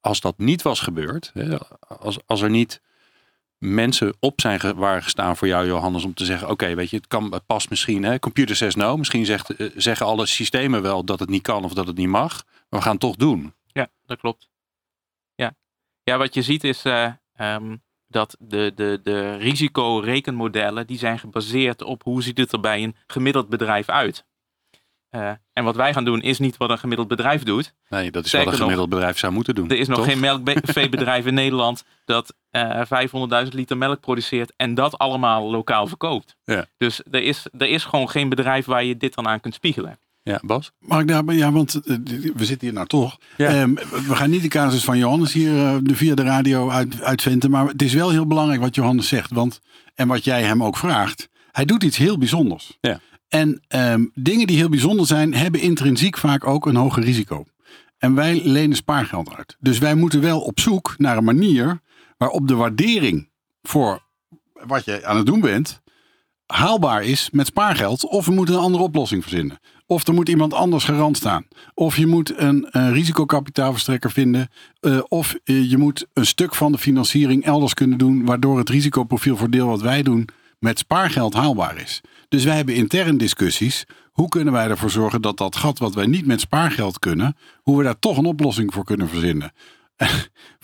als 0.00 0.20
dat 0.20 0.38
niet 0.38 0.62
was 0.62 0.80
gebeurd, 0.80 1.32
als, 1.98 2.18
als 2.26 2.40
er 2.40 2.50
niet 2.50 2.80
mensen 3.58 4.14
op 4.20 4.40
zijn 4.40 4.60
ge- 4.60 5.32
voor 5.34 5.48
jou, 5.48 5.66
Johannes, 5.66 6.04
om 6.04 6.14
te 6.14 6.24
zeggen: 6.24 6.48
Oké, 6.50 6.74
weet 6.74 6.90
je, 6.90 6.96
het 6.96 7.06
kan 7.06 7.32
het 7.32 7.46
past 7.46 7.70
misschien, 7.70 8.02
hè, 8.02 8.18
computer 8.18 8.56
says 8.56 8.74
no. 8.74 8.96
Misschien 8.96 9.26
zegt, 9.26 9.54
zeggen 9.76 10.06
alle 10.06 10.26
systemen 10.26 10.82
wel 10.82 11.04
dat 11.04 11.20
het 11.20 11.28
niet 11.28 11.42
kan 11.42 11.64
of 11.64 11.72
dat 11.74 11.86
het 11.86 11.96
niet 11.96 12.08
mag, 12.08 12.44
maar 12.68 12.80
we 12.80 12.84
gaan 12.84 12.92
het 12.92 13.00
toch 13.00 13.16
doen. 13.16 13.54
Ja, 13.66 13.88
dat 14.06 14.18
klopt. 14.18 14.48
Ja, 15.34 15.54
ja 16.02 16.18
wat 16.18 16.34
je 16.34 16.42
ziet 16.42 16.64
is 16.64 16.84
eh, 16.84 17.12
ehm, 17.34 17.76
dat 18.10 18.36
de, 18.38 18.72
de, 18.74 19.00
de 19.02 19.36
risicorekenmodellen 19.36 20.86
die 20.86 20.98
zijn 20.98 21.18
gebaseerd 21.18 21.82
op 21.82 22.02
hoe 22.02 22.22
ziet 22.22 22.38
het 22.38 22.52
er 22.52 22.60
bij 22.60 22.82
een 22.82 22.96
gemiddeld 23.06 23.48
bedrijf 23.48 23.88
uit. 23.88 24.24
Eh, 25.10 25.30
en 25.52 25.64
wat 25.64 25.76
wij 25.76 25.92
gaan 25.92 26.04
doen 26.04 26.20
is 26.20 26.38
niet 26.38 26.56
wat 26.56 26.70
een 26.70 26.78
gemiddeld 26.78 27.08
bedrijf 27.08 27.42
doet. 27.42 27.74
Nee, 27.88 28.10
dat 28.10 28.22
is 28.22 28.28
Sterker 28.28 28.50
wat 28.50 28.60
een 28.60 28.60
nog, 28.60 28.70
gemiddeld 28.70 28.88
bedrijf 28.88 29.18
zou 29.18 29.32
moeten 29.32 29.54
doen. 29.54 29.70
Er 29.70 29.78
is 29.78 29.88
nog 29.88 29.96
toch? 29.96 30.06
geen 30.06 30.20
melkveebedrijf 30.20 31.26
in 31.26 31.34
Nederland 31.34 31.84
dat 32.04 32.34
eh 32.50 32.82
500.000 33.44 33.48
liter 33.48 33.76
melk 33.76 34.00
produceert 34.00 34.52
en 34.56 34.74
dat 34.74 34.98
allemaal 34.98 35.50
lokaal 35.50 35.86
verkoopt. 35.86 36.36
Ja. 36.44 36.66
Dus 36.76 37.02
er 37.10 37.22
is, 37.22 37.46
er 37.58 37.68
is 37.68 37.84
gewoon 37.84 38.10
geen 38.10 38.28
bedrijf 38.28 38.66
waar 38.66 38.84
je 38.84 38.96
dit 38.96 39.14
dan 39.14 39.28
aan 39.28 39.40
kunt 39.40 39.54
spiegelen. 39.54 39.98
Ja, 40.22 40.40
Bas? 40.42 40.72
Mag 40.78 41.00
ik 41.00 41.08
daar, 41.08 41.34
ja, 41.34 41.52
want 41.52 41.74
eh, 41.74 41.96
we 42.34 42.44
zitten 42.44 42.60
hier 42.60 42.72
nou 42.72 42.86
toch. 42.86 43.18
Ja. 43.36 43.48
Ehm, 43.48 43.74
we 44.06 44.16
gaan 44.16 44.30
niet 44.30 44.42
de 44.42 44.48
casus 44.48 44.84
van 44.84 44.98
Johannes 44.98 45.32
hier 45.32 45.66
eh, 45.66 45.76
de 45.82 45.94
via 45.94 46.14
de 46.14 46.22
radio 46.22 46.70
uit, 46.70 47.02
uitvinden. 47.02 47.50
Maar 47.50 47.66
het 47.66 47.82
is 47.82 47.94
wel 47.94 48.10
heel 48.10 48.26
belangrijk 48.26 48.60
wat 48.60 48.74
Johannes 48.74 49.08
zegt. 49.08 49.30
Want, 49.30 49.60
en 49.94 50.08
wat 50.08 50.24
jij 50.24 50.42
hem 50.42 50.62
ook 50.62 50.76
vraagt. 50.76 51.28
Hij 51.52 51.64
doet 51.64 51.82
iets 51.82 51.96
heel 51.96 52.18
bijzonders. 52.18 52.78
Ja. 52.80 53.00
En 53.28 53.62
ehm, 53.68 54.06
dingen 54.14 54.46
die 54.46 54.56
heel 54.56 54.68
bijzonder 54.68 55.06
zijn, 55.06 55.34
hebben 55.34 55.60
intrinsiek 55.60 56.18
vaak 56.18 56.46
ook 56.46 56.66
een 56.66 56.76
hoger 56.76 57.02
risico. 57.02 57.44
En 57.98 58.14
wij 58.14 58.40
lenen 58.44 58.76
spaargeld 58.76 59.34
uit. 59.34 59.56
Dus 59.60 59.78
wij 59.78 59.94
moeten 59.94 60.20
wel 60.20 60.40
op 60.40 60.60
zoek 60.60 60.94
naar 60.98 61.16
een 61.16 61.24
manier 61.24 61.80
waarop 62.16 62.48
de 62.48 62.54
waardering 62.54 63.28
voor 63.62 64.02
wat 64.52 64.84
je 64.84 65.04
aan 65.06 65.16
het 65.16 65.26
doen 65.26 65.40
bent, 65.40 65.80
haalbaar 66.46 67.02
is 67.02 67.30
met 67.30 67.46
spaargeld. 67.46 68.04
Of 68.04 68.26
we 68.26 68.32
moeten 68.32 68.54
een 68.54 68.60
andere 68.60 68.82
oplossing 68.82 69.22
verzinnen. 69.22 69.58
Of 69.90 70.06
er 70.06 70.14
moet 70.14 70.28
iemand 70.28 70.54
anders 70.54 70.84
garant 70.84 71.16
staan. 71.16 71.46
Of 71.74 71.96
je 71.96 72.06
moet 72.06 72.38
een, 72.38 72.66
een 72.70 72.92
risicokapitaalverstrekker 72.92 74.10
vinden. 74.10 74.48
eh, 74.80 74.98
of 75.08 75.34
eh, 75.44 75.70
je 75.70 75.76
moet 75.76 76.06
een 76.12 76.26
stuk 76.26 76.54
van 76.54 76.72
de 76.72 76.78
financiering 76.78 77.44
elders 77.44 77.74
kunnen 77.74 77.98
doen. 77.98 78.24
Waardoor 78.24 78.58
het 78.58 78.68
risicoprofiel 78.68 79.36
voor 79.36 79.50
deel 79.50 79.66
wat 79.66 79.80
wij 79.80 80.02
doen 80.02 80.28
met 80.58 80.78
spaargeld 80.78 81.34
haalbaar 81.34 81.80
is. 81.80 82.00
Dus 82.28 82.44
wij 82.44 82.56
hebben 82.56 82.74
intern 82.74 83.16
discussies. 83.16 83.84
Hoe 84.12 84.28
kunnen 84.28 84.52
wij 84.52 84.68
ervoor 84.68 84.90
zorgen 84.90 85.22
dat 85.22 85.36
dat 85.36 85.56
gat 85.56 85.78
wat 85.78 85.94
wij 85.94 86.06
niet 86.06 86.26
met 86.26 86.40
spaargeld 86.40 86.98
kunnen. 86.98 87.36
Hoe 87.62 87.78
we 87.78 87.84
daar 87.84 87.98
toch 87.98 88.16
een 88.16 88.26
oplossing 88.26 88.72
voor 88.72 88.84
kunnen 88.84 89.08
verzinnen. 89.08 89.52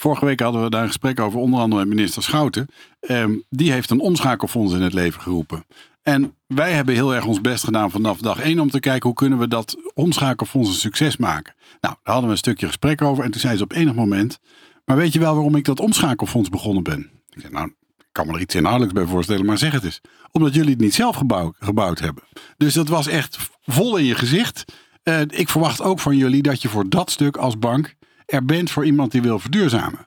Vorige 0.03 0.25
week 0.25 0.41
hadden 0.41 0.63
we 0.63 0.71
daar 0.71 0.83
een 0.83 0.87
gesprek 0.89 1.21
over, 1.21 1.39
onder 1.41 1.61
andere 1.61 1.85
met 1.85 1.95
minister 1.95 2.23
Schouten. 2.23 2.67
Ehm, 3.01 3.33
die 3.49 3.73
heeft 3.73 3.91
een 3.91 4.01
omschakelfonds 4.01 4.75
in 4.75 4.83
het 4.83 4.93
leven 4.93 5.21
geroepen. 5.21 5.65
En 6.07 6.35
wij 6.47 6.73
hebben 6.73 6.95
heel 6.95 7.15
erg 7.15 7.25
ons 7.25 7.41
best 7.41 7.65
gedaan 7.65 7.91
vanaf 7.91 8.19
dag 8.19 8.41
één 8.41 8.59
om 8.59 8.71
te 8.71 8.81
kijken 8.81 9.09
hoe 9.09 9.19
kunnen 9.19 9.39
we 9.39 9.49
dat 9.49 9.77
omschakelfonds 9.95 10.69
een 10.69 10.75
succes 10.75 11.17
maken. 11.17 11.55
Nou, 11.81 11.81
daar 11.81 11.97
hadden 12.03 12.25
we 12.25 12.31
een 12.31 12.37
stukje 12.37 12.67
gesprek 12.67 13.03
over 13.03 13.25
en 13.25 13.31
toen 13.31 13.41
zei 13.41 13.57
ze 13.57 13.63
op 13.63 13.73
enig 13.73 13.95
moment, 13.95 14.39
maar 14.85 14.97
weet 14.97 15.13
je 15.13 15.19
wel 15.19 15.35
waarom 15.35 15.55
ik 15.57 15.65
dat 15.65 15.81
omschakelfonds 15.81 16.49
begonnen 16.49 16.83
ben? 16.83 17.11
Ik 17.29 17.41
zei, 17.41 17.53
nou, 17.53 17.67
ik 17.99 18.07
kan 18.13 18.27
me 18.27 18.33
er 18.33 18.41
iets 18.41 18.55
inhoudelijks 18.55 18.95
bij 18.95 19.07
voorstellen, 19.07 19.47
maar 19.47 19.59
zeg 19.59 19.73
het 19.73 19.85
eens. 19.85 20.01
Omdat 20.33 20.55
jullie 20.55 20.71
het 20.71 20.81
niet 20.81 20.95
zelf 20.95 21.17
gebouwd, 21.59 21.99
hebben. 21.99 22.23
Dus 22.57 22.75
dat 22.75 22.89
was 22.89 23.07
echt 23.07 23.39
vol 23.63 23.97
in 23.97 24.05
je 24.05 24.15
gezicht. 24.15 24.65
Eh, 25.03 25.21
ik 25.21 25.49
verwacht 25.49 25.83
ook 25.83 26.01
van 26.01 26.17
jullie 26.17 26.43
dat 26.43 26.63
je 26.63 26.69
voor 26.69 26.89
dat 26.89 27.11
stuk 27.11 27.37
als 27.37 27.59
bank 27.59 27.95
er 28.27 28.45
bent 28.45 28.71
voor 28.71 28.85
iemand 28.85 29.13
die 29.13 29.23
wil 29.23 29.39
verduurzamen. 29.39 30.07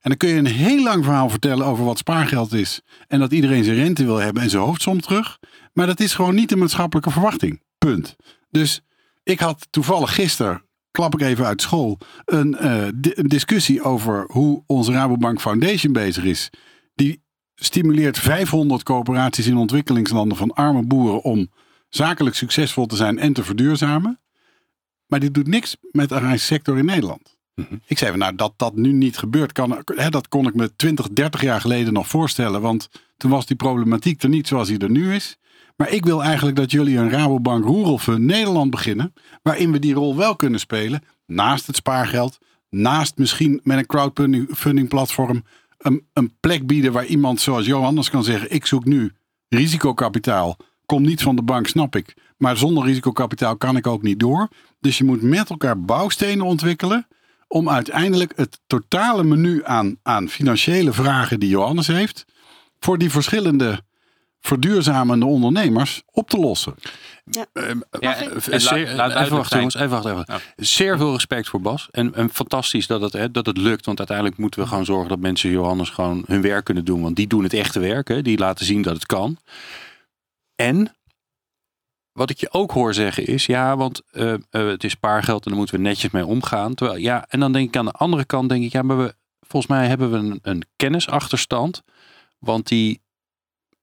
En 0.00 0.08
dan 0.08 0.16
kun 0.16 0.28
je 0.28 0.34
een 0.34 0.46
heel 0.46 0.82
lang 0.82 1.04
verhaal 1.04 1.28
vertellen 1.28 1.66
over 1.66 1.84
wat 1.84 1.98
spaargeld 1.98 2.52
is. 2.52 2.80
En 3.06 3.18
dat 3.18 3.32
iedereen 3.32 3.64
zijn 3.64 3.76
rente 3.76 4.04
wil 4.04 4.16
hebben 4.16 4.42
en 4.42 4.50
zijn 4.50 4.62
hoofdsom 4.62 5.00
terug. 5.00 5.38
Maar 5.72 5.86
dat 5.86 6.00
is 6.00 6.14
gewoon 6.14 6.34
niet 6.34 6.48
de 6.48 6.56
maatschappelijke 6.56 7.10
verwachting. 7.10 7.62
Punt. 7.78 8.16
Dus 8.50 8.80
ik 9.22 9.40
had 9.40 9.66
toevallig 9.70 10.14
gisteren, 10.14 10.62
klap 10.90 11.14
ik 11.14 11.20
even 11.20 11.46
uit 11.46 11.62
school, 11.62 11.98
een, 12.24 12.56
eh, 12.56 12.88
discussie 13.14 13.82
over 13.82 14.24
hoe 14.26 14.62
onze 14.66 14.92
Rabobank 14.92 15.40
Foundation 15.40 15.92
bezig 15.92 16.24
is. 16.24 16.50
Die 16.94 17.22
stimuleert 17.54 18.18
500 18.18 18.82
coöperaties 18.82 19.46
in 19.46 19.56
ontwikkelingslanden 19.56 20.36
van 20.36 20.52
arme 20.52 20.86
boeren 20.86 21.22
om 21.22 21.50
zakelijk 21.88 22.36
succesvol 22.36 22.86
te 22.86 22.96
zijn 22.96 23.18
en 23.18 23.32
te 23.32 23.44
verduurzamen. 23.44 24.20
Maar 25.06 25.20
die 25.20 25.30
doet 25.30 25.46
niks 25.46 25.76
met 25.90 26.08
de 26.08 26.36
sector 26.36 26.78
in 26.78 26.84
Nederland. 26.84 27.38
Ik 27.86 27.98
zei 27.98 28.10
van 28.10 28.18
nou 28.18 28.34
dat 28.34 28.52
dat 28.56 28.76
nu 28.76 28.92
niet 28.92 29.18
gebeurt, 29.18 29.52
kan, 29.52 29.82
hè, 29.84 30.10
dat 30.10 30.28
kon 30.28 30.46
ik 30.46 30.54
me 30.54 30.76
20, 30.76 31.08
30 31.08 31.42
jaar 31.42 31.60
geleden 31.60 31.92
nog 31.92 32.08
voorstellen. 32.08 32.60
Want 32.60 32.88
toen 33.16 33.30
was 33.30 33.46
die 33.46 33.56
problematiek 33.56 34.22
er 34.22 34.28
niet 34.28 34.48
zoals 34.48 34.68
die 34.68 34.78
er 34.78 34.90
nu 34.90 35.14
is. 35.14 35.38
Maar 35.76 35.90
ik 35.90 36.04
wil 36.04 36.22
eigenlijk 36.22 36.56
dat 36.56 36.70
jullie 36.70 36.98
een 36.98 37.10
Rabobank 37.10 37.64
Rural 37.64 37.98
Fund 37.98 38.20
Nederland 38.20 38.70
beginnen. 38.70 39.14
Waarin 39.42 39.72
we 39.72 39.78
die 39.78 39.94
rol 39.94 40.16
wel 40.16 40.36
kunnen 40.36 40.60
spelen. 40.60 41.02
Naast 41.26 41.66
het 41.66 41.76
spaargeld. 41.76 42.38
Naast 42.70 43.18
misschien 43.18 43.60
met 43.62 43.78
een 43.78 43.86
crowdfunding 43.86 44.88
platform. 44.88 45.44
Een, 45.78 46.06
een 46.12 46.32
plek 46.40 46.66
bieden 46.66 46.92
waar 46.92 47.06
iemand 47.06 47.40
zoals 47.40 47.66
Johannes 47.66 48.10
kan 48.10 48.24
zeggen. 48.24 48.52
Ik 48.52 48.66
zoek 48.66 48.84
nu 48.84 49.12
risicokapitaal. 49.48 50.56
Kom 50.86 51.02
niet 51.02 51.22
van 51.22 51.36
de 51.36 51.42
bank, 51.42 51.66
snap 51.66 51.96
ik. 51.96 52.16
Maar 52.36 52.56
zonder 52.56 52.84
risicokapitaal 52.84 53.56
kan 53.56 53.76
ik 53.76 53.86
ook 53.86 54.02
niet 54.02 54.20
door. 54.20 54.48
Dus 54.80 54.98
je 54.98 55.04
moet 55.04 55.22
met 55.22 55.50
elkaar 55.50 55.80
bouwstenen 55.80 56.46
ontwikkelen 56.46 57.06
om 57.52 57.68
uiteindelijk 57.68 58.32
het 58.36 58.60
totale 58.66 59.22
menu 59.24 59.64
aan, 59.64 59.96
aan 60.02 60.28
financiële 60.28 60.92
vragen 60.92 61.40
die 61.40 61.48
Johannes 61.48 61.86
heeft, 61.86 62.24
voor 62.80 62.98
die 62.98 63.10
verschillende 63.10 63.80
verduurzamende 64.40 65.26
ondernemers 65.26 66.02
op 66.10 66.30
te 66.30 66.38
lossen. 66.38 66.74
Ja, 67.30 67.46
Eh, 67.52 67.70
en 68.50 68.60
zeer- 68.60 68.94
laat- 68.94 69.12
laat 69.12 69.24
even 69.24 69.36
wachten 69.36 69.56
jongens, 69.56 69.74
even 69.74 69.88
wachten. 69.90 70.10
Even. 70.12 70.24
Ja. 70.26 70.40
Zeer 70.56 70.96
veel 70.96 71.12
respect 71.12 71.48
voor 71.48 71.60
Bas. 71.60 71.88
En, 71.90 72.14
en 72.14 72.30
fantastisch 72.32 72.86
dat 72.86 73.00
het, 73.00 73.12
hè, 73.12 73.30
dat 73.30 73.46
het 73.46 73.56
lukt. 73.58 73.86
Want 73.86 73.98
uiteindelijk 73.98 74.38
moeten 74.38 74.60
we 74.60 74.66
gewoon 74.68 74.84
zorgen 74.84 75.08
dat 75.08 75.18
mensen 75.18 75.50
Johannes 75.50 75.88
gewoon 75.90 76.22
hun 76.26 76.40
werk 76.42 76.64
kunnen 76.64 76.84
doen. 76.84 77.02
Want 77.02 77.16
die 77.16 77.26
doen 77.26 77.42
het 77.42 77.52
echte 77.52 77.80
werk. 77.80 78.08
Hè. 78.08 78.22
Die 78.22 78.38
laten 78.38 78.66
zien 78.66 78.82
dat 78.82 78.94
het 78.94 79.06
kan. 79.06 79.36
En 80.54 80.94
wat 82.12 82.30
ik 82.30 82.38
je 82.38 82.52
ook 82.52 82.70
hoor 82.70 82.94
zeggen 82.94 83.26
is, 83.26 83.46
ja, 83.46 83.76
want 83.76 84.02
eh, 84.10 84.32
eh, 84.32 84.40
het 84.50 84.84
is 84.84 84.92
spaargeld 84.92 85.44
en 85.44 85.48
daar 85.50 85.58
moeten 85.58 85.76
we 85.76 85.82
netjes 85.82 86.10
mee 86.10 86.26
omgaan. 86.26 86.74
Terwijl, 86.74 86.98
ja, 86.98 87.26
en 87.28 87.40
dan 87.40 87.52
denk 87.52 87.68
ik 87.68 87.76
aan 87.76 87.84
de 87.84 87.90
andere 87.90 88.24
kant, 88.24 88.48
denk 88.48 88.64
ik, 88.64 88.72
ja, 88.72 88.82
maar 88.82 88.98
we, 88.98 89.14
volgens 89.40 89.72
mij 89.72 89.86
hebben 89.86 90.10
we 90.10 90.16
een, 90.16 90.38
een 90.42 90.64
kennisachterstand. 90.76 91.82
Want 92.38 92.68
die 92.68 93.02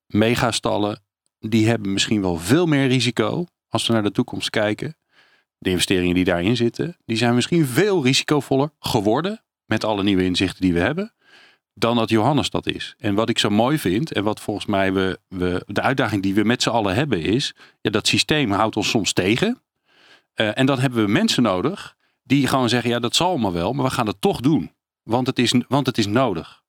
megastallen, 0.08 1.04
die 1.40 1.68
hebben 1.68 1.94
misschien 1.94 2.22
wel 2.22 2.38
veel 2.38 2.66
meer 2.66 2.88
risico 2.88 3.46
als 3.68 3.88
we 3.88 3.94
naar 3.94 4.04
de 4.04 4.12
toekomst 4.12 4.50
kijken. 4.50 4.98
De 5.58 5.70
investeringen 5.70 6.16
die 6.16 6.24
daarin 6.24 6.56
zitten, 6.56 6.98
die 7.06 7.18
zijn 7.18 7.36
misschien 7.36 7.66
veel 7.66 8.04
risicovoller 8.04 8.70
geworden 8.80 9.44
met 9.66 9.84
alle 9.84 10.04
nieuwe 10.04 10.24
inzichten 10.24 10.62
die 10.62 10.74
we 10.74 10.80
hebben, 10.80 11.14
dan 11.80 11.96
dat 11.96 12.10
Johannes 12.10 12.50
dat 12.50 12.68
is. 12.68 12.96
En 12.98 13.16
wat 13.16 13.30
ik 13.30 13.40
zo 13.40 13.50
mooi 13.50 13.78
vind, 13.78 14.14
en 14.14 14.24
wat 14.24 14.40
volgens 14.40 14.66
mij 14.66 14.94
we, 14.94 15.20
we 15.28 15.64
de 15.68 15.82
uitdaging 15.82 16.24
die 16.24 16.34
we 16.34 16.44
met 16.44 16.62
z'n 16.62 16.70
allen 16.70 16.96
hebben, 16.96 17.22
is 17.22 17.54
ja, 17.82 17.90
dat 17.90 18.08
systeem 18.08 18.52
houdt 18.52 18.76
ons 18.76 18.90
soms 18.90 19.14
tegen. 19.14 19.62
Eh, 20.34 20.58
en 20.58 20.66
dan 20.66 20.80
hebben 20.80 21.06
we 21.06 21.12
mensen 21.12 21.44
nodig 21.44 21.96
die 22.24 22.48
gewoon 22.48 22.70
zeggen, 22.70 22.90
ja, 22.90 23.00
dat 23.00 23.16
zal 23.16 23.30
allemaal 23.30 23.54
wel, 23.54 23.74
maar 23.74 23.86
we 23.86 23.92
gaan 23.92 24.08
het 24.08 24.22
toch 24.22 24.42
doen. 24.42 24.72
Want 25.04 25.28
het 25.28 25.40
is, 25.40 25.54
want 25.68 25.86
het 25.86 25.98
is 25.98 26.08
nodig. 26.08 26.62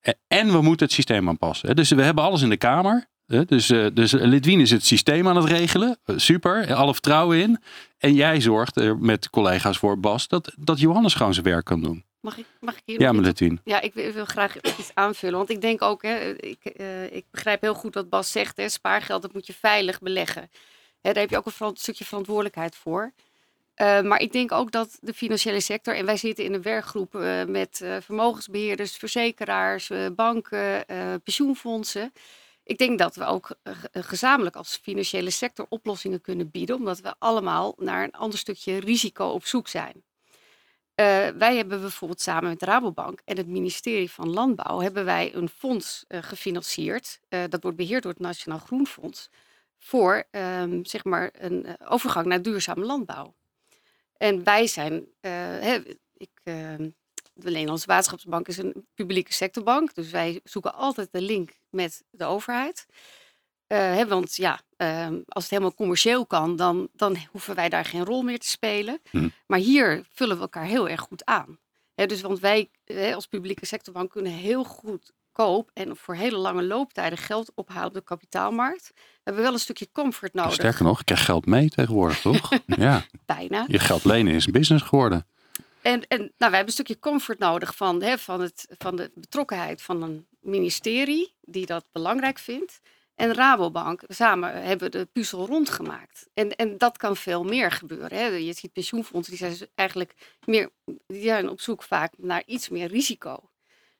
Eh, 0.00 0.14
En 0.26 0.52
we 0.52 0.62
moeten 0.62 0.86
het 0.86 0.94
systeem 0.94 1.28
aanpassen. 1.28 1.76
Dus 1.76 1.90
we 1.90 2.02
hebben 2.02 2.24
alles 2.24 2.42
in 2.42 2.48
de 2.50 2.56
Kamer. 2.56 3.08
Dus, 3.46 3.70
eh, 3.70 3.86
dus 3.94 4.12
is 4.14 4.70
het 4.70 4.84
systeem 4.84 5.28
aan 5.28 5.36
het 5.36 5.44
regelen. 5.44 5.98
Super, 6.06 6.74
alle 6.74 6.92
vertrouwen 6.92 7.42
in. 7.42 7.58
En 7.98 8.14
jij 8.14 8.40
zorgt 8.40 8.76
er 8.76 8.98
met 8.98 9.30
collega's 9.30 9.78
voor, 9.78 10.00
Bas, 10.00 10.28
dat, 10.28 10.54
dat 10.58 10.80
Johannes 10.80 11.14
gewoon 11.14 11.34
zijn 11.34 11.46
werk 11.46 11.64
kan 11.64 11.82
doen. 11.82 12.04
Mag 12.20 12.38
ik, 12.38 12.46
mag 12.60 12.76
ik 12.76 12.82
hier 12.84 13.00
Ja, 13.00 13.12
maar. 13.12 13.24
Ja, 13.64 13.80
ik 13.80 13.94
wil, 13.94 14.04
ik 14.06 14.14
wil 14.14 14.24
graag 14.24 14.60
iets 14.60 14.90
aanvullen. 14.94 15.36
Want 15.36 15.50
ik 15.50 15.60
denk 15.60 15.82
ook, 15.82 16.02
hè, 16.02 16.30
ik, 16.36 16.64
eh, 16.64 17.12
ik 17.12 17.24
begrijp 17.30 17.60
heel 17.60 17.74
goed 17.74 17.94
wat 17.94 18.08
Bas 18.08 18.32
zegt. 18.32 18.56
Hè, 18.56 18.68
spaargeld, 18.68 19.22
dat 19.22 19.32
moet 19.32 19.46
je 19.46 19.52
veilig 19.52 20.00
beleggen. 20.00 20.50
Hè, 21.00 21.12
daar 21.12 21.22
heb 21.22 21.30
je 21.30 21.36
ook 21.36 21.46
een 21.58 21.76
stukje 21.76 22.04
verantwoordelijkheid 22.04 22.76
voor. 22.76 23.12
Eh, 23.74 24.00
maar 24.00 24.20
ik 24.20 24.32
denk 24.32 24.52
ook 24.52 24.70
dat 24.72 24.98
de 25.00 25.14
financiële 25.14 25.60
sector, 25.60 25.96
en 25.96 26.04
wij 26.06 26.16
zitten 26.16 26.44
in 26.44 26.54
een 26.54 26.62
werkgroep 26.62 27.14
eh, 27.14 27.44
met 27.44 27.80
eh, 27.80 27.96
vermogensbeheerders, 28.00 28.96
verzekeraars, 28.96 29.90
banken, 30.16 30.84
pensioenfondsen. 31.24 32.12
Ik 32.64 32.78
denk 32.78 32.98
dat 32.98 33.16
we 33.16 33.24
ook 33.24 33.50
ge- 33.64 34.02
gezamenlijk 34.02 34.56
als 34.56 34.78
financiële 34.82 35.30
sector 35.30 35.66
oplossingen 35.68 36.20
kunnen 36.20 36.50
bieden, 36.50 36.76
omdat 36.76 37.00
we 37.00 37.14
allemaal 37.18 37.74
naar 37.78 38.04
een 38.04 38.12
ander 38.12 38.38
stukje 38.38 38.80
risico 38.80 39.26
op 39.26 39.46
zoek 39.46 39.68
zijn. 39.68 40.02
Eh, 40.94 41.28
wij 41.28 41.56
hebben 41.56 41.80
bijvoorbeeld 41.80 42.20
samen 42.20 42.48
met 42.48 42.62
Rabobank 42.62 43.20
en 43.24 43.36
het 43.36 43.46
ministerie 43.46 44.10
van 44.10 44.30
Landbouw 44.30 44.80
hebben 44.80 45.04
wij 45.04 45.34
een 45.34 45.48
fonds 45.48 46.04
eh, 46.08 46.22
gefinancierd. 46.22 47.20
Eh, 47.28 47.42
dat 47.48 47.62
wordt 47.62 47.76
beheerd 47.76 48.02
door 48.02 48.12
het 48.12 48.20
Nationaal 48.20 48.58
Groenfonds. 48.58 49.30
Voor 49.78 50.24
ehm, 50.30 50.84
zeg 50.84 51.04
maar 51.04 51.30
een 51.32 51.66
overgang 51.84 52.26
naar 52.26 52.42
duurzame 52.42 52.84
landbouw. 52.84 53.34
En 54.16 54.44
wij 54.44 54.66
zijn, 54.66 55.06
ik, 56.16 56.30
ehm, 56.42 56.88
de 57.32 57.50
Nederlandse 57.50 57.86
Waterschapsbank 57.86 58.48
is 58.48 58.58
een 58.58 58.86
publieke 58.94 59.32
sectorbank. 59.32 59.94
Dus 59.94 60.10
wij 60.10 60.40
zoeken 60.44 60.74
altijd 60.74 61.08
de 61.12 61.20
link 61.20 61.50
met 61.70 62.04
de 62.10 62.24
overheid. 62.24 62.86
Want 64.08 64.36
ja, 64.36 64.60
ehm, 64.80 65.14
als 65.28 65.42
het 65.42 65.52
helemaal 65.52 65.74
commercieel 65.74 66.26
kan, 66.26 66.56
dan, 66.56 66.88
dan 66.92 67.16
hoeven 67.30 67.54
wij 67.54 67.68
daar 67.68 67.84
geen 67.84 68.04
rol 68.04 68.22
meer 68.22 68.38
te 68.38 68.48
spelen. 68.48 69.00
Maar 69.46 69.58
hier 69.58 70.04
vullen 70.12 70.36
we 70.36 70.42
elkaar 70.42 70.64
heel 70.64 70.88
erg 70.88 71.00
goed 71.00 71.24
aan. 71.24 71.58
Dus 71.94 72.20
want 72.20 72.38
wij 72.38 72.70
als 73.14 73.26
publieke 73.26 73.66
sectorbank 73.66 74.10
kunnen 74.10 74.32
heel 74.32 74.64
goedkoop 74.64 75.70
en 75.74 75.96
voor 75.96 76.14
hele 76.14 76.36
lange 76.36 76.62
looptijden 76.62 77.18
geld 77.18 77.52
ophalen 77.54 77.88
op 77.88 77.94
de 77.94 78.02
kapitaalmarkt. 78.02 78.90
We 78.94 79.00
hebben 79.24 79.42
wel 79.42 79.52
een 79.52 79.58
stukje 79.58 79.88
comfort 79.92 80.34
nodig. 80.34 80.52
Sterker 80.52 80.84
nog, 80.84 81.00
ik 81.00 81.06
krijg 81.06 81.24
geld 81.24 81.46
mee 81.46 81.68
tegenwoordig, 81.68 82.20
toch? 82.30 82.50
ja, 82.66 83.04
Bijna. 83.26 83.64
je 83.68 83.78
geld 83.78 84.04
lenen 84.04 84.34
is 84.34 84.46
een 84.46 84.52
business 84.52 84.84
geworden. 84.84 85.26
En, 85.82 86.06
en 86.08 86.18
nou, 86.18 86.30
wij 86.38 86.50
hebben 86.50 86.66
een 86.66 86.72
stukje 86.72 86.98
comfort 86.98 87.38
nodig 87.38 87.76
van, 87.76 88.02
van, 88.18 88.40
het, 88.40 88.66
van 88.78 88.96
de 88.96 89.10
betrokkenheid 89.14 89.82
van 89.82 90.02
een 90.02 90.26
ministerie 90.40 91.34
die 91.40 91.66
dat 91.66 91.84
belangrijk 91.92 92.38
vindt. 92.38 92.80
En 93.20 93.34
Rabobank 93.34 94.02
samen 94.08 94.62
hebben 94.62 94.90
de 94.90 95.08
puzzel 95.12 95.46
rondgemaakt. 95.46 96.28
En, 96.34 96.56
en 96.56 96.78
dat 96.78 96.96
kan 96.96 97.16
veel 97.16 97.44
meer 97.44 97.70
gebeuren. 97.70 98.18
Hè. 98.18 98.24
Je 98.24 98.52
ziet 98.52 98.72
pensioenfondsen, 98.72 99.36
die 99.36 99.46
zijn 99.46 99.58
dus 99.58 99.68
eigenlijk 99.74 100.38
meer, 100.44 100.70
die 101.06 101.22
zijn 101.22 101.48
op 101.48 101.60
zoek 101.60 101.82
vaak 101.82 102.12
naar 102.16 102.42
iets 102.46 102.68
meer 102.68 102.86
risico. 102.86 103.50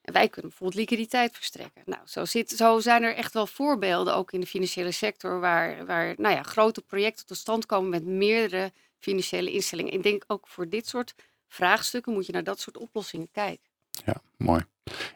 En 0.00 0.12
wij 0.12 0.28
kunnen 0.28 0.50
bijvoorbeeld 0.50 0.80
liquiditeit 0.80 1.36
verstrekken. 1.36 1.82
Nou, 1.84 2.00
zo, 2.04 2.24
zit, 2.24 2.50
zo 2.50 2.80
zijn 2.80 3.02
er 3.02 3.14
echt 3.14 3.32
wel 3.32 3.46
voorbeelden, 3.46 4.14
ook 4.14 4.32
in 4.32 4.40
de 4.40 4.46
financiële 4.46 4.90
sector, 4.90 5.40
waar, 5.40 5.86
waar 5.86 6.14
nou 6.16 6.34
ja, 6.34 6.42
grote 6.42 6.82
projecten 6.82 7.26
tot 7.26 7.36
stand 7.36 7.66
komen 7.66 7.90
met 7.90 8.04
meerdere 8.04 8.72
financiële 8.98 9.50
instellingen. 9.50 9.92
Ik 9.92 10.02
denk 10.02 10.24
ook 10.26 10.48
voor 10.48 10.68
dit 10.68 10.88
soort 10.88 11.14
vraagstukken 11.48 12.12
moet 12.12 12.26
je 12.26 12.32
naar 12.32 12.44
dat 12.44 12.60
soort 12.60 12.76
oplossingen 12.76 13.28
kijken. 13.32 13.68
Ja, 14.04 14.22
mooi. 14.36 14.64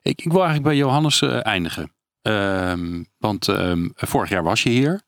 Ik, 0.03 0.23
ik 0.23 0.33
wil 0.33 0.43
eigenlijk 0.45 0.63
bij 0.63 0.77
Johannes 0.77 1.21
uh, 1.21 1.47
eindigen. 1.47 1.93
Ehm, 2.25 3.03
want 3.19 3.47
um, 3.47 3.93
vorig 3.95 4.29
jaar 4.29 4.43
was 4.43 4.63
je 4.63 4.71
hier. 4.71 5.01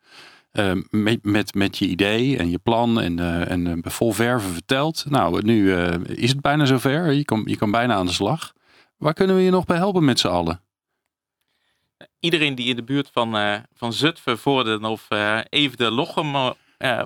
Um, 0.52 0.86
met, 0.90 1.24
met, 1.24 1.54
met 1.54 1.78
je 1.78 1.86
idee 1.86 2.38
en 2.38 2.50
je 2.50 2.58
plan 2.58 3.00
en, 3.00 3.18
uh, 3.18 3.50
en 3.50 3.66
uh, 3.66 3.74
vol 3.82 4.12
verven 4.12 4.52
verteld. 4.52 5.04
Nou, 5.08 5.42
nu 5.42 5.74
is 6.04 6.30
het 6.30 6.40
bijna 6.40 6.64
zover. 6.64 7.12
Je 7.12 7.24
kan, 7.24 7.42
je 7.46 7.56
kan 7.56 7.70
bijna 7.70 7.94
aan 7.94 8.06
de 8.06 8.12
slag. 8.12 8.52
Waar 8.96 9.12
kunnen 9.12 9.36
we 9.36 9.42
je 9.42 9.50
nog 9.50 9.64
bij 9.64 9.76
helpen 9.76 10.04
met 10.04 10.18
z'n 10.18 10.26
allen? 10.26 10.60
Iedereen 12.20 12.54
die 12.54 12.68
in 12.68 12.76
de 12.76 12.84
buurt 12.84 13.10
van, 13.12 13.62
van 13.74 13.92
Zutphen, 13.92 14.38
Voorden 14.38 14.84
of 14.84 15.08
even 15.48 15.76
de 15.76 15.90
Lochem 15.90 16.54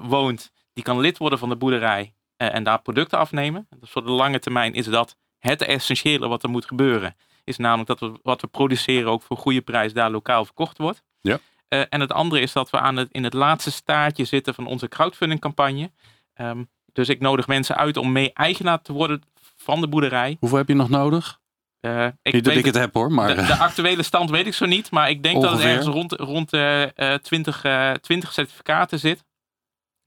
woont, 0.02 0.50
die 0.72 0.84
kan 0.84 1.00
lid 1.00 1.18
worden 1.18 1.38
van 1.38 1.48
de 1.48 1.56
boerderij 1.56 2.14
en 2.36 2.62
daar 2.62 2.82
producten 2.82 3.18
afnemen. 3.18 3.66
Dus 3.80 3.90
voor 3.90 4.04
de 4.04 4.11
lange 4.11 4.38
termijn 4.38 4.74
is 4.74 4.86
dat 4.86 5.16
het 5.38 5.62
essentiële 5.62 6.28
wat 6.28 6.42
er 6.42 6.50
moet 6.50 6.66
gebeuren 6.66 7.14
is 7.51 7.57
namelijk 7.57 7.88
dat 7.88 8.01
we 8.01 8.18
wat 8.22 8.40
we 8.40 8.46
produceren 8.46 9.11
ook 9.11 9.22
voor 9.22 9.36
goede 9.36 9.61
prijs 9.61 9.92
daar 9.92 10.11
lokaal 10.11 10.44
verkocht 10.44 10.78
wordt. 10.78 11.03
Ja. 11.20 11.38
Uh, 11.68 11.82
en 11.88 12.01
het 12.01 12.12
andere 12.12 12.40
is 12.40 12.53
dat 12.53 12.70
we 12.70 12.78
aan 12.78 12.96
het, 12.96 13.09
in 13.12 13.24
het 13.24 13.34
laatste 13.34 13.70
staartje 13.70 14.24
zitten 14.24 14.55
van 14.55 14.66
onze 14.66 14.88
crowdfunding 14.88 15.40
campagne. 15.40 15.90
Um, 16.34 16.68
dus 16.92 17.09
ik 17.09 17.20
nodig 17.20 17.46
mensen 17.46 17.76
uit 17.76 17.96
om 17.96 18.12
mee 18.12 18.32
eigenaar 18.32 18.82
te 18.82 18.92
worden 18.92 19.22
van 19.57 19.80
de 19.80 19.88
boerderij. 19.88 20.36
Hoeveel 20.40 20.59
heb 20.59 20.68
je 20.68 20.74
nog 20.74 20.88
nodig? 20.88 21.38
Uh, 21.80 22.07
ik 22.22 22.32
niet 22.32 22.44
dat 22.44 22.55
ik 22.55 22.64
het 22.64 22.74
heb 22.74 22.94
hoor, 22.94 23.12
maar... 23.12 23.36
De, 23.36 23.42
de, 23.42 23.57
actuele 23.57 24.03
stand 24.03 24.30
weet 24.30 24.46
ik 24.46 24.55
zo 24.55 24.66
niet, 24.66 24.90
maar 24.90 25.11
ik 25.11 25.22
denk 25.22 25.36
Ongeveer. 25.36 25.57
dat 25.57 25.62
het 25.62 25.76
ergens 25.76 25.94
rond, 25.94 26.12
rond 26.12 26.53
uh, 26.53 27.14
20, 27.14 27.61
20 28.01 28.32
certificaten 28.32 28.98
zit 28.98 29.24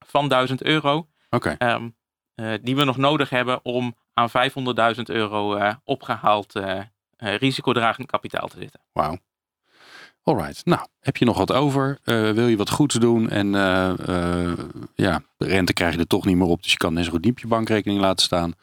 van 0.06 0.28
1000 0.28 0.64
euro. 0.64 1.08
Oké. 1.30 1.56
Okay. 1.58 1.74
Um, 1.74 1.96
die 2.62 2.76
we 2.76 2.84
nog 2.84 2.98
nodig 2.98 3.30
hebben 3.30 3.66
om 3.66 3.96
aan 4.14 4.30
500.000 4.30 5.02
euro 5.04 5.60
opgehaald 5.84 6.54
risicodragend 7.24 8.07
kapitaal 8.07 8.47
te 8.47 8.57
zitten. 8.59 8.80
Wauw. 8.91 9.17
Alright. 10.24 10.65
Nou, 10.65 10.88
heb 10.99 11.17
je 11.17 11.26
nog 11.26 11.38
wat 11.38 11.51
over? 11.51 11.99
Uh, 12.05 12.32
wil 12.32 12.47
je 12.47 12.57
wat 12.57 12.69
goeds 12.69 12.95
doen? 12.95 13.30
En 13.30 13.47
uh, 13.47 13.93
ja, 14.95 15.21
de 15.38 15.45
rente 15.45 15.74
krijg 15.74 15.93
je 15.93 15.99
er 15.99 16.07
toch 16.07 16.26
niet 16.26 16.36
meer 16.36 16.47
op. 16.47 16.63
Dus 16.63 16.71
je 16.71 16.78
kan 16.78 16.93
net 16.93 17.05
zo 17.05 17.11
goed 17.11 17.24
niet 17.24 17.32
op 17.32 17.39
je 17.39 17.47
bankrekening 17.47 17.99
laten 17.99 18.26
staan. 18.26 18.53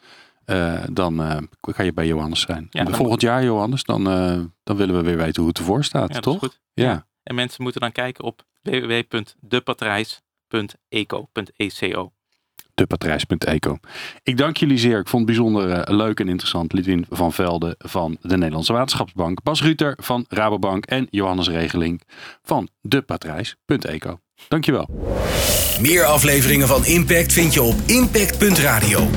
dan 0.91 1.15
kan 1.59 1.85
je 1.85 1.93
bij 1.93 2.07
Johannes 2.07 2.41
zijn. 2.41 2.67
Ja, 2.69 2.85
volgend 2.85 3.21
jaar, 3.21 3.43
Johannes, 3.43 3.83
dan, 3.83 4.03
dan 4.63 4.77
willen 4.77 4.95
we 4.95 5.01
weer 5.01 5.17
weten 5.17 5.41
hoe 5.41 5.49
het 5.49 5.59
ervoor 5.59 5.83
staat, 5.83 6.13
ja, 6.13 6.19
toch? 6.19 6.39
Goed. 6.39 6.59
Ja. 6.73 7.05
En 7.23 7.35
mensen 7.35 7.63
moeten 7.63 7.81
dan 7.81 7.91
kijken 7.91 8.23
op 8.23 8.43
www.depatrijs.eco 8.61 11.29
depatrijs.eco. 12.75 13.77
Ik 14.23 14.37
dank 14.37 14.57
jullie 14.57 14.77
zeer. 14.77 14.99
Ik 14.99 15.07
vond 15.07 15.27
het 15.27 15.35
bijzonder 15.37 15.69
uh, 15.69 15.97
leuk 15.97 16.19
en 16.19 16.27
interessant. 16.27 16.73
Lidwin 16.73 17.05
van 17.09 17.33
Velde 17.33 17.75
van 17.77 18.17
de 18.21 18.37
Nederlandse 18.37 18.73
Waterschapsbank. 18.73 19.43
Bas 19.43 19.61
Ruter 19.61 19.97
van 20.01 20.25
Rabobank. 20.29 20.85
En 20.85 21.07
Johannes 21.09 21.47
Regeling 21.47 22.01
van 22.43 22.69
depatrijs.eco. 22.81 24.19
Dankjewel. 24.47 24.89
Meer 25.81 26.05
afleveringen 26.05 26.67
van 26.67 26.85
Impact 26.85 27.33
vind 27.33 27.53
je 27.53 27.61
op 27.61 27.75
impact.radio. 27.85 29.07